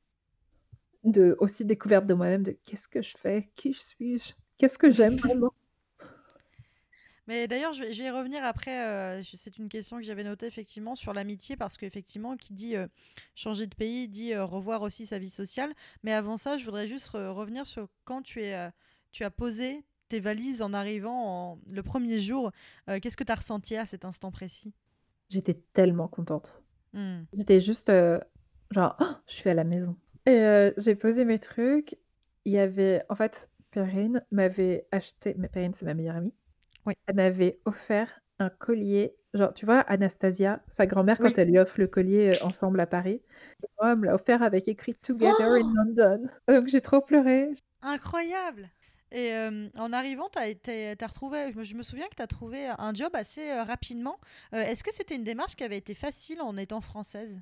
de 1.04 1.36
aussi 1.38 1.64
découverte 1.64 2.06
de 2.06 2.14
moi-même, 2.14 2.42
de 2.42 2.52
qu'est-ce 2.64 2.88
que 2.88 3.02
je 3.02 3.16
fais? 3.16 3.50
Qui 3.56 3.74
suis-je? 3.74 4.32
Qu'est-ce 4.58 4.78
que 4.78 4.90
j'aime 4.90 5.16
vraiment? 5.16 5.50
Mais 7.26 7.46
d'ailleurs, 7.48 7.72
je 7.72 7.82
vais, 7.82 7.92
je 7.92 8.02
vais 8.02 8.08
y 8.08 8.10
revenir 8.10 8.44
après. 8.44 8.84
euh, 8.86 9.22
c'est 9.22 9.56
une 9.58 9.68
question 9.68 9.96
que 9.96 10.02
j'avais 10.02 10.24
notée 10.24 10.46
effectivement 10.46 10.94
sur 10.94 11.12
l'amitié 11.14 11.56
parce 11.56 11.76
qu'effectivement, 11.76 12.36
qui 12.36 12.52
dit 12.52 12.76
euh, 12.76 12.86
changer 13.34 13.66
de 13.66 13.74
pays 13.74 14.08
dit 14.08 14.32
euh, 14.34 14.44
revoir 14.44 14.82
aussi 14.82 15.06
sa 15.06 15.18
vie 15.18 15.30
sociale. 15.30 15.72
Mais 16.02 16.12
avant 16.12 16.36
ça, 16.36 16.58
je 16.58 16.64
voudrais 16.64 16.86
juste 16.86 17.08
revenir 17.10 17.66
sur 17.66 17.88
quand 18.04 18.22
tu, 18.22 18.42
es, 18.42 18.70
tu 19.12 19.24
as 19.24 19.30
posé 19.30 19.84
tes 20.08 20.20
valises 20.20 20.60
en 20.60 20.74
arrivant 20.74 21.52
en- 21.52 21.58
le 21.70 21.82
premier 21.82 22.20
jour. 22.20 22.52
Qu'est-ce 22.86 23.16
que 23.16 23.24
tu 23.24 23.32
as 23.32 23.36
ressenti 23.36 23.76
à 23.76 23.86
cet 23.86 24.04
instant 24.04 24.30
précis? 24.30 24.74
J'étais 25.30 25.54
tellement 25.72 26.08
contente. 26.08 26.60
Hmm. 26.92 27.22
J'étais 27.36 27.60
juste, 27.60 27.90
genre: 28.70 28.96
«Oh, 29.00 29.04
je 29.26 29.34
suis 29.34 29.48
à 29.50 29.54
la 29.54 29.64
maison» 29.64 29.96
et 30.26 30.72
j'ai 30.76 30.94
posé 30.94 31.24
mes 31.24 31.38
trucs. 31.38 31.96
Il 32.44 32.52
y 32.52 32.58
avait 32.58 33.02
en 33.08 33.16
fait, 33.16 33.48
Perrine 33.70 34.22
m'avait 34.30 34.86
acheté 34.92 35.34
mais 35.38 35.48
Perrine, 35.48 35.72
c'est 35.74 35.86
ma 35.86 35.94
meilleure 35.94 36.16
amie. 36.16 36.32
Oui. 36.86 36.94
Elle 37.06 37.16
m'avait 37.16 37.60
offert 37.64 38.20
un 38.38 38.50
collier, 38.50 39.14
genre, 39.34 39.54
tu 39.54 39.64
vois, 39.66 39.80
Anastasia, 39.80 40.62
sa 40.72 40.86
grand-mère, 40.86 41.20
quand 41.20 41.38
elle 41.38 41.48
lui 41.48 41.58
offre 41.58 41.78
le 41.80 41.86
collier, 41.86 42.32
heu, 42.40 42.44
ensemble 42.44 42.80
à 42.80 42.86
Paris, 42.86 43.22
et 43.62 43.66
moi, 43.80 43.92
elle 43.92 43.98
me 43.98 44.06
l'a 44.06 44.14
offert 44.14 44.42
avec 44.42 44.68
écrit 44.68 44.94
«Together 44.96 45.48
in 45.54 45.62
London». 45.74 46.28
Donc 46.48 46.68
j'ai 46.68 46.80
trop 46.82 47.00
pleuré. 47.00 47.50
Incroyable 47.82 48.70
Et 49.12 49.32
euh, 49.32 49.68
en 49.76 49.92
arrivant, 49.92 50.28
tu 50.30 50.38
as, 50.38 51.06
retrouvé, 51.06 51.52
je 51.52 51.58
me, 51.58 51.64
je 51.64 51.74
me 51.74 51.82
souviens 51.82 52.08
que 52.08 52.14
tu 52.16 52.22
as 52.22 52.26
trouvé 52.26 52.66
un 52.78 52.94
job 52.94 53.10
assez 53.14 53.50
euh, 53.50 53.62
rapidement. 53.62 54.18
Euh, 54.54 54.62
Est-ce 54.62 54.82
que 54.82 54.92
c'était 54.92 55.14
une 55.16 55.24
démarche 55.24 55.54
qui 55.56 55.64
avait 55.64 55.76
été 55.78 55.94
facile 55.94 56.40
en 56.40 56.56
étant 56.56 56.80
française? 56.80 57.40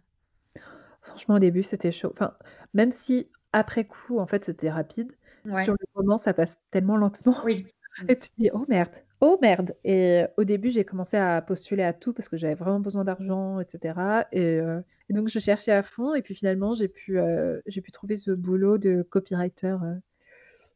Franchement, 1.02 1.36
au 1.36 1.38
début, 1.38 1.62
c'était 1.62 1.92
chaud. 1.92 2.10
Enfin, 2.12 2.36
même 2.74 2.92
si 2.92 3.30
après 3.52 3.86
coup, 3.86 4.18
en 4.18 4.26
fait, 4.26 4.44
c'était 4.44 4.70
rapide, 4.70 5.12
Ouais. 5.44 5.64
sur 5.64 5.74
le 5.74 5.86
moment, 5.94 6.18
ça 6.18 6.32
passe 6.34 6.56
tellement 6.70 6.96
lentement 6.96 7.36
Oui. 7.44 7.66
et 8.08 8.18
tu 8.18 8.28
te 8.30 8.34
dis: 8.38 8.50
«Oh 8.52 8.64
merde, 8.68 8.94
oh 9.22 9.38
merde» 9.40 9.74
et 9.84 10.24
au 10.36 10.44
début, 10.44 10.70
j'ai 10.70 10.84
commencé 10.84 11.16
à 11.16 11.40
postuler 11.40 11.82
à 11.82 11.94
tout 11.94 12.12
parce 12.12 12.28
que 12.28 12.36
j'avais 12.36 12.54
vraiment 12.54 12.80
besoin 12.80 13.04
d'argent 13.04 13.60
et 13.60 13.64
cetera. 13.66 14.26
Et 14.32 14.60
donc 15.08 15.28
je 15.28 15.38
cherchais 15.38 15.72
à 15.72 15.82
fond. 15.82 16.14
Et 16.14 16.20
puis 16.20 16.34
finalement, 16.34 16.74
j'ai 16.74 16.88
pu, 16.88 17.18
j'ai 17.66 17.80
pu 17.80 17.90
trouver 17.92 18.18
ce 18.18 18.32
boulot 18.32 18.76
de 18.76 19.02
copywriter, 19.02 19.76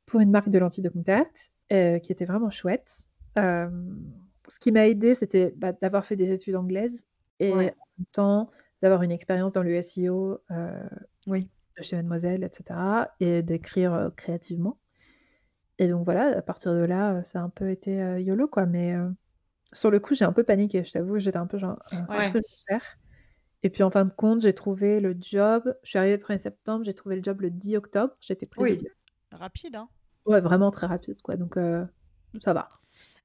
pour 0.07 0.21
une 0.21 0.31
marque 0.31 0.49
de 0.49 0.59
lentilles 0.59 0.85
de 0.85 0.89
contact, 0.89 1.53
qui 1.69 2.13
était 2.13 2.25
vraiment 2.25 2.51
chouette. 2.51 3.07
Ce 3.37 4.59
qui 4.61 4.71
m'a 4.73 4.87
aidée, 4.87 5.15
c'était, 5.17 5.53
bah, 5.57 5.73
d'avoir 5.73 6.07
fait 6.07 6.17
des 6.17 6.31
études 6.33 6.57
anglaises 6.57 7.05
et 7.41 7.53
en 7.53 7.57
même 7.57 7.73
temps, 8.13 8.51
d'avoir 8.81 9.03
une 9.03 9.11
expérience 9.11 9.53
dans 9.53 9.63
le 9.65 9.83
SEO, 9.83 10.41
Oui. 11.27 11.49
de 11.77 11.83
chez 11.83 11.97
Mademoiselle 11.97 12.45
et 12.45 12.51
cetera 12.53 13.11
et 13.19 13.43
d'écrire, 13.43 14.13
créativement 14.17 14.79
et 15.79 15.89
donc 15.89 16.05
voilà, 16.05 16.37
à 16.39 16.43
partir 16.43 16.73
de 16.75 16.81
là, 16.85 17.21
heu, 17.21 17.25
ça 17.25 17.41
a 17.41 17.43
un 17.45 17.51
peu 17.51 17.71
été, 17.71 18.01
heu, 18.03 18.21
YOLO 18.23 18.49
quoi, 18.49 18.67
mais 18.67 18.95
heu, 18.95 19.15
sur 19.75 19.91
le 19.91 20.01
coup, 20.01 20.15
j'ai 20.15 20.25
un 20.27 20.33
peu 20.35 20.45
paniqué, 20.45 20.85
je 20.85 20.93
t'avoue, 20.93 21.19
j'étais 21.21 21.39
un 21.39 21.47
peu 21.49 21.59
genre: 21.59 21.79
«Heu, 21.95 21.99
qu'est-ce 22.13 22.29
Ouais. 22.29 22.33
que 22.33 22.39
je 22.39 22.45
vais 22.45 22.75
faire?» 22.79 22.85
et 23.65 23.71
puis 23.71 23.83
en 23.85 23.91
fin 23.91 24.05
de 24.07 24.13
compte, 24.13 24.43
j'ai 24.43 24.55
trouvé 24.55 25.01
le 25.01 25.17
job 25.21 25.75
je 25.85 25.91
suis 25.91 25.99
arrivée 25.99 26.17
le 26.17 26.23
1er 26.23 26.39
septembre, 26.41 26.85
j'ai 26.85 26.95
trouvé 26.95 27.17
le 27.17 27.23
job 27.25 27.41
le 27.43 27.51
10 27.51 27.77
octobre, 27.77 28.15
j'étais 28.21 28.47
prise 28.47 28.75
Oui. 28.75 28.87
Rapide, 29.31 29.77
hein 29.77 29.89
Ouais, 30.27 30.41
vraiment 30.43 30.71
très 30.71 30.87
rapide 30.87 31.23
quoi, 31.23 31.37
donc 31.37 31.57
ça 32.43 32.53
va. 32.53 32.69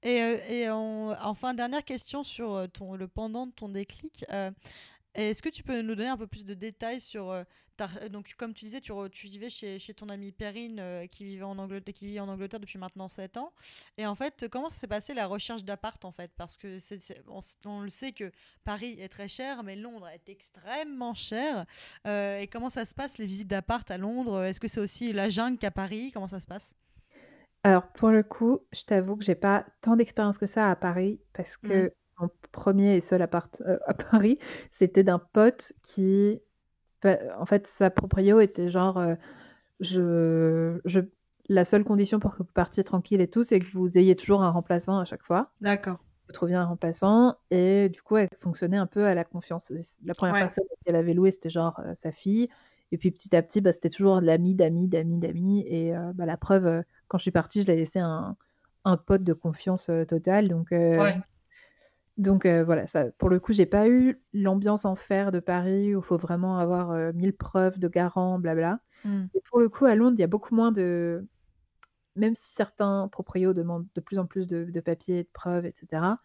Et, 0.03 0.21
euh, 0.21 0.37
et 0.49 0.69
en- 0.69 1.15
enfin, 1.21 1.53
dernière 1.53 1.83
question 1.85 2.23
sur 2.23 2.53
euh, 2.53 2.67
ton, 2.67 2.95
le 2.95 3.07
pendant 3.07 3.45
de 3.47 3.51
ton 3.51 3.69
déclic. 3.69 4.25
Est-ce 5.15 5.41
que 5.41 5.49
tu 5.49 5.63
peux 5.63 5.81
nous 5.81 5.95
donner 5.95 6.09
un 6.09 6.17
peu 6.17 6.27
plus 6.27 6.45
de 6.45 6.53
détails 6.53 7.01
sur 7.01 7.29
euh, 7.31 7.43
ta- 7.75 8.07
donc 8.09 8.33
comme 8.37 8.53
tu 8.53 8.65
disais 8.65 8.79
tu, 8.79 8.91
re- 8.93 9.09
tu 9.09 9.27
vivais 9.27 9.49
chez, 9.49 9.77
chez 9.77 9.93
ton 9.93 10.07
amie 10.09 10.31
Perrine 10.31 10.79
euh, 10.79 11.05
qui 11.07 11.25
vivait 11.25 11.43
en 11.43 11.57
Angleterre 11.57 11.93
qui 11.93 12.05
vit 12.07 12.19
en 12.19 12.29
Angleterre 12.29 12.59
depuis 12.61 12.79
maintenant 12.79 13.07
7 13.09 13.35
ans. 13.37 13.51
Et 13.97 14.05
en 14.05 14.15
fait 14.15 14.47
comment 14.49 14.69
ça 14.69 14.77
s'est 14.77 14.87
passé 14.87 15.13
la 15.13 15.27
recherche 15.27 15.65
d'appart 15.65 16.03
en 16.05 16.11
fait? 16.11 16.31
Parce 16.37 16.55
que 16.55 16.77
c'est 16.79 16.99
c'est- 16.99 17.21
on, 17.65 17.81
le 17.81 17.89
sait 17.89 18.13
que 18.13 18.31
Paris 18.63 18.97
est 19.01 19.09
très 19.09 19.27
cher 19.27 19.63
mais 19.63 19.75
Londres 19.75 20.07
est 20.07 20.29
extrêmement 20.29 21.13
cher. 21.13 21.65
Euh, 22.07 22.39
et 22.39 22.47
comment 22.47 22.69
ça 22.69 22.85
se 22.85 22.93
passe 22.95 23.17
les 23.17 23.25
visites 23.25 23.49
d'appart 23.49 23.89
à 23.91 23.97
Londres? 23.97 24.43
Est-ce 24.43 24.59
que 24.61 24.67
c'est 24.69 24.79
aussi 24.81 25.11
la 25.11 25.29
jungle 25.29 25.57
qu'à 25.57 25.71
Paris? 25.71 26.11
Comment 26.13 26.27
ça 26.27 26.39
se 26.39 26.47
passe? 26.47 26.73
Alors 27.63 27.87
pour 27.93 28.09
le 28.09 28.23
coup, 28.23 28.59
je 28.71 28.83
t'avoue 28.85 29.15
que 29.17 29.23
j'ai 29.23 29.35
pas 29.35 29.65
tant 29.81 29.95
d'expérience 29.95 30.37
que 30.37 30.47
ça 30.47 30.69
à 30.71 30.75
Paris 30.75 31.19
parce 31.33 31.57
que 31.57 31.93
mon 32.21 32.29
1er 32.51 32.97
et 32.97 33.01
seul 33.01 33.21
appart, 33.21 33.61
heu, 33.67 33.79
à 33.87 33.93
Paris, 33.93 34.39
c'était 34.71 35.03
d'un 35.03 35.19
pote 35.19 35.73
qui 35.83 36.41
en 37.05 37.45
fait, 37.47 37.67
sa 37.67 37.89
proprio 37.91 38.39
était 38.41 38.69
genre, 38.71 38.99
heu: 38.99 39.17
«Je 39.81 40.79
je 40.85 41.01
la 41.49 41.65
seule 41.65 41.83
condition 41.85 42.19
pour 42.19 42.33
que 42.33 42.39
vous 42.39 42.45
partiez 42.53 42.83
tranquille 42.85 43.21
et 43.21 43.29
tout, 43.29 43.43
c'est 43.45 43.59
que 43.61 43.67
vous 43.73 43.97
ayez 43.97 44.15
toujours 44.17 44.43
un 44.43 44.51
remplaçant 44.51 44.99
à 44.99 45.05
chaque 45.05 45.23
fois». 45.23 45.51
D'accord. 45.61 46.01
trouver 46.33 46.55
un 46.55 46.65
remplaçant 46.65 47.37
et 47.51 47.89
du 47.89 48.01
coup, 48.03 48.17
elle 48.17 48.29
fonctionnait 48.41 48.77
un 48.77 48.87
peu 48.87 49.05
à 49.05 49.15
la 49.15 49.25
confiance. 49.25 49.71
La 50.05 50.15
première 50.15 50.37
Ouais. 50.37 50.51
personne 50.51 50.65
qu'elle 50.85 50.95
avait 50.97 51.13
loué, 51.15 51.31
c'était 51.31 51.49
genre, 51.51 51.79
heu, 51.85 51.95
sa 52.03 52.11
fille 52.13 52.49
et 52.93 52.97
puis 52.99 53.11
petit 53.11 53.35
à 53.35 53.43
petit, 53.43 53.61
bah, 53.61 53.73
c'était 53.73 53.89
toujours 53.89 54.21
l'ami, 54.21 54.55
d'amis, 54.55 54.87
d'amis, 54.89 55.19
d'amis 55.19 55.65
et 55.67 55.93
bah, 56.15 56.25
la 56.27 56.37
preuve, 56.37 56.83
quand 57.09 57.17
je 57.19 57.23
suis 57.23 57.31
partie, 57.31 57.61
je 57.63 57.67
l'ai 57.67 57.77
laissé 57.77 57.99
un 57.99 58.37
un 58.85 58.97
pote 58.97 59.23
de 59.23 59.33
confiance, 59.33 59.89
heu, 59.89 60.05
totale 60.07 60.49
donc 60.49 60.71
Ouais. 60.97 61.21
Donc 62.17 62.45
heu, 62.45 62.63
voilà, 62.63 62.87
ça 62.87 63.11
pour 63.11 63.29
le 63.29 63.39
coup, 63.39 63.53
j'ai 63.53 63.65
pas 63.65 63.89
eu 63.89 64.21
l'ambiance 64.33 64.85
enfer 64.85 65.31
de 65.31 65.39
Paris 65.39 65.95
où 65.95 65.99
il 65.99 66.03
faut 66.05 66.17
vraiment 66.17 66.57
avoir, 66.59 66.91
heu, 66.93 67.13
1000 67.13 67.35
preuves 67.35 67.79
de 67.79 67.87
garant, 67.87 68.39
blabla 68.39 68.79
Mmh. 69.03 69.27
et 69.33 69.41
pour 69.49 69.59
le 69.61 69.69
coup, 69.69 69.85
à 69.85 69.95
Londres, 69.95 70.15
il 70.17 70.21
y 70.21 70.23
a 70.23 70.27
beaucoup 70.27 70.55
moins 70.55 70.71
de 70.71 71.27
même 72.15 72.35
si 72.35 72.53
certains 72.53 73.07
proprios 73.09 73.53
demandent 73.53 73.87
de 73.95 74.01
plus 74.01 74.19
en 74.19 74.25
plus 74.27 74.47
de 74.47 74.65
de 74.65 74.79
papiers, 74.81 75.23
de 75.23 75.29
preuves 75.33 75.65
et 75.65 75.73
cetera, 75.79 76.19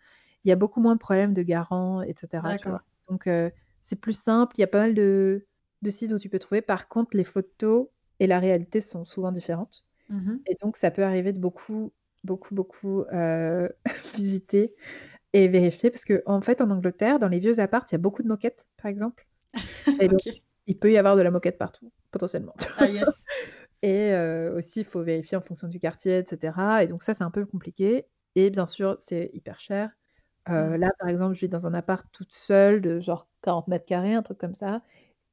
il 0.44 0.48
y 0.50 0.52
a 0.52 0.56
beaucoup 0.56 0.80
moins 0.80 0.94
de 0.96 1.00
problèmes 1.00 1.34
de 1.34 1.42
garant 1.42 2.02
et 2.02 2.14
cetera, 2.18 2.54
tu 2.56 2.68
vois? 2.68 2.82
Donc 3.08 3.26
heu, 3.28 3.52
c'est 3.86 3.96
plus 4.00 4.14
simple, 4.20 4.56
il 4.58 4.60
y 4.62 4.64
a 4.64 4.68
pas 4.68 4.80
mal 4.80 4.94
de 4.94 5.46
de 5.82 5.90
sites 5.90 6.12
où 6.12 6.18
tu 6.18 6.28
peux 6.30 6.38
trouver. 6.40 6.62
Par 6.62 6.88
contre, 6.88 7.16
les 7.16 7.24
photos 7.24 7.88
et 8.20 8.26
la 8.26 8.38
réalité 8.40 8.80
sont 8.80 9.04
souvent 9.04 9.32
différentes 9.32 9.84
Mmh 10.08 10.46
et 10.46 10.56
donc 10.62 10.76
ça 10.76 10.90
peut 10.90 11.04
arriver 11.04 11.32
de 11.32 11.38
beaucoup, 11.38 11.92
beaucoup, 12.24 12.54
beaucoup, 12.54 13.02
heu, 13.12 13.70
visiter 14.14 14.74
et 15.36 15.48
vérifier 15.48 15.90
parce 15.90 16.04
qu'en 16.04 16.40
fait, 16.40 16.60
en 16.62 16.70
Angleterre, 16.70 17.18
dans 17.18 17.28
les 17.28 17.38
vieux 17.38 17.60
apparts, 17.60 17.86
il 17.90 17.92
y 17.92 17.96
a 17.96 17.98
beaucoup 17.98 18.22
de 18.22 18.28
moquettes, 18.28 18.66
par 18.76 18.90
exemple 18.90 19.26
et 20.00 20.08
donc 20.08 20.20
il 20.66 20.78
peut 20.78 20.90
y 20.92 20.98
avoir 20.98 21.16
de 21.16 21.22
la 21.22 21.30
moquette 21.30 21.58
partout, 21.58 21.92
potentiellement? 22.10 22.54
Ah 22.78 22.88
yes. 22.88 23.24
Et 23.82 24.12
heu, 24.12 24.54
aussi, 24.56 24.80
il 24.80 24.86
faut 24.86 25.02
vérifier 25.02 25.36
en 25.36 25.42
fonction 25.42 25.68
du 25.68 25.78
quartier 25.78 26.18
et 26.18 26.24
cetera 26.24 26.82
et 26.82 26.86
donc 26.88 27.02
ça, 27.02 27.14
c'est 27.14 27.22
un 27.24 27.30
peu 27.30 27.44
compliqué 27.46 28.06
et 28.34 28.50
bien 28.50 28.66
sûr, 28.66 28.96
c'est 29.06 29.30
hyper 29.34 29.60
cher. 29.60 29.90
Heu, 30.48 30.52
Mmh. 30.52 30.76
là, 30.76 30.90
par 30.98 31.08
exemple, 31.08 31.34
je 31.34 31.40
vis 31.42 31.48
dans 31.48 31.66
un 31.66 31.74
appart 31.74 32.06
toute 32.12 32.32
seule 32.32 32.80
de 32.80 33.00
genre 33.00 33.28
40 33.42 33.68
carrés, 33.86 34.14
un 34.14 34.22
truc 34.22 34.38
comme 34.38 34.54
ça 34.54 34.82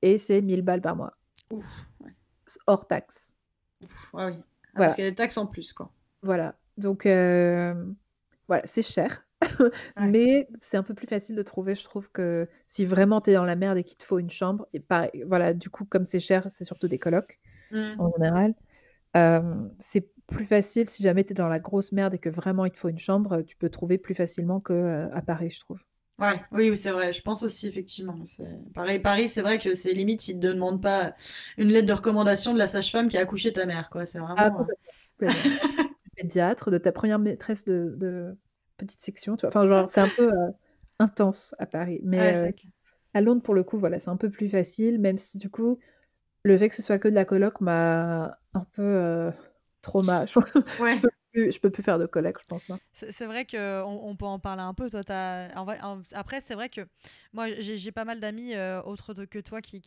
et 0.02 0.20
c'est 0.20 0.42
1000 0.42 0.62
balles 0.64 0.82
par 0.82 0.96
mois. 0.96 1.14
Ouf, 1.52 1.66
ouais. 2.02 2.12
Hors 2.68 2.88
taxes. 2.88 3.34
Ouf, 3.82 4.10
ah 4.16 4.28
oui. 4.28 4.36
Ah, 4.40 4.70
Voilà. 4.76 4.86
parce 4.88 4.96
qu'il 4.96 5.04
y 5.04 5.08
a 5.08 5.10
des 5.12 5.16
taxes 5.16 5.38
en 5.38 5.48
plus, 5.48 5.74
quoi. 5.74 5.92
Voilà, 6.22 6.56
donc 6.78 7.06
hem, 7.06 7.96
voilà, 8.48 8.64
c'est 8.66 8.82
cher, 8.82 9.26
Ouais. 9.98 10.12
mais 10.12 10.48
c'est 10.62 10.78
un 10.78 10.84
peu 10.84 10.94
plus 10.94 11.08
facile 11.08 11.36
de 11.36 11.44
trouver, 11.44 11.76
je 11.76 11.84
trouve, 11.84 12.12
que 12.12 12.48
si 12.68 12.86
vraiment 12.86 13.22
tu 13.22 13.32
es 13.32 13.34
dans 13.34 13.46
la 13.46 13.56
merde 13.56 13.78
et 13.78 13.84
qu'il 13.84 13.98
te 13.98 14.04
faut 14.04 14.20
une 14.20 14.32
chambre 14.32 14.68
et 14.74 14.84
voilà, 15.26 15.54
du 15.54 15.70
coup, 15.70 15.86
comme 15.86 16.06
c'est 16.06 16.20
cher, 16.20 16.48
c'est 16.52 16.66
surtout 16.66 16.88
des 16.88 17.00
colocs 17.00 17.40
Mmh. 17.72 18.00
en 18.00 18.12
général. 18.14 18.56
C'est 19.80 20.10
plus 20.28 20.46
facile 20.46 20.90
si 20.90 21.04
jamais 21.04 21.24
tu 21.24 21.32
es 21.32 21.36
dans 21.36 21.48
la 21.50 21.60
grosse 21.60 21.92
merde 21.92 22.14
et 22.16 22.20
que 22.20 22.30
vraiment 22.30 22.66
il 22.66 22.72
te 22.72 22.78
faut 22.78 22.90
une 22.90 23.00
chambre, 23.00 23.42
tu 23.44 23.56
peux 23.58 23.70
trouver 23.70 23.98
plus 23.98 24.16
facilement 24.16 24.60
que, 24.60 24.74
heu, 24.74 25.10
à 25.14 25.22
Paris, 25.22 25.52
je 25.52 25.60
trouve. 25.60 25.80
Ouais, 26.20 26.40
oui, 26.52 26.70
oui, 26.70 26.78
c'est 26.78 26.92
vrai. 26.92 27.12
Je 27.12 27.22
pense 27.22 27.42
aussi, 27.44 27.68
effectivement. 27.68 28.16
Pareil, 28.74 29.00
Paris, 29.00 29.28
c'est 29.30 29.42
vrai 29.42 29.60
que 29.60 29.74
c'est 29.74 29.94
limite 29.94 30.22
s'ils 30.22 30.40
te 30.40 30.46
demandent 30.48 30.82
pas 30.82 31.16
une 31.58 31.70
lettre 31.70 31.88
de 31.88 31.94
recommandation 31.94 32.54
de 32.54 32.60
la 32.60 32.68
sage-femme 32.68 33.10
qui 33.10 33.18
a 33.18 33.22
accouché 33.22 33.52
ta 33.52 33.66
mère, 33.66 33.90
quoi. 33.90 34.06
C'est 34.06 34.20
Ah 34.36 34.50
vraiment, 34.50 34.52
complètement. 34.52 34.94
Du 35.20 35.28
pédiatre, 36.16 36.72
de 36.72 36.78
ta 36.78 36.92
première 36.92 37.20
maîtresse 37.20 37.64
de 37.66 37.94
de 37.98 38.38
petite 38.78 39.02
section, 39.04 39.38
tu 39.38 39.42
vois? 39.48 39.50
Enfin, 39.52 39.68
genre, 39.68 39.90
c'est 39.90 40.02
un 40.02 40.10
peu, 40.10 40.30
heu, 40.32 40.54
intense 41.00 41.56
à 41.60 41.66
Paris, 41.66 42.02
mais 42.04 42.20
Ouais, 42.20 42.34
heu, 42.34 42.50
c'est 42.50 42.54
clair. 42.54 42.72
à 43.16 43.22
Londres, 43.22 43.44
pour 43.44 43.56
le 43.56 43.64
coup, 43.64 43.80
voilà, 43.80 44.00
c'est 44.00 44.10
un 44.12 44.18
peu 44.18 44.30
plus 44.32 44.50
facile, 44.50 45.00
même 45.02 45.18
si 45.20 45.38
du 45.40 45.50
coup, 45.52 45.80
le 46.44 46.58
fait 46.58 46.70
que 46.70 46.76
ce 46.76 46.84
soit 46.84 47.00
que 47.00 47.08
de 47.10 47.16
la 47.16 47.26
coloc 47.26 47.62
m'a 47.62 48.40
un 48.56 48.66
peu, 48.74 48.84
heu, 48.84 49.34
trauma. 49.84 50.26
Je 50.28 50.40
Ouais. 50.78 51.04
Plus 51.34 51.52
je 51.52 51.60
peux 51.60 51.72
plus 51.72 51.84
faire 51.84 52.00
de 52.00 52.06
coloc, 52.06 52.40
je 52.42 52.46
pense. 52.48 52.68
C'est 52.94 53.26
vrai 53.26 53.46
qu'on 53.46 53.58
on 54.04 54.16
peut 54.16 54.26
en 54.26 54.40
parler 54.40 54.62
un 54.62 54.74
peu. 54.74 54.90
Toi, 54.90 55.02
après, 56.14 56.42
c'est 56.42 56.54
vrai 56.54 56.70
que 56.70 56.82
moi, 57.34 57.48
j'ai 57.60 57.92
pas 57.92 58.06
mal 58.06 58.20
d'amis, 58.20 58.54
heu, 58.54 58.82
autres 58.86 59.26
que 59.26 59.40
toi 59.40 59.62
qui 59.62 59.80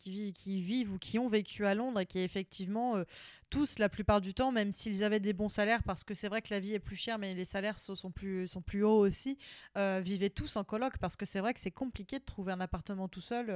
vivent 0.61 0.93
ou 0.93 0.97
qui 0.99 1.17
ont 1.19 1.29
vécu 1.29 1.65
à 1.65 1.73
Londres 1.73 2.01
et 2.01 2.05
qui 2.05 2.19
effectivement, 2.19 2.97
heu, 2.97 3.05
tous, 3.49 3.79
la 3.79 3.87
plupart 3.89 4.19
du 4.21 4.33
temps, 4.33 4.51
même 4.51 4.71
s'ils 4.73 5.03
avaient 5.03 5.19
des 5.21 5.33
bons 5.33 5.49
salaires, 5.49 5.83
parce 5.83 6.03
que 6.03 6.13
c'est 6.13 6.27
vrai 6.27 6.41
que 6.41 6.49
la 6.53 6.59
vie 6.59 6.73
est 6.73 6.79
plus 6.79 6.95
chère, 6.97 7.17
mais 7.17 7.33
les 7.33 7.45
salaires 7.45 7.79
sont 7.79 8.11
plus 8.11 8.47
sont 8.47 8.61
plus 8.61 8.83
hauts 8.83 8.99
aussi, 9.07 9.37
heu, 9.77 9.99
vivaient 10.01 10.29
tous 10.29 10.55
en 10.57 10.63
coloc. 10.65 10.97
Parce 10.99 11.15
que 11.15 11.25
c'est 11.25 11.39
vrai 11.39 11.53
que 11.53 11.59
c'est 11.61 11.71
compliqué 11.71 12.19
de 12.19 12.25
trouver 12.25 12.51
un 12.51 12.59
appartement 12.59 13.07
tout 13.07 13.21
seul, 13.21 13.49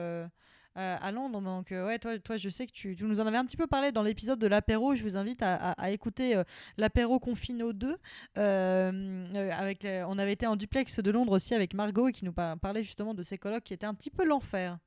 heu, 0.78 0.80
à 1.02 1.12
Londres. 1.12 1.42
Donc 1.42 1.72
heu, 1.72 1.86
ouais, 1.86 2.00
toi 2.00 2.18
toi, 2.20 2.38
je 2.38 2.50
sais 2.50 2.66
que 2.66 2.72
tu 2.72 2.96
nous 3.02 3.20
en 3.20 3.28
avais 3.28 3.38
un 3.38 3.46
petit 3.46 3.58
peu 3.58 3.68
parlé 3.68 3.92
dans 3.92 4.04
l'épisode 4.04 4.40
de 4.40 4.48
l'apéro. 4.48 4.96
Je 4.96 5.04
vous 5.04 5.18
invite 5.18 5.42
à 5.44 5.92
écouter, 5.92 6.36
heu, 6.38 6.44
l'apéro 6.78 7.20
Confino 7.20 7.74
2. 7.74 7.98
Hem, 8.36 9.28
heu, 9.36 9.52
avec 9.52 9.86
on 10.08 10.18
avait 10.18 10.34
été 10.34 10.48
en 10.48 10.56
duplex 10.56 11.00
de 11.00 11.12
Londres 11.12 11.34
aussi 11.34 11.54
avec 11.54 11.74
Margot 11.74 12.10
qui 12.10 12.26
nous 12.26 12.34
pa 12.34 12.56
parlait 12.56 12.84
justement 12.84 13.14
de 13.14 13.24
ses 13.24 13.38
colocs 13.38 13.64
qui 13.64 13.74
étaient 13.74 13.86
un 13.86 13.94
petit 13.94 14.12
peu 14.12 14.26
l'enfer. 14.26 14.78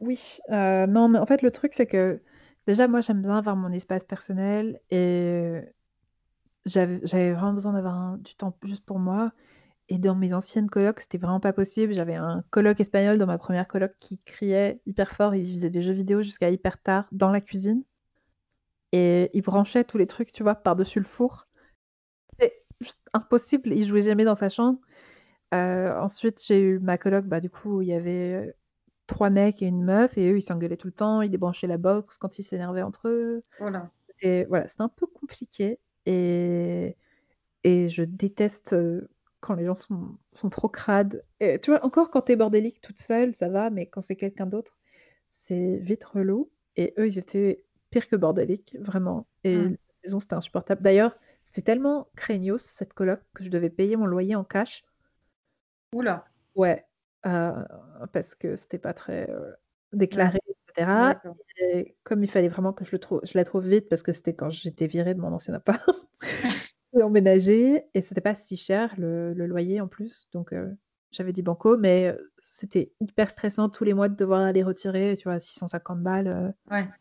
Oui, 0.00 0.38
non, 0.50 1.08
mais 1.08 1.18
en 1.18 1.26
fait, 1.26 1.42
le 1.42 1.50
truc, 1.50 1.72
c'est 1.76 1.86
que 1.86 2.20
déjà, 2.66 2.88
moi, 2.88 3.00
j'aime 3.00 3.22
bien 3.22 3.38
avoir 3.38 3.56
mon 3.56 3.72
espace 3.72 4.04
personnel 4.04 4.80
et 4.90 5.60
j'avais 6.66 7.32
vraiment 7.32 7.52
besoin 7.52 7.72
d'avoir 7.72 8.18
du 8.18 8.34
temps 8.34 8.56
juste 8.64 8.84
pour 8.84 8.98
moi 8.98 9.32
et 9.92 9.98
dans 9.98 10.16
mes 10.16 10.34
anciennes 10.34 10.70
colocs, 10.70 11.00
c'était 11.02 11.18
vraiment 11.18 11.40
pas 11.40 11.52
possible. 11.54 11.94
J'avais 11.94 12.16
un 12.16 12.44
coloc 12.50 12.80
espagnol 12.80 13.18
dans 13.18 13.26
ma 13.26 13.38
première 13.38 13.68
coloc 13.68 13.92
qui 14.00 14.18
criait 14.20 14.82
hyper 14.86 15.12
fort, 15.14 15.34
il 15.36 15.46
faisait 15.54 15.70
des 15.70 15.82
jeux 15.82 15.92
vidéo 15.94 16.22
jusqu'à 16.22 16.50
hyper 16.50 16.82
tard 16.82 17.06
dans 17.12 17.30
la 17.30 17.40
cuisine 17.42 17.84
et 18.92 19.30
il 19.34 19.42
branchait 19.42 19.84
tous 19.84 19.98
les 19.98 20.06
trucs, 20.06 20.32
tu 20.32 20.42
vois, 20.42 20.54
par-dessus 20.54 20.98
le 21.00 21.06
four. 21.06 21.48
C'était 22.32 22.64
juste 22.80 23.00
impossible, 23.14 23.72
il 23.72 23.86
jouait 23.86 24.02
jamais 24.02 24.24
dans 24.24 24.36
sa 24.36 24.50
chambre. 24.50 24.80
Heu, 25.54 25.92
ensuite, 26.00 26.42
j'ai 26.46 26.60
eu 26.60 26.80
ma 26.80 26.98
coloc, 26.98 27.26
bah, 27.26 27.40
du 27.40 27.50
coup, 27.50 27.82
il 27.82 27.88
y 27.88 27.94
avait, 27.94 28.48
heu, 28.50 28.54
3 29.08 29.30
mecs 29.30 29.62
et 29.62 29.66
une 29.68 29.84
meuf 29.84 30.18
et 30.18 30.30
eux, 30.32 30.38
ils 30.38 30.42
s'engueulaient 30.42 30.78
tout 30.78 30.88
le 30.88 30.94
temps, 30.94 31.22
ils 31.22 31.30
débranchaient 31.30 31.68
la 31.68 31.78
box 31.78 32.18
quand 32.18 32.38
ils 32.40 32.44
s'énervaient 32.44 32.82
entre 32.82 33.08
eux. 33.08 33.44
Voilà. 33.58 33.90
C'était 34.08 34.44
voilà, 34.46 34.68
c'était 34.68 34.82
un 34.82 34.88
peu 34.90 35.06
compliqué 35.06 35.80
et 36.06 36.96
et 37.64 37.88
je 37.90 38.04
déteste, 38.04 38.72
heu, 38.74 39.08
quand 39.42 39.54
les 39.56 39.66
gens 39.66 39.74
sont 39.76 40.18
sont 40.32 40.50
trop 40.50 40.70
crades 40.70 41.24
et 41.40 41.60
tu 41.60 41.70
vois, 41.72 41.84
encore 41.86 42.10
quand 42.12 42.22
tu 42.24 42.32
es 42.34 42.36
bordélique 42.36 42.82
toute 42.82 43.00
seule, 43.00 43.34
ça 43.36 43.50
va, 43.50 43.70
mais 43.70 43.88
quand 43.88 44.02
c'est 44.02 44.16
quelqu'un 44.16 44.46
d'autre, 44.46 44.78
c'est 45.32 45.78
vite 45.78 46.04
relou 46.04 46.52
et 46.76 46.94
eux, 46.98 47.08
ils 47.08 47.18
étaient 47.18 47.66
pires 47.90 48.08
que 48.08 48.16
bordéliques, 48.16 48.76
vraiment 48.80 49.28
et 49.44 49.54
Mmh. 49.54 49.74
la 50.04 50.08
maison, 50.08 50.20
c'était 50.20 50.34
insupportable. 50.36 50.82
D'ailleurs, 50.82 51.18
c'était 51.44 51.62
tellement 51.62 52.10
craignos 52.16 52.62
cette 52.62 52.94
coloc 52.94 53.20
que 53.34 53.44
je 53.44 53.50
devais 53.50 53.70
payer 53.70 53.96
mon 53.96 54.06
loyer 54.06 54.36
en 54.36 54.44
cash. 54.44 54.84
Ouh 55.92 56.02
là! 56.02 56.24
Ouais, 56.54 56.84
heu, 57.26 57.52
parce 58.12 58.34
que 58.34 58.56
c'était 58.56 58.78
pas 58.78 58.92
très, 58.92 59.26
Ouais. 60.10 60.26
déclaré 60.26 60.38
et 60.48 60.54
cetera 60.76 61.14
D'accord. 61.14 61.36
et 61.58 61.96
comme 62.04 62.22
il 62.24 62.30
fallait 62.30 62.48
vraiment 62.48 62.72
que 62.72 62.84
je 62.84 62.92
le 62.92 62.98
trouve 62.98 63.20
je 63.24 63.36
la 63.36 63.44
trouve 63.44 63.68
vite 63.68 63.88
parce 63.90 64.02
que 64.02 64.12
c'était 64.12 64.34
quand 64.34 64.48
j'étais 64.50 64.86
virée 64.86 65.14
de 65.14 65.20
mon 65.20 65.32
ancien 65.32 65.52
appart 65.54 65.84
et 66.94 67.02
emménagée 67.02 67.84
et 67.94 68.02
c'était 68.02 68.20
pas 68.20 68.34
si 68.34 68.56
cher 68.56 68.94
le 68.98 69.32
le 69.34 69.46
loyer 69.46 69.80
en 69.80 69.88
plus 69.88 70.28
donc 70.32 70.52
heu, 70.52 70.76
j'avais 71.12 71.32
dit 71.32 71.42
banco 71.42 71.76
mais 71.78 72.08
heu, 72.10 72.32
c'était 72.40 72.92
hyper 73.00 73.30
stressant 73.30 73.68
tous 73.70 73.84
les 73.84 73.94
mois 73.94 74.08
de 74.10 74.16
devoir 74.16 74.42
aller 74.42 74.62
retirer, 74.62 75.16
tu 75.18 75.24
vois, 75.28 75.38
650 75.40 76.02
balles, 76.02 76.28
heu, 76.28 76.52
Ouais. 76.70 76.92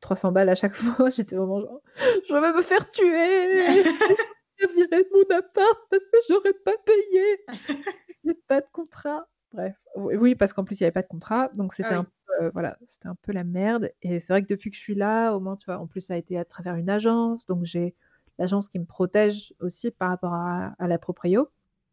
300 0.00 0.32
balles 0.32 0.48
à 0.50 0.54
chaque 0.56 0.74
fois. 0.74 1.10
J'étais 1.10 1.36
vraiment 1.36 1.60
genre: 1.60 1.82
«Je 2.28 2.34
vais 2.34 2.52
me 2.54 2.62
faire 2.62 2.90
tuer! 2.92 3.84
Je 4.60 4.68
virer 4.74 5.04
de 5.04 5.10
mon 5.12 5.36
appart 5.38 5.80
parce 5.90 6.04
que 6.04 6.18
j'aurais 6.28 6.54
pas 6.54 6.76
payé! 6.86 7.38
J'ai 8.24 8.34
pas 8.48 8.60
de 8.60 8.66
contrat!» 8.72 9.28
bref, 9.52 9.76
oui, 9.96 10.34
parce 10.34 10.52
qu'en 10.52 10.64
plus 10.64 10.80
il 10.80 10.82
y 10.82 10.84
avait 10.86 10.92
pas 10.92 11.02
de 11.02 11.08
contrat 11.08 11.50
donc 11.54 11.74
c'était 11.74 11.94
Ah 11.94 11.96
un 11.96 12.06
oui. 12.06 12.06
voilà, 12.54 12.78
c'était 12.86 13.08
un 13.08 13.14
peu 13.16 13.32
la 13.32 13.44
merde 13.44 13.92
et 14.02 14.20
c'est 14.20 14.28
vrai 14.32 14.42
que 14.42 14.48
depuis 14.48 14.70
que 14.70 14.76
je 14.76 14.82
suis 14.82 14.94
là, 14.94 15.32
au 15.34 15.40
moins, 15.40 15.56
tu 15.56 15.66
vois, 15.66 15.78
en 15.78 15.86
plus 15.86 16.02
ça 16.02 16.14
a 16.14 16.16
été 16.18 16.38
à 16.38 16.44
travers 16.44 16.76
une 16.76 16.90
agence 16.90 17.46
donc 17.46 17.64
j'ai 17.64 17.94
l'agence 18.38 18.68
qui 18.68 18.78
me 18.78 18.84
protège 18.86 19.54
aussi 19.60 19.90
par 19.90 20.10
rapport 20.10 20.34
à 20.34 20.74
à 20.78 20.88
la 20.88 20.98
proprio. 20.98 21.48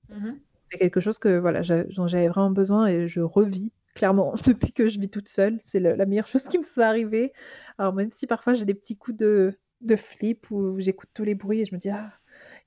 Mmh 0.10 0.28
mh. 0.28 0.44
C'est 0.72 0.78
quelque 0.80 1.00
chose 1.02 1.18
que 1.20 1.38
voilà, 1.40 1.62
dont 1.96 2.08
j'avais 2.08 2.28
vraiment 2.28 2.50
besoin 2.52 2.88
et 2.88 3.08
je 3.08 3.22
revis 3.22 3.72
clairement 3.96 4.34
depuis 4.46 4.74
que 4.74 4.90
je 4.90 5.00
vis 5.00 5.10
toute 5.10 5.28
seule. 5.30 5.60
C'est 5.64 5.80
la 5.80 6.06
meilleure 6.06 6.28
chose 6.28 6.48
qui 6.48 6.58
me 6.58 6.64
soit 6.64 6.86
arrivée. 6.86 7.34
Alors 7.78 7.94
même 7.94 8.12
si 8.12 8.28
parfois 8.28 8.54
j'ai 8.54 8.66
des 8.66 8.74
petits 8.74 8.98
coups 8.98 9.18
de 9.18 9.58
de 9.82 9.96
flip 9.98 10.50
où 10.52 10.80
j'écoute 10.80 11.10
tous 11.14 11.26
les 11.26 11.36
bruits 11.36 11.60
et 11.62 11.66
je 11.66 11.76
me 11.76 11.80
dis: 11.80 11.90
«Ah, 11.90 12.14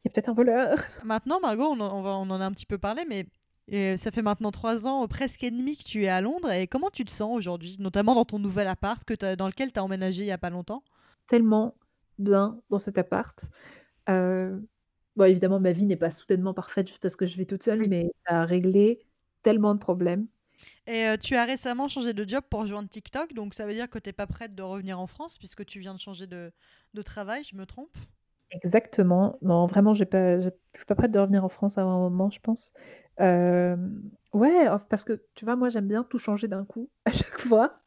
il 0.05 0.09
y 0.09 0.09
a 0.09 0.11
peut-être 0.13 0.29
un 0.29 0.35
voleur». 0.35 0.77
Maintenant, 1.03 1.41
Margot, 1.41 1.65
on 1.67 1.81
en 1.81 1.95
on 1.99 2.03
va 2.03 2.11
on 2.17 2.31
en 2.31 2.41
a 2.41 2.45
un 2.47 2.53
petit 2.53 2.67
peu 2.67 2.79
parlé, 2.79 3.05
mais 3.09 3.27
et 3.69 3.97
ça 3.97 4.11
fait 4.11 4.23
maintenant 4.23 4.51
3 4.53 4.87
ans, 4.87 5.07
presque 5.09 5.43
et 5.45 5.51
demi 5.51 5.77
que 5.77 5.83
tu 5.85 6.05
es 6.05 6.09
à 6.09 6.21
Londres 6.21 6.51
et 6.53 6.69
comment 6.69 6.91
tu 6.91 7.05
te 7.05 7.11
sens 7.11 7.37
aujourd'hui? 7.37 7.77
Notamment 7.81 8.15
dans 8.15 8.25
ton 8.25 8.39
nouvel 8.39 8.69
appart 8.69 9.03
que 9.05 9.15
as 9.25 9.37
dans 9.37 9.47
lequel 9.49 9.73
tu 9.73 9.81
as 9.81 9.85
emménagé 9.85 10.23
il 10.23 10.27
y 10.29 10.33
a 10.33 10.39
pas 10.39 10.51
longtemps? 10.51 10.83
Tellement 11.29 11.75
bien 12.19 12.63
dans 12.71 12.79
cet 12.79 12.99
appart. 12.99 13.39
Heu, 14.11 14.69
bon 15.17 15.25
évidemment 15.27 15.61
ma 15.61 15.73
vie 15.73 15.87
n'est 15.87 15.97
pas 15.97 16.11
soudainement 16.13 16.55
parfaite 16.55 16.89
juste 16.89 17.01
parce 17.03 17.17
que 17.17 17.27
je 17.27 17.37
vis 17.39 17.47
toute 17.47 17.63
seule, 17.65 17.87
mais 17.89 18.11
ça 18.29 18.43
a 18.43 18.47
réglé 18.47 19.07
tellement 19.43 19.75
de 19.75 19.81
problèmes. 19.81 20.29
Et 20.87 21.05
heu, 21.07 21.19
tu 21.19 21.37
as 21.37 21.45
récemment 21.45 21.89
changé 21.89 22.13
de 22.13 22.29
job 22.29 22.45
pour 22.51 22.61
rejoindre 22.61 22.89
TikTok, 22.89 23.33
donc 23.35 23.55
ça 23.55 23.67
veut 23.67 23.75
dire 23.75 23.89
que 23.91 23.99
tu 23.99 24.09
es 24.11 24.13
pas 24.13 24.27
prête 24.27 24.55
de 24.55 24.63
revenir 24.63 24.99
en 25.01 25.07
France 25.07 25.39
puisque 25.39 25.65
tu 25.65 25.81
viens 25.81 25.95
de 25.95 26.01
changer 26.01 26.27
de 26.27 26.53
de 26.95 27.03
travail, 27.03 27.45
je 27.45 27.57
me 27.57 27.67
trompe? 27.67 27.97
Exactement. 28.51 29.39
Non, 29.43 29.67
vraiment, 29.67 29.95
je 29.95 30.05
je 30.05 30.51
suis 30.79 30.87
pas 30.87 30.95
prête 30.95 31.11
de 31.11 31.19
revenir 31.19 31.45
en 31.45 31.49
France 31.49 31.79
avant 31.79 31.97
un 31.97 31.99
moment, 32.11 32.31
je 32.31 32.41
pense. 32.41 32.73
Euh, 33.21 33.77
ouais, 34.33 34.67
parce 34.89 35.05
que 35.05 35.25
tu 35.35 35.45
vois, 35.45 35.57
moi 35.57 35.69
j'aime 35.69 35.89
bien 35.89 36.05
tout 36.05 36.19
changer 36.19 36.47
d'un 36.49 36.65
coup 36.65 36.91
à 37.05 37.11
chaque 37.13 37.41
fois. 37.41 37.81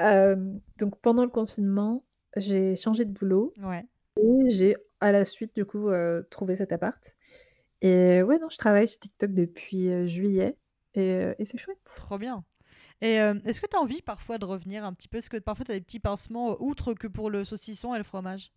Euh, 0.00 0.36
donc 0.78 1.00
pendant 1.02 1.24
le 1.24 1.30
confinement, 1.32 2.05
j'ai 2.36 2.76
changé 2.76 3.04
de 3.04 3.12
boulot 3.12 3.52
Ouais. 3.62 3.84
et 4.20 4.50
j'ai 4.50 4.76
à 5.00 5.12
la 5.12 5.24
suite 5.24 5.54
du 5.54 5.64
coup 5.64 5.88
euh, 5.88 6.22
trouvé 6.30 6.56
cet 6.56 6.72
appart. 6.72 7.14
Et 7.82 8.22
ouais, 8.22 8.38
non, 8.38 8.48
je 8.48 8.56
travaille 8.56 8.88
sur 8.88 8.98
TikTok 9.00 9.32
depuis 9.32 9.90
euh, 9.90 10.06
juillet 10.06 10.56
et, 10.94 11.12
euh, 11.12 11.34
et 11.38 11.44
c'est 11.44 11.58
chouette. 11.58 11.78
Trop 11.96 12.18
bien. 12.18 12.44
Et 13.00 13.20
euh, 13.20 13.34
est-ce 13.44 13.60
que 13.60 13.66
tu 13.66 13.76
as 13.76 13.80
envie 13.80 14.02
parfois 14.02 14.38
de 14.38 14.44
revenir 14.46 14.84
un 14.84 14.92
petit 14.94 15.08
peu? 15.08 15.18
Est-ce 15.18 15.30
que 15.30 15.36
parfois 15.36 15.64
tu 15.66 15.72
as 15.72 15.74
des 15.74 15.80
petits 15.82 16.00
pincements, 16.00 16.52
euh, 16.52 16.56
outre 16.60 16.94
que 16.94 17.06
pour 17.06 17.30
le 17.30 17.44
saucisson 17.44 17.94
et 17.94 17.98
le 17.98 18.04
fromage? 18.04 18.52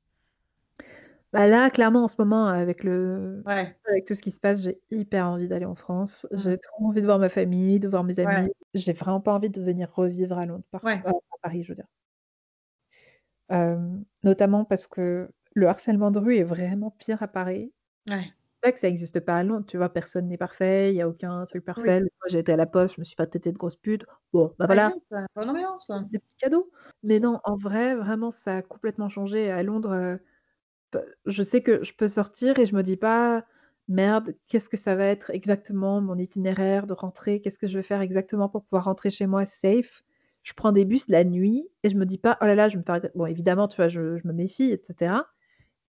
Bah 1.32 1.46
là, 1.48 1.70
clairement, 1.70 2.06
en 2.06 2.08
ce 2.08 2.16
moment, 2.18 2.48
avec 2.48 2.84
le, 2.84 3.44
Ouais. 3.46 3.78
avec 3.88 4.06
tout 4.06 4.16
ce 4.16 4.22
qui 4.22 4.32
se 4.32 4.40
passe, 4.40 4.64
j'ai 4.64 4.80
hyper 4.90 5.28
envie 5.28 5.48
d'aller 5.48 5.66
en 5.66 5.76
France. 5.76 6.26
Mm. 6.32 6.38
J'ai 6.40 6.58
trop 6.58 6.86
envie 6.86 7.02
de 7.02 7.06
voir 7.06 7.20
ma 7.20 7.30
famille, 7.30 7.80
de 7.80 7.88
voir 7.88 8.04
mes 8.04 8.18
amis. 8.20 8.48
Ouais. 8.48 8.54
J'ai 8.74 8.94
vraiment 8.94 9.22
pas 9.22 9.34
envie 9.34 9.50
de 9.52 9.62
venir 9.62 9.92
revivre 9.94 10.38
à 10.40 10.46
Londres, 10.48 10.64
par- 10.72 10.84
Ouais. 10.84 11.02
à 11.06 11.12
Paris, 11.44 11.64
je 11.64 11.70
veux 11.70 11.76
dire. 11.76 11.86
Notamment 14.24 14.66
parce 14.66 14.88
que 14.88 15.30
le 15.56 15.68
harcèlement 15.68 16.12
de 16.12 16.20
rue 16.20 16.38
est 16.38 16.44
vraiment 16.44 16.92
pire 16.92 17.22
à 17.24 17.28
Paris. 17.28 17.74
Ouais. 18.08 18.34
C'est 18.64 18.70
vrai 18.70 18.74
que 18.76 18.82
ça 18.82 18.88
n'existe 18.90 19.20
pas 19.22 19.38
à 19.38 19.44
Londres, 19.44 19.66
tu 19.68 19.78
vois, 19.78 19.90
personne 19.90 20.28
n'est 20.28 20.38
parfait, 20.38 20.92
il 20.92 20.96
n'y 20.96 21.02
a 21.02 21.08
aucun 21.08 21.46
truc 21.46 21.64
parfait. 21.64 22.02
Moi, 22.02 22.10
j'ai 22.28 22.40
été 22.40 22.52
à 22.54 22.58
la 22.58 22.66
poste, 22.66 22.96
je 22.96 23.02
me 23.02 23.06
suis 23.06 23.16
fait 23.16 23.28
têter 23.28 23.52
de 23.54 23.58
grosse 23.58 23.78
pute. 23.78 24.06
Bon, 24.34 24.54
bah 24.60 24.66
voilà, 24.66 24.94
Bonne 25.36 25.50
ambiance. 25.50 25.92
des 26.12 26.20
petits 26.20 26.36
cadeaux. 26.38 26.70
Mais 27.04 27.20
non, 27.20 27.40
en 27.46 27.56
vrai, 27.58 27.96
vraiment, 27.96 28.32
ça 28.32 28.58
a 28.58 28.62
complètement 28.62 29.10
changé. 29.10 29.50
À 29.50 29.64
Londres, 29.64 29.92
euh, 29.92 30.18
je 31.26 31.44
sais 31.44 31.62
que 31.62 31.84
je 31.84 31.94
peux 31.94 32.08
sortir 32.08 32.60
et 32.60 32.66
je 32.66 32.76
me 32.76 32.84
dis 32.84 32.98
pas, 32.98 33.46
merde, 33.88 34.36
qu'est-ce 34.48 34.70
que 34.70 34.78
ça 34.78 34.96
va 34.96 35.06
être 35.06 35.30
exactement 35.32 36.02
mon 36.02 36.18
itinéraire 36.18 36.88
de 36.88 36.94
rentrée? 36.94 37.42
Qu'est-ce 37.42 37.60
que 37.60 37.68
je 37.68 37.78
vais 37.78 37.84
faire 37.84 38.02
exactement 38.02 38.50
pour 38.50 38.64
pouvoir 38.64 38.86
rentrer 38.86 39.10
chez 39.10 39.28
moi 39.28 39.46
safe? 39.46 40.04
Je 40.44 40.54
prends 40.54 40.72
des 40.72 40.86
bus 40.86 41.08
la 41.10 41.24
nuit 41.24 41.68
et 41.84 41.90
je 41.90 41.96
me 41.98 42.06
dis 42.06 42.18
pas, 42.18 42.38
oh 42.42 42.46
là 42.46 42.56
là, 42.56 42.70
je 42.70 42.76
vais 42.78 42.80
me 42.80 42.84
faire. 42.84 43.10
Bon, 43.16 43.26
évidemment, 43.26 43.68
tu 43.68 43.76
vois, 43.78 43.90
je, 43.90 44.18
je 44.18 44.28
me 44.28 44.34
méfie, 44.34 44.72
etc. 44.72 45.26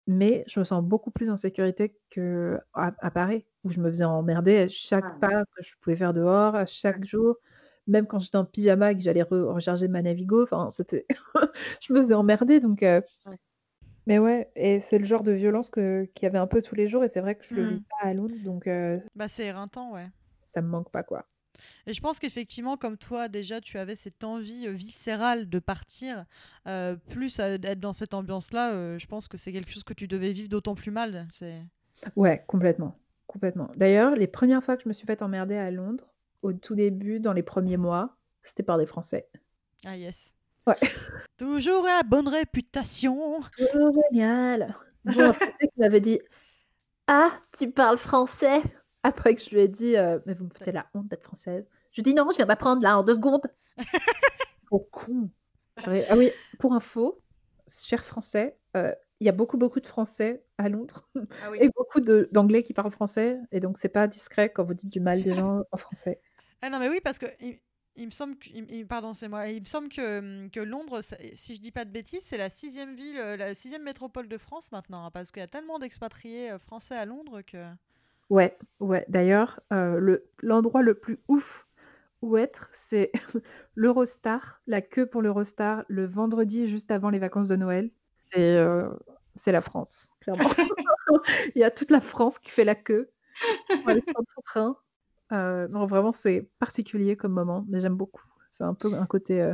Mais 0.07 0.43
je 0.47 0.59
me 0.59 0.65
sens 0.65 0.83
beaucoup 0.83 1.11
plus 1.11 1.29
en 1.29 1.37
sécurité 1.37 1.95
qu'à 2.09 2.59
à 2.73 3.11
Paris, 3.11 3.45
où 3.63 3.69
je 3.71 3.79
me 3.79 3.89
faisais 3.89 4.05
emmerder 4.05 4.57
à 4.57 4.67
chaque 4.69 5.05
Ah. 5.05 5.17
pas 5.21 5.43
que 5.55 5.63
je 5.63 5.73
pouvais 5.81 5.95
faire 5.95 6.13
dehors, 6.13 6.55
à 6.55 6.65
chaque 6.65 7.05
jour. 7.05 7.37
Même 7.87 8.07
quand 8.07 8.19
j'étais 8.19 8.37
en 8.37 8.45
pyjama 8.45 8.91
et 8.91 8.95
que 8.95 9.01
j'allais 9.01 9.23
re- 9.23 9.53
recharger 9.53 9.87
ma 9.87 10.01
Navigo, 10.01 10.43
enfin, 10.43 10.69
c'était... 10.71 11.05
je 11.81 11.93
me 11.93 12.01
faisais 12.01 12.13
emmerder, 12.15 12.59
donc... 12.59 12.83
euh, 12.83 13.01
Ouais. 13.25 13.37
Mais 14.07 14.19
ouais, 14.19 14.49
et 14.55 14.79
c'est 14.79 14.97
le 14.97 15.05
genre 15.05 15.23
de 15.23 15.31
violence 15.31 15.69
qu'il 15.69 16.09
y 16.21 16.25
avait 16.25 16.37
un 16.39 16.47
peu 16.47 16.61
tous 16.61 16.75
les 16.75 16.87
jours, 16.87 17.03
et 17.03 17.09
c'est 17.09 17.21
vrai 17.21 17.35
que 17.35 17.45
je 17.45 17.55
le 17.55 17.63
Mm. 17.65 17.73
vis 17.75 17.81
pas 17.81 18.07
à 18.07 18.13
Londres, 18.13 18.35
donc 18.43 18.67
euh, 18.67 18.99
Bah 19.15 19.27
c'est 19.27 19.45
éreintant, 19.45 19.93
ouais. 19.93 20.07
ça 20.47 20.61
me 20.61 20.67
manque 20.67 20.89
pas, 20.91 21.03
quoi. 21.03 21.25
Et 21.87 21.93
je 21.93 22.01
pense 22.01 22.19
qu'effectivement, 22.19 22.77
comme 22.77 22.97
toi, 22.97 23.27
déjà, 23.27 23.61
tu 23.61 23.77
avais 23.77 23.95
cette 23.95 24.23
envie 24.23 24.67
euh, 24.67 24.71
viscérale 24.71 25.49
de 25.49 25.59
partir, 25.59 26.25
euh, 26.67 26.95
plus 27.09 27.39
à 27.39 27.49
être 27.49 27.79
dans 27.79 27.93
cette 27.93 28.13
ambiance-là, 28.13 28.73
euh, 28.73 28.99
je 28.99 29.07
pense 29.07 29.27
que 29.27 29.37
c'est 29.37 29.51
quelque 29.51 29.71
chose 29.71 29.83
que 29.83 29.93
tu 29.93 30.07
devais 30.07 30.31
vivre 30.31 30.49
d'autant 30.49 30.75
plus 30.75 30.91
mal. 30.91 31.27
C'est... 31.31 31.61
Ouais, 32.15 32.43
complètement, 32.47 32.97
complètement. 33.27 33.69
D'ailleurs, 33.75 34.15
les 34.15 34.27
premières 34.27 34.63
fois 34.63 34.77
que 34.77 34.83
je 34.83 34.89
me 34.89 34.93
suis 34.93 35.05
fait 35.05 35.21
emmerder 35.21 35.55
à 35.55 35.71
Londres, 35.71 36.07
au 36.41 36.53
tout 36.53 36.75
début, 36.75 37.19
dans 37.19 37.33
les 37.33 37.43
premiers 37.43 37.77
mois, 37.77 38.15
c'était 38.43 38.63
par 38.63 38.77
des 38.77 38.85
Français. 38.85 39.27
Ah 39.85 39.95
yes. 39.95 40.33
Ouais. 40.67 40.75
Toujours 41.37 41.83
la 41.83 42.03
bonne 42.03 42.27
réputation. 42.27 43.41
Trop 43.57 43.91
génial. 44.11 44.75
Bon, 45.05 45.33
qui 45.33 45.69
m'avait 45.77 46.01
dit 46.01 46.19
Ah, 47.07 47.31
tu 47.57 47.71
parles 47.71 47.97
français 47.97 48.61
Après 49.03 49.35
que 49.35 49.41
je 49.41 49.49
lui 49.51 49.61
ai 49.61 49.67
dit 49.67 49.95
euh, 49.95 50.19
Mais 50.25 50.33
vous 50.33 50.45
me 50.45 50.49
foutez 50.49 50.71
la 50.71 50.87
honte 50.93 51.07
d'être 51.07 51.23
française. 51.23 51.65
Je 51.91 52.01
lui 52.01 52.09
ai 52.09 52.13
dit 52.13 52.13
Non, 52.13 52.27
je 52.31 52.37
viens 52.37 52.45
d'apprendre 52.45 52.81
là 52.81 52.97
en 52.97 53.03
deux 53.03 53.15
secondes. 53.15 53.47
Trop 54.67 54.87
con. 54.91 55.29
Purée. 55.75 56.05
Ah 56.09 56.17
oui, 56.17 56.31
pour 56.59 56.73
info, 56.73 57.21
cher 57.67 58.03
français, 58.03 58.57
euh, 58.75 58.93
il 59.19 59.25
y 59.25 59.29
a 59.29 59.33
beaucoup, 59.33 59.57
beaucoup 59.57 59.79
de 59.79 59.87
Français 59.87 60.43
à 60.57 60.69
Londres 60.69 61.07
Ah 61.43 61.51
oui. 61.51 61.57
et 61.61 61.69
beaucoup 61.75 62.01
d'Anglais 62.01 62.63
qui 62.63 62.73
parlent 62.73 62.91
français. 62.91 63.39
Et 63.51 63.59
donc, 63.59 63.77
c'est 63.79 63.89
pas 63.89 64.07
discret 64.07 64.49
quand 64.49 64.63
vous 64.63 64.73
dites 64.73 64.91
du 64.91 64.99
mal 64.99 65.23
des 65.23 65.33
gens 65.33 65.63
en 65.71 65.77
français. 65.77 66.21
Ah 66.61 66.69
non, 66.69 66.79
mais 66.79 66.89
oui, 66.89 66.99
parce 67.03 67.19
que 67.19 67.25
il, 67.41 67.59
il 67.95 68.05
me 68.05 68.11
semble 68.11 68.37
que, 68.37 68.49
il- 68.49 68.85
pardon, 68.87 69.13
c'est 69.13 69.27
moi. 69.27 69.47
Il 69.47 69.61
me 69.61 69.65
semble 69.65 69.89
que, 69.89 70.19
hum, 70.19 70.51
que 70.51 70.59
Londres, 70.59 70.99
si 71.33 71.55
je 71.55 71.61
dis 71.61 71.71
pas 71.71 71.85
de 71.85 71.91
bêtises, 71.91 72.23
c'est 72.23 72.37
la 72.37 72.49
sixième 72.49 72.95
ville, 72.95 73.17
euh, 73.17 73.37
la 73.37 73.55
sixième 73.55 73.83
métropole 73.83 74.27
de 74.27 74.37
France 74.37 74.71
maintenant, 74.71 75.05
hein, 75.05 75.11
parce 75.11 75.31
qu'il 75.31 75.39
y 75.41 75.43
a 75.43 75.47
tellement 75.47 75.79
d'expatriés 75.79 76.57
français 76.59 76.95
à 76.95 77.05
Londres 77.05 77.41
que. 77.41 77.65
Ouais, 78.29 78.57
ouais. 78.79 79.05
D'ailleurs, 79.09 79.59
euh, 79.73 79.99
le, 79.99 80.29
l'endroit 80.41 80.81
le 80.81 80.93
plus 80.93 81.19
ouf 81.27 81.67
où 82.21 82.37
être, 82.37 82.69
c'est 82.73 83.11
l'Eurostar, 83.75 84.61
la 84.67 84.81
queue 84.81 85.05
pour 85.05 85.21
l'Eurostar, 85.21 85.83
le 85.87 86.05
vendredi 86.05 86.67
juste 86.67 86.91
avant 86.91 87.09
les 87.09 87.19
vacances 87.19 87.47
de 87.47 87.55
Noël. 87.55 87.89
C'est 88.31 88.57
euh, 88.57 88.89
la 89.47 89.61
France, 89.61 90.11
clairement. 90.19 90.49
Il 91.55 91.59
y 91.59 91.63
a 91.63 91.71
toute 91.71 91.89
la 91.89 92.01
France 92.01 92.37
qui 92.37 92.51
fait 92.51 92.65
la 92.65 92.75
queue 92.75 93.09
pour 93.67 93.89
aller 93.89 94.01
prendre 94.01 94.27
son 94.35 94.41
train. 94.41 94.77
Euh, 95.31 95.67
vraiment, 95.67 96.13
c'est 96.13 96.47
particulier 96.59 97.15
comme 97.15 97.33
moment, 97.33 97.65
mais 97.67 97.79
j'aime 97.79 97.95
beaucoup. 97.95 98.23
C'est 98.51 98.63
un 98.63 98.75
peu 98.75 98.93
un 98.93 99.05
côté 99.07 99.53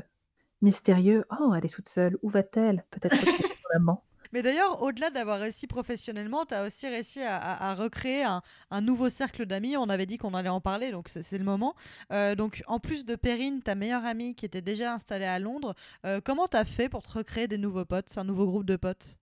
mystérieux. 0.62 1.24
Oh, 1.40 1.54
elle 1.56 1.66
est 1.66 1.74
toute 1.74 1.88
seule. 1.88 2.18
Où 2.24 2.30
va-t-elle? 2.30 2.84
Peut-être 2.92 3.16
retrouver 3.16 3.48
son 3.48 3.76
amant. 3.76 4.04
Mais 4.36 4.42
d'ailleurs, 4.42 4.82
au-delà 4.82 5.10
d'avoir 5.12 5.40
réussi 5.40 5.66
professionnellement, 5.66 6.46
tu 6.46 6.54
as 6.54 6.66
aussi 6.68 6.90
réussi 6.90 7.22
à, 7.22 7.38
à- 7.38 7.72
à 7.72 7.74
recréer 7.74 8.24
un, 8.24 8.42
un 8.70 8.82
nouveau 8.82 9.10
cercle 9.10 9.46
d'amis. 9.46 9.78
On 9.78 9.88
avait 9.88 10.06
dit 10.06 10.18
qu'on 10.18 10.34
allait 10.34 10.50
en 10.50 10.60
parler, 10.60 10.92
donc 10.92 11.08
c'est 11.08 11.38
le 11.38 11.46
moment. 11.46 11.74
Euh, 12.12 12.36
donc, 12.36 12.62
en 12.68 12.80
plus 12.82 13.06
de 13.06 13.16
Perrine, 13.16 13.62
ta 13.62 13.76
meilleure 13.76 14.04
amie 14.04 14.36
qui 14.36 14.46
était 14.46 14.62
déjà 14.62 14.94
installée 14.94 15.24
à 15.24 15.40
Londres, 15.40 15.74
euh, 16.06 16.20
comment 16.22 16.50
tu 16.50 16.58
as 16.58 16.66
fait 16.66 16.90
pour 16.90 17.02
te 17.02 17.18
recréer 17.18 17.48
des 17.48 17.58
nouveaux 17.58 17.86
potes, 17.86 18.18
un 18.18 18.26
nouveau 18.26 18.46
groupe 18.46 18.66
de 18.66 18.76
potes? 18.76 19.18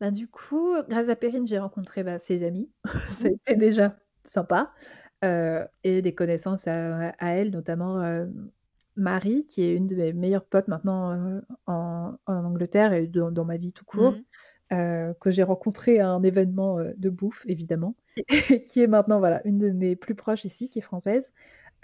Bah, 0.00 0.10
du 0.10 0.28
coup, 0.28 0.74
grâce 0.88 1.08
à 1.08 1.16
Perrine, 1.16 1.46
j'ai 1.46 1.58
rencontré 1.58 2.04
bah, 2.04 2.18
ses 2.18 2.44
amis. 2.44 2.70
Ça 3.08 3.26
a 3.26 3.30
été 3.30 3.56
déjà 3.56 3.96
sympa. 4.24 4.72
Euh, 5.24 5.66
et 5.82 6.00
des 6.00 6.14
connaissances 6.14 6.68
à, 6.68 7.08
à 7.18 7.30
elle, 7.30 7.50
notamment 7.50 8.00
Marie, 8.98 9.46
qui 9.46 9.62
est 9.62 9.74
une 9.74 9.86
de 9.86 9.94
mes 9.96 10.12
meilleures 10.12 10.44
potes 10.44 10.68
maintenant 10.68 11.12
euh, 11.12 11.40
en, 11.66 12.14
en 12.26 12.44
Angleterre 12.44 12.92
et 12.92 13.06
dans, 13.06 13.30
dans 13.30 13.44
ma 13.44 13.56
vie 13.56 13.72
tout 13.72 13.84
court, 13.84 14.12
Mhm. 14.12 14.24
euh, 14.72 15.14
que 15.20 15.30
j'ai 15.30 15.42
rencontré 15.42 16.00
à 16.00 16.08
un 16.10 16.22
événement 16.22 16.78
euh, 16.78 16.92
de 16.96 17.08
bouffe, 17.10 17.44
évidemment, 17.46 17.94
et 18.16 18.18
qui 18.64 18.82
est 18.82 18.86
maintenant 18.86 19.18
voilà, 19.18 19.40
une 19.46 19.58
de 19.58 19.70
mes 19.70 19.96
plus 19.96 20.14
proches 20.14 20.44
ici, 20.44 20.68
qui 20.68 20.80
est 20.80 20.82
française. 20.82 21.32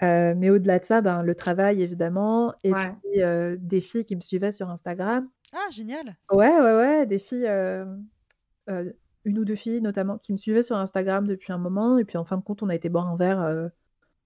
Mais 0.01 0.49
au-delà 0.51 0.77
de 0.79 0.85
ça, 0.85 1.01
ben, 1.01 1.23
le 1.23 1.33
travail, 1.33 1.81
évidemment, 1.81 2.53
et 2.63 2.73
Ouais. 2.73 2.91
puis 3.01 3.21
des 3.59 3.81
filles 3.81 4.05
qui 4.05 4.15
me 4.15 4.21
suivaient 4.21 4.51
sur 4.51 4.69
Instagram. 4.69 5.27
Ah, 5.53 5.69
génial 5.71 6.15
Ouais, 6.31 6.49
ouais, 6.59 6.75
ouais, 6.75 7.05
des 7.07 7.17
filles, 7.17 7.47
une 8.67 9.39
ou 9.39 9.45
deux 9.45 9.55
filles 9.55 9.81
notamment, 9.81 10.17
qui 10.17 10.33
me 10.33 10.37
suivaient 10.37 10.63
sur 10.63 10.77
Instagram 10.77 11.25
depuis 11.25 11.51
un 11.53 11.57
moment. 11.57 11.97
Et 11.97 12.05
puis 12.05 12.17
en 12.17 12.25
fin 12.25 12.37
de 12.37 12.43
compte, 12.43 12.61
on 12.61 12.69
a 12.69 12.75
été 12.75 12.89
boire 12.89 13.07
un 13.07 13.15
verre, 13.15 13.69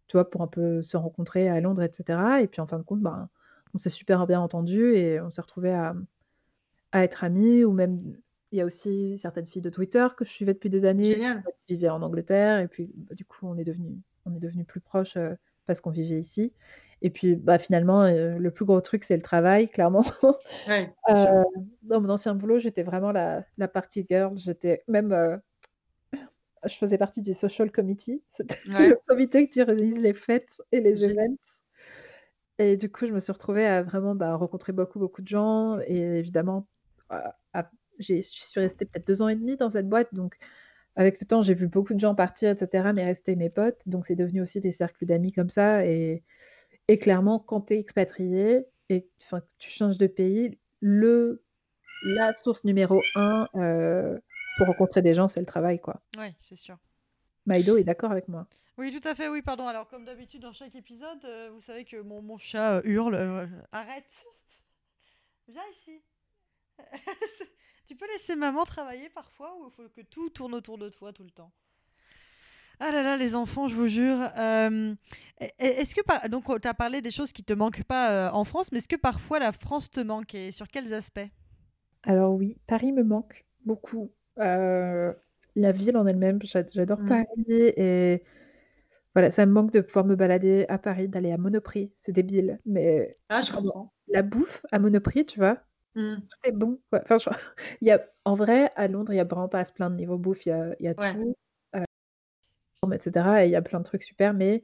tu 0.10 0.18
vois, 0.18 0.30
pour 0.30 0.41
un 0.41 0.47
peu 0.47 0.82
se 0.82 0.97
rencontrer 0.97 1.49
à 1.49 1.62
Londres, 1.62 1.84
etc. 1.84 2.41
Et 2.41 2.47
puis 2.47 2.62
en 2.62 2.68
fin 2.68 2.80
de 2.80 2.84
compte, 2.84 3.01
ben, 3.01 3.30
on 3.74 3.78
s'est 3.78 3.89
super 3.89 4.28
bien 4.28 4.41
entendus 4.41 4.95
et 4.95 5.22
on 5.22 5.30
s'est 5.30 5.41
retrouvés 5.41 5.72
à, 5.72 5.95
à 6.91 7.03
être 7.03 7.24
amis. 7.24 7.64
Ou 7.64 7.72
même, 7.72 8.18
il 8.51 8.57
y 8.57 8.62
a 8.62 8.66
aussi 8.66 9.18
certaines 9.20 9.45
filles 9.45 9.62
de 9.62 9.70
Twitter 9.70 10.07
que 10.18 10.26
je 10.26 10.32
suivais 10.32 10.53
depuis 10.53 10.70
des 10.72 10.86
années, 10.86 11.14
Génial. 11.14 11.43
qui 11.60 11.76
vivaient 11.76 11.89
en 11.89 12.01
Angleterre. 12.01 12.60
Et 12.60 12.68
puis, 12.68 12.91
bah, 12.95 13.16
du 13.16 13.24
coup, 13.26 13.47
on 13.47 13.57
est 13.57 13.64
devenus 13.64 13.97
on 14.26 14.36
est 14.36 14.39
devenus 14.39 14.66
plus 14.68 14.82
proches 14.82 15.18
euh, 15.18 15.36
parce 15.66 15.82
qu'on 15.82 15.91
vivait 15.91 16.20
ici. 16.20 16.53
Et 17.01 17.12
puis, 17.12 17.36
bah, 17.36 17.57
finalement, 17.60 18.01
euh, 18.03 18.38
le 18.38 18.51
plus 18.51 18.66
gros 18.66 18.82
truc, 18.82 19.03
c'est 19.03 19.16
le 19.16 19.22
travail, 19.22 19.70
clairement. 19.72 20.05
Ouais. 20.68 20.93
Euh, 21.10 21.43
dans 21.84 22.01
mon 22.01 22.10
ancien 22.10 22.36
boulot, 22.36 22.60
j'étais 22.60 22.84
vraiment 22.84 23.12
la, 23.12 23.45
la 23.57 23.68
party 23.68 24.05
girl. 24.10 24.38
J'étais 24.38 24.84
même. 24.88 25.39
Je 26.66 26.76
faisais 26.76 26.97
partie 26.97 27.22
du 27.22 27.34
social 27.34 27.72
committee. 27.72 28.22
C'était 28.30 28.55
Ouais. 28.70 28.89
le 28.89 28.97
comité 29.07 29.49
qui 29.49 29.62
organise 29.62 29.97
les 29.97 30.14
fêtes 30.14 30.62
et 30.72 30.82
les 30.82 31.03
events. 31.05 31.38
Et 32.57 32.76
du 32.76 32.91
coup, 32.91 33.07
je 33.07 33.14
me 33.14 33.20
suis 33.20 33.32
retrouvée 33.32 33.66
à 33.66 33.82
vraiment 33.82 34.16
bah, 34.16 34.36
rencontrer 34.36 34.74
beaucoup, 34.74 34.99
beaucoup 34.99 35.22
de 35.22 35.28
gens. 35.28 35.80
Et 35.88 35.97
évidemment, 35.97 36.68
je 37.99 38.22
suis 38.22 38.60
restée 38.60 38.86
peut-être 38.86 39.07
deux 39.07 39.22
ans 39.22 39.30
et 39.30 39.36
demi 39.36 39.55
dans 39.55 39.70
cette 39.70 39.88
boîte. 39.88 40.14
Donc, 40.14 40.38
avec 40.95 41.22
le 41.22 41.26
temps, 41.26 41.41
j'ai 41.41 41.53
vu 41.53 41.68
beaucoup 41.68 41.93
de 41.93 41.99
gens 41.99 42.16
partir, 42.16 42.49
etc. 42.49 42.91
Mais 42.93 43.05
rester 43.05 43.36
mes 43.36 43.49
potes. 43.49 43.80
Donc, 43.86 44.05
c'est 44.07 44.16
devenu 44.16 44.41
aussi 44.41 44.60
des 44.60 44.72
cercles 44.72 45.05
d'amis 45.05 45.32
comme 45.32 45.49
ça. 45.49 45.86
Et, 45.86 46.24
et 46.88 46.99
clairement, 46.99 47.39
quand 47.39 47.62
tu 47.62 47.76
es 47.76 47.80
expatrié 47.80 48.66
et 48.89 49.07
que 49.32 49.36
tu 49.57 49.70
changes 49.70 49.97
de 49.97 50.07
pays, 50.07 50.57
le, 50.82 51.43
la 52.16 52.36
source 52.36 52.64
numéro 52.64 53.01
un 53.16 53.47
euh, 53.55 54.18
pour 54.60 54.68
rencontrer 54.68 55.01
des 55.01 55.14
gens, 55.14 55.30
c'est 55.30 55.39
le 55.39 55.45
travail. 55.45 55.80
quoi. 55.80 56.01
Ouais, 56.18 56.36
c'est 56.41 56.57
sûr. 56.57 56.78
Maïdo 57.45 57.78
est 57.78 57.86
d'accord 57.86 58.12
avec 58.12 58.28
moi. 58.28 58.45
Oui, 58.78 58.91
tout 58.91 59.07
à 59.07 59.16
fait, 59.16 59.30
oui, 59.30 59.41
pardon. 59.41 59.68
Alors, 59.68 59.88
comme 59.88 60.03
d'habitude, 60.03 60.41
dans 60.41 60.51
chaque 60.51 60.76
épisode, 60.76 61.24
euh, 61.24 61.49
vous 61.53 61.62
savez 61.62 61.86
que 61.86 62.01
mon, 62.01 62.22
mon 62.22 62.38
chat 62.38 62.78
euh, 62.78 62.82
hurle. 62.84 63.16
euh, 63.16 63.47
arrête 63.72 64.12
Viens 65.47 65.64
ici 65.72 66.01
Tu 67.88 67.95
peux 67.95 68.07
laisser 68.07 68.36
maman 68.36 68.66
travailler 68.66 69.10
parfois 69.10 69.55
ou 69.57 69.68
il 69.68 69.72
faut 69.72 69.89
que 69.89 70.01
tout 70.01 70.30
tourne 70.30 70.53
autour 70.53 70.78
de 70.78 70.89
toi 70.89 71.12
tout 71.14 71.24
le 71.24 71.32
temps? 71.32 71.51
Ah 72.82 72.91
là 72.91 73.01
là, 73.01 73.18
les 73.18 73.36
enfants, 73.36 73.68
je 73.68 73.76
vous 73.76 73.88
jure. 73.88 74.20
Euh, 74.38 74.93
est-ce 75.57 75.95
que 75.95 76.01
par... 76.01 76.30
donc 76.30 76.45
tu 76.62 76.68
as 76.68 76.74
parlé 76.74 77.01
des 77.01 77.12
choses 77.12 77.32
qui 77.34 77.43
te 77.43 77.51
manquent 77.53 77.84
pas 77.84 78.12
euh, 78.12 78.32
en 78.32 78.43
France, 78.45 78.72
mais 78.72 78.78
est-ce 78.78 78.88
que 78.88 78.95
parfois 78.95 79.39
la 79.39 79.51
France 79.51 79.89
te 79.89 79.99
manque 79.99 80.34
et 80.36 80.51
sur 80.51 80.68
quels 80.68 80.93
aspects? 80.93 81.28
Alors 82.03 82.34
oui, 82.36 82.57
Paris 82.68 82.91
me 82.93 83.03
manque 83.03 83.45
beaucoup. 83.66 84.12
Euh, 84.39 85.13
la 85.55 85.71
ville 85.71 85.97
en 85.97 86.05
elle-même, 86.07 86.39
j'adore 86.43 86.99
Mm. 86.99 87.07
Paris 87.07 87.25
et 87.49 88.23
voilà, 89.15 89.31
ça 89.31 89.45
me 89.45 89.51
manque 89.51 89.71
de 89.71 89.81
pouvoir 89.81 90.05
me 90.05 90.15
balader 90.15 90.65
à 90.69 90.77
Paris, 90.77 91.07
d'aller 91.07 91.31
à 91.31 91.37
Monoprix. 91.37 91.91
C'est 91.99 92.11
débile, 92.11 92.59
mais 92.65 93.17
Ah, 93.29 93.41
je 93.41 93.51
comprends. 93.51 93.91
la 94.07 94.21
bouffe 94.21 94.65
à 94.71 94.79
Monoprix, 94.79 95.25
tu 95.25 95.39
vois, 95.39 95.57
Mm. 95.95 96.17
tout 96.21 96.37
est 96.49 96.51
bon. 96.51 96.79
quoi. 96.89 97.01
Enfin, 97.09 97.17
il 97.81 97.87
y 97.87 97.91
a, 97.91 98.05
en 98.25 98.35
vrai, 98.35 98.69
à 98.75 98.87
Londres, 98.87 99.11
il 99.13 99.17
y 99.17 99.19
a 99.19 99.23
vraiment 99.25 99.49
pas 99.49 99.59
à 99.59 99.65
se 99.65 99.73
plaindre 99.73 99.95
niveau 99.95 100.17
bouffe. 100.17 100.45
Il 100.45 100.49
y 100.49 100.51
a, 100.51 100.75
il 100.79 100.85
y 100.85 100.87
a 100.87 100.93
Ouais. 100.93 101.11
tout, 101.13 101.35
euh, 101.75 101.83
etc. 102.93 103.43
Et 103.43 103.47
il 103.47 103.51
y 103.51 103.55
a 103.55 103.61
plein 103.61 103.79
de 103.79 103.83
trucs 103.85 104.03
super. 104.03 104.33
Mais 104.33 104.63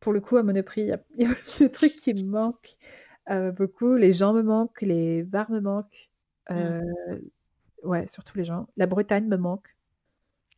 pour 0.00 0.12
le 0.12 0.20
coup, 0.20 0.36
à 0.36 0.42
Monoprix, 0.42 0.82
il 0.82 0.88
y 0.88 0.92
a, 0.92 1.00
il 1.18 1.28
y 1.28 1.30
a 1.30 1.34
des 1.58 1.70
trucs 1.72 1.96
qui 1.96 2.14
me 2.14 2.24
manquent 2.30 2.76
euh, 3.30 3.50
beaucoup. 3.52 3.96
Les 3.96 4.12
gens 4.12 4.32
me 4.32 4.42
manquent, 4.42 4.80
les 4.82 5.22
bars 5.24 5.50
me 5.50 5.60
manquent. 5.60 6.08
Euh, 6.50 6.80
Ouais, 7.82 8.06
surtout 8.08 8.38
les 8.38 8.44
gens. 8.44 8.68
La 8.76 8.86
Bretagne 8.86 9.26
me 9.26 9.36
manque 9.36 9.76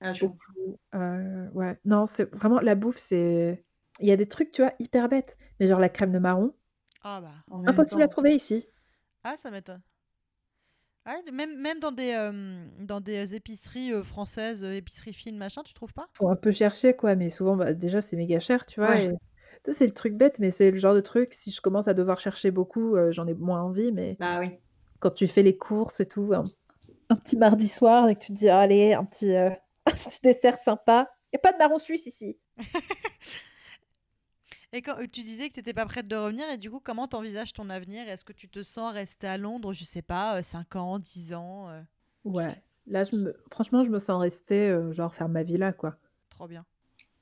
Ah, 0.00 0.12
je 0.12 0.26
beaucoup. 0.26 0.78
Euh, 0.94 1.48
ouais, 1.50 1.78
non, 1.84 2.06
c'est 2.06 2.30
vraiment 2.34 2.60
la 2.60 2.74
bouffe, 2.74 2.98
c'est. 2.98 3.64
Il 4.00 4.06
y 4.08 4.12
a 4.12 4.16
des 4.16 4.28
trucs, 4.28 4.52
tu 4.52 4.62
vois, 4.62 4.72
hyper 4.78 5.08
bêtes. 5.08 5.36
Mais 5.60 5.68
genre 5.68 5.80
la 5.80 5.88
crème 5.88 6.12
de 6.12 6.18
marron, 6.18 6.52
Ah 7.02 7.20
bah. 7.20 7.44
Impossible 7.66 8.02
à 8.02 8.08
trouver 8.08 8.34
ici. 8.34 8.66
Ah, 9.24 9.36
ça 9.36 9.50
m'étonne. 9.50 9.82
Ah, 11.06 11.16
même, 11.32 11.58
même 11.60 11.80
dans 11.80 11.92
des, 11.92 12.12
euh, 12.14 12.66
dans 12.80 13.00
des 13.00 13.34
épiceries 13.34 13.92
euh, 13.92 14.02
françaises, 14.02 14.64
euh, 14.64 14.74
épiceries 14.74 15.12
fines, 15.12 15.36
machin, 15.36 15.62
tu 15.62 15.74
trouves 15.74 15.92
pas? 15.92 16.08
Faut 16.14 16.28
un 16.28 16.36
peu 16.36 16.52
chercher, 16.52 16.94
quoi. 16.94 17.14
Mais 17.16 17.30
souvent, 17.30 17.56
bah, 17.56 17.72
déjà, 17.72 18.00
c'est 18.00 18.16
méga 18.16 18.40
cher, 18.40 18.66
tu 18.66 18.80
vois. 18.80 18.90
Ouais. 18.90 19.04
et 19.04 19.10
Ça, 19.66 19.72
c'est 19.74 19.86
le 19.86 19.92
truc 19.94 20.14
bête, 20.14 20.38
mais 20.38 20.50
c'est 20.50 20.70
le 20.70 20.78
genre 20.78 20.94
de 20.94 21.00
truc, 21.00 21.34
si 21.34 21.50
je 21.50 21.60
commence 21.60 21.88
à 21.88 21.94
devoir 21.94 22.20
chercher 22.20 22.50
beaucoup, 22.50 22.96
j'en 23.10 23.26
ai 23.26 23.34
moins 23.34 23.62
envie. 23.62 23.92
Mais 23.92 24.18
Bah 24.18 24.38
oui. 24.40 24.58
quand 25.00 25.10
tu 25.12 25.26
fais 25.28 25.42
les 25.42 25.56
courses 25.58 26.00
et 26.00 26.06
tout, 26.08 26.32
un, 26.34 26.44
un 27.10 27.16
petit 27.16 27.36
mardi 27.36 27.68
soir, 27.68 28.08
et 28.08 28.14
que 28.14 28.20
tu 28.20 28.28
te 28.28 28.38
dis, 28.38 28.48
allez, 28.48 28.94
un 28.94 29.04
petit, 29.04 29.34
euh, 29.34 29.50
un 29.86 29.92
petit 29.92 30.20
dessert 30.22 30.58
sympa. 30.58 31.10
Il 31.32 31.36
n'y 31.36 31.38
a 31.38 31.40
pas 31.40 31.52
de 31.52 31.58
marron 31.58 31.78
suisse 31.78 32.06
ici. 32.06 32.38
Et 34.74 34.82
quand 34.82 34.98
euh, 34.98 35.06
tu 35.10 35.22
disais 35.22 35.48
que 35.48 35.54
tu 35.54 35.60
n'étais 35.60 35.72
pas 35.72 35.86
prête 35.86 36.08
de 36.08 36.16
revenir, 36.16 36.44
et 36.50 36.58
du 36.58 36.68
coup, 36.68 36.80
comment 36.80 37.06
t'envisages 37.06 37.52
ton 37.52 37.70
avenir? 37.70 38.08
Est-ce 38.08 38.24
que 38.24 38.32
tu 38.32 38.48
te 38.48 38.64
sens 38.64 38.92
rester 38.92 39.28
à 39.28 39.38
Londres, 39.38 39.72
je 39.72 39.84
sais 39.84 40.02
pas, 40.02 40.42
5 40.42 40.74
ans, 40.74 40.98
10 40.98 41.32
ans 41.34 41.68
euh, 41.68 41.80
Ouais. 42.24 42.48
Là, 42.88 43.04
je 43.04 43.14
me... 43.14 43.36
franchement, 43.52 43.84
je 43.84 43.90
me 43.90 44.00
sens 44.00 44.20
rester, 44.20 44.70
euh, 44.70 44.92
genre, 44.92 45.14
faire 45.14 45.28
ma 45.28 45.44
vie 45.44 45.58
là, 45.58 45.72
quoi. 45.72 45.96
Trop 46.28 46.48
bien. 46.48 46.66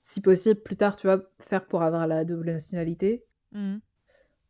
Si 0.01 0.23
possible, 0.23 0.61
plus 0.63 0.77
tard, 0.77 0.97
tu 0.97 1.07
vois, 1.07 1.21
faire 1.41 1.67
pour 1.67 1.83
avoir 1.83 2.07
la 2.07 2.25
double 2.25 2.47
nationalité. 2.53 3.23
Mhm. 3.53 3.81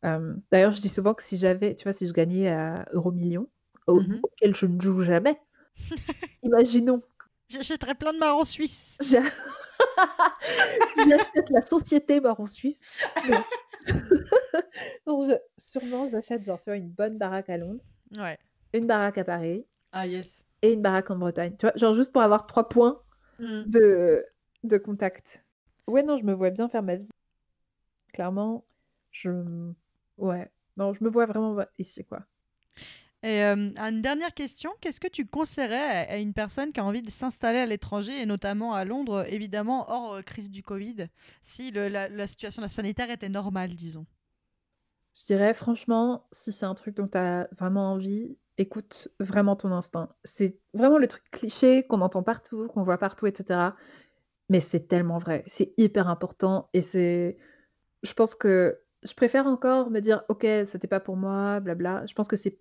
Euh, 0.04 0.34
d'ailleurs, 0.52 0.72
je 0.72 0.80
dis 0.80 0.88
souvent 0.88 1.14
que 1.14 1.24
si 1.24 1.36
j'avais, 1.36 1.74
tu 1.74 1.82
vois, 1.82 1.92
si 1.92 2.06
je 2.06 2.12
gagnais 2.12 2.48
à 2.48 2.86
Euromillion, 2.92 3.48
au- 3.86 4.00
Mhm. 4.00 4.20
auquel 4.22 4.54
je 4.54 4.66
ne 4.66 4.80
joue 4.80 5.02
jamais, 5.02 5.40
imaginons, 6.42 7.02
J'achèterais 7.48 7.94
plein 7.94 8.14
de 8.14 8.18
marrons 8.18 8.44
suisses. 8.46 8.96
j'a- 9.02 9.22
j'achète 11.08 11.50
la 11.50 11.60
société 11.60 12.20
marron 12.20 12.46
suisse. 12.46 12.80
Non, 13.28 13.42
Non, 15.06 15.28
je- 15.28 15.38
sûrement, 15.58 16.08
j'achète, 16.10 16.44
genre, 16.44 16.58
tu 16.60 16.70
vois, 16.70 16.76
une 16.76 16.88
bonne 16.88 17.18
baraque 17.18 17.50
à 17.50 17.56
Londres, 17.58 17.82
Ouais. 18.16 18.38
une 18.72 18.86
baraque 18.86 19.18
à 19.18 19.24
Paris 19.24 19.66
Ah, 19.90 20.06
yes. 20.06 20.44
et 20.62 20.72
une 20.72 20.82
baraque 20.82 21.10
en 21.10 21.16
Bretagne. 21.16 21.56
Tu 21.58 21.66
vois, 21.66 21.72
genre, 21.76 21.94
juste 21.94 22.12
pour 22.12 22.22
avoir 22.22 22.46
trois 22.46 22.68
points 22.68 23.02
Mhm. 23.40 23.64
de, 23.66 24.24
de 24.62 24.78
contact. 24.78 25.42
Ouais, 25.88 26.02
non, 26.04 26.16
je 26.16 26.24
me 26.24 26.32
vois 26.32 26.50
bien 26.50 26.68
faire 26.68 26.82
ma 26.84 26.94
vie. 26.94 27.08
Clairement, 28.14 28.64
je... 29.10 29.30
Ouais. 30.16 30.48
Non, 30.76 30.94
je 30.94 31.02
me 31.02 31.10
vois 31.10 31.26
vraiment 31.26 31.58
ici, 31.78 32.04
quoi. 32.04 32.20
Et 33.22 33.44
euh, 33.44 33.70
une 33.76 34.02
dernière 34.02 34.34
question, 34.34 34.72
qu'est-ce 34.80 35.00
que 35.00 35.08
tu 35.08 35.26
conseillerais 35.26 36.08
à, 36.08 36.18
une 36.18 36.32
personne 36.32 36.72
qui 36.72 36.80
a 36.80 36.84
envie 36.84 37.02
de 37.02 37.10
s'installer 37.10 37.58
à 37.58 37.66
l'étranger, 37.66 38.20
et 38.20 38.26
notamment 38.26 38.74
à 38.74 38.84
Londres, 38.84 39.24
évidemment 39.28 39.88
hors 39.90 40.14
euh, 40.14 40.22
crise 40.22 40.50
du 40.50 40.62
Covid, 40.62 41.06
si 41.40 41.70
la 41.70 42.26
situation 42.26 42.66
sanitaire 42.68 43.10
était 43.10 43.28
normale, 43.28 43.70
disons? 43.74 44.06
Je 45.14 45.26
dirais, 45.26 45.54
franchement, 45.54 46.26
si 46.32 46.52
c'est 46.52 46.64
un 46.64 46.74
truc 46.74 46.96
dont 46.96 47.06
tu 47.06 47.18
as 47.18 47.48
vraiment 47.58 47.92
envie, 47.92 48.36
écoute 48.58 49.08
vraiment 49.20 49.56
ton 49.56 49.70
instinct. 49.72 50.08
C'est 50.24 50.58
vraiment 50.74 50.98
le 50.98 51.06
truc 51.06 51.22
cliché 51.30 51.86
qu'on 51.86 52.00
entend 52.00 52.22
partout, 52.22 52.68
qu'on 52.68 52.82
voit 52.82 52.98
partout, 52.98 53.26
etc. 53.26 53.70
Mais 54.48 54.60
c'est 54.60 54.88
tellement 54.88 55.18
vrai. 55.18 55.44
C'est 55.46 55.74
hyper 55.76 56.08
important 56.08 56.68
et 56.72 56.82
c'est. 56.82 57.38
Je 58.02 58.12
pense 58.14 58.34
que 58.34 58.80
je 59.02 59.14
préfère 59.14 59.46
encore 59.46 59.90
me 59.90 60.00
dire, 60.00 60.22
ok, 60.28 60.46
c'était 60.66 60.88
pas 60.88 61.00
pour 61.00 61.16
moi, 61.16 61.60
blabla. 61.60 62.04
Je 62.06 62.14
pense 62.14 62.28
que 62.28 62.36
c'est 62.36 62.58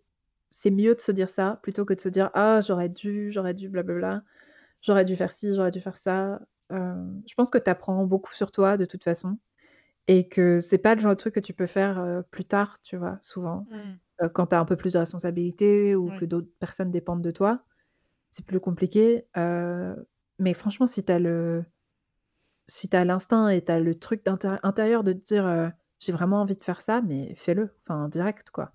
c'est 0.52 0.72
mieux 0.72 0.96
de 0.96 1.02
se 1.02 1.12
dire 1.12 1.30
ça 1.30 1.60
plutôt 1.64 1.86
que 1.86 1.94
de 1.94 2.02
se 2.02 2.10
dire, 2.10 2.30
ah, 2.34 2.62
j'aurais 2.62 2.90
dû, 2.90 3.32
j'aurais 3.32 3.54
dû, 3.54 3.70
blablabla. 3.70 4.24
J'aurais 4.82 5.06
dû 5.06 5.16
faire 5.16 5.32
ci, 5.32 5.56
j'aurais 5.56 5.72
dû 5.72 5.82
faire 5.82 5.98
ça. 5.98 6.42
Euh, 6.72 6.96
je 7.28 7.34
pense 7.36 7.50
que 7.50 7.58
tu 7.58 7.70
apprends 7.70 8.06
beaucoup 8.06 8.34
sur 8.34 8.52
toi 8.52 8.78
de 8.78 8.86
toute 8.86 9.04
façon 9.04 9.38
et 10.08 10.28
que 10.28 10.60
c'est 10.60 10.78
pas 10.78 10.96
le 10.96 11.02
genre 11.02 11.12
de 11.12 11.18
truc 11.18 11.36
que 11.36 11.40
tu 11.40 11.54
peux 11.54 11.68
faire 11.68 12.00
euh, 12.00 12.22
plus 12.32 12.46
tard, 12.46 12.80
tu 12.84 12.98
vois, 12.98 13.20
souvent, 13.22 13.68
euh, 14.22 14.30
quand 14.30 14.48
tu 14.48 14.56
as 14.56 14.60
un 14.60 14.66
peu 14.66 14.76
plus 14.76 14.94
de 14.94 15.00
responsabilité 15.00 15.96
ou 15.96 16.12
que 16.20 16.26
d'autres 16.26 16.50
personnes 16.60 16.92
dépendent 16.92 17.24
de 17.24 17.32
toi. 17.32 17.64
C'est 18.32 18.46
plus 18.46 18.60
compliqué. 18.60 19.26
mais 19.36 20.54
franchement, 20.54 20.88
si 20.88 21.04
tu 21.04 21.12
as 21.12 21.20
le 21.20 21.66
si 22.68 22.88
tu 22.90 23.04
l'instinct 23.04 23.50
et 23.50 23.64
tu 23.64 23.72
as 23.72 23.80
le 23.80 23.96
truc 24.00 24.22
intérieur 24.64 25.04
de 25.04 25.14
te 25.14 25.20
dire 25.20 25.72
j'ai 26.00 26.12
vraiment 26.12 26.42
envie 26.42 26.56
de 26.56 26.64
faire 26.64 26.82
ça, 26.82 27.02
mais 27.02 27.36
fais-le, 27.36 27.70
enfin 27.86 28.10
direct 28.10 28.50
quoi. 28.50 28.74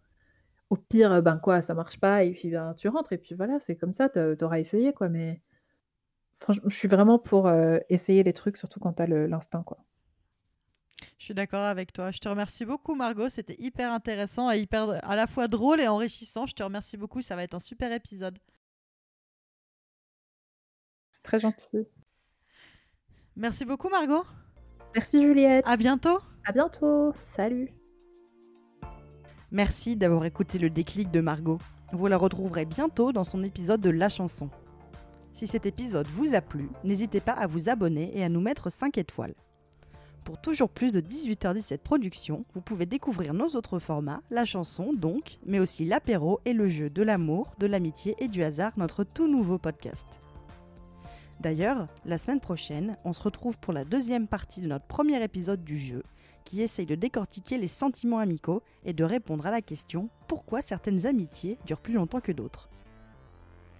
Au 0.70 0.76
pire, 0.76 1.12
euh, 1.12 1.20
ben 1.20 1.38
quoi, 1.38 1.62
ça 1.62 1.74
marche 1.74 2.00
pas 2.00 2.24
et 2.24 2.32
puis 2.32 2.50
ben, 2.50 2.74
tu 2.74 2.88
rentres 2.88 3.12
et 3.12 3.18
puis 3.18 3.34
voilà, 3.34 3.58
c'est 3.60 3.76
comme 3.76 3.92
ça, 3.92 4.08
tu 4.08 4.44
auras 4.44 4.58
essayé 4.58 4.92
quoi. 4.92 5.08
Mais 5.08 5.40
franchement, 6.40 6.68
je 6.68 6.76
suis 6.76 6.88
vraiment 6.88 7.18
pour 7.18 7.46
euh, 7.46 7.78
essayer 7.88 8.22
les 8.22 8.32
trucs, 8.32 8.56
surtout 8.56 8.80
quand 8.80 8.94
tu 8.94 9.02
as 9.02 9.06
l'instinct 9.06 9.62
quoi. 9.62 9.78
Je 11.18 11.24
suis 11.24 11.34
d'accord 11.34 11.64
avec 11.64 11.92
toi. 11.92 12.10
Je 12.10 12.18
te 12.18 12.28
remercie 12.28 12.64
beaucoup, 12.64 12.94
Margot. 12.94 13.28
C'était 13.28 13.56
hyper 13.58 13.92
intéressant 13.92 14.50
et 14.50 14.58
hyper 14.58 14.98
à 15.04 15.16
la 15.16 15.26
fois 15.26 15.48
drôle 15.48 15.80
et 15.80 15.88
enrichissant. 15.88 16.46
Je 16.46 16.54
te 16.54 16.62
remercie 16.62 16.96
beaucoup. 16.96 17.20
Ça 17.20 17.36
va 17.36 17.42
être 17.42 17.54
un 17.54 17.58
super 17.58 17.92
épisode. 17.92 18.38
C'est 21.10 21.22
très 21.22 21.40
gentil. 21.40 21.86
Merci 23.36 23.64
beaucoup, 23.64 23.88
Margot. 23.88 24.24
Merci 24.94 25.22
Juliette. 25.22 25.64
À 25.66 25.76
bientôt. 25.76 26.18
À 26.46 26.52
bientôt. 26.52 27.12
Salut. 27.34 27.75
Merci 29.52 29.94
d'avoir 29.94 30.24
écouté 30.24 30.58
le 30.58 30.70
déclic 30.70 31.12
de 31.12 31.20
Margot. 31.20 31.58
Vous 31.92 32.08
la 32.08 32.18
retrouverez 32.18 32.64
bientôt 32.64 33.12
dans 33.12 33.22
son 33.22 33.44
épisode 33.44 33.80
de 33.80 33.90
La 33.90 34.08
chanson. 34.08 34.50
Si 35.34 35.46
cet 35.46 35.66
épisode 35.66 36.08
vous 36.08 36.34
a 36.34 36.40
plu, 36.40 36.68
n'hésitez 36.82 37.20
pas 37.20 37.32
à 37.32 37.46
vous 37.46 37.68
abonner 37.68 38.10
et 38.18 38.24
à 38.24 38.28
nous 38.28 38.40
mettre 38.40 38.70
5 38.70 38.98
étoiles. 38.98 39.34
Pour 40.24 40.40
toujours 40.40 40.68
plus 40.68 40.90
de 40.90 41.00
18h17 41.00 41.78
productions, 41.78 42.44
vous 42.54 42.60
pouvez 42.60 42.86
découvrir 42.86 43.34
nos 43.34 43.50
autres 43.50 43.78
formats, 43.78 44.20
la 44.30 44.44
chanson 44.44 44.92
donc, 44.92 45.38
mais 45.46 45.60
aussi 45.60 45.84
l'apéro 45.84 46.40
et 46.44 46.52
le 46.52 46.68
jeu 46.68 46.90
de 46.90 47.04
l'amour, 47.04 47.54
de 47.60 47.66
l'amitié 47.66 48.16
et 48.18 48.26
du 48.26 48.42
hasard, 48.42 48.72
notre 48.76 49.04
tout 49.04 49.28
nouveau 49.28 49.58
podcast. 49.58 50.06
D'ailleurs, 51.38 51.86
la 52.04 52.18
semaine 52.18 52.40
prochaine, 52.40 52.96
on 53.04 53.12
se 53.12 53.22
retrouve 53.22 53.58
pour 53.58 53.72
la 53.72 53.84
deuxième 53.84 54.26
partie 54.26 54.60
de 54.60 54.66
notre 54.66 54.86
premier 54.86 55.22
épisode 55.22 55.62
du 55.62 55.78
jeu, 55.78 56.02
qui 56.46 56.62
essaye 56.62 56.86
de 56.86 56.94
décortiquer 56.94 57.58
les 57.58 57.68
sentiments 57.68 58.20
amicaux 58.20 58.62
et 58.86 58.94
de 58.94 59.04
répondre 59.04 59.44
à 59.46 59.50
la 59.50 59.60
question 59.60 60.08
pourquoi 60.28 60.62
certaines 60.62 61.04
amitiés 61.04 61.58
durent 61.66 61.80
plus 61.80 61.92
longtemps 61.92 62.20
que 62.20 62.32
d'autres? 62.32 62.70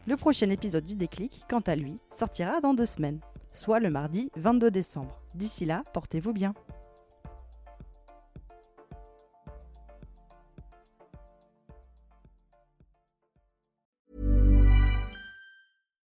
Le 0.06 0.16
prochain 0.16 0.50
épisode 0.50 0.84
du 0.84 0.96
déclic, 0.96 1.44
quant 1.48 1.60
à 1.60 1.76
lui, 1.76 1.94
sortira 2.10 2.60
dans 2.60 2.74
deux 2.74 2.86
semaines, 2.86 3.20
soit 3.50 3.80
le 3.80 3.88
mardi 3.88 4.30
22 4.36 4.70
décembre. 4.70 5.18
D'ici 5.34 5.64
là, 5.64 5.82
portez-vous 5.94 6.32
bien. 6.32 6.54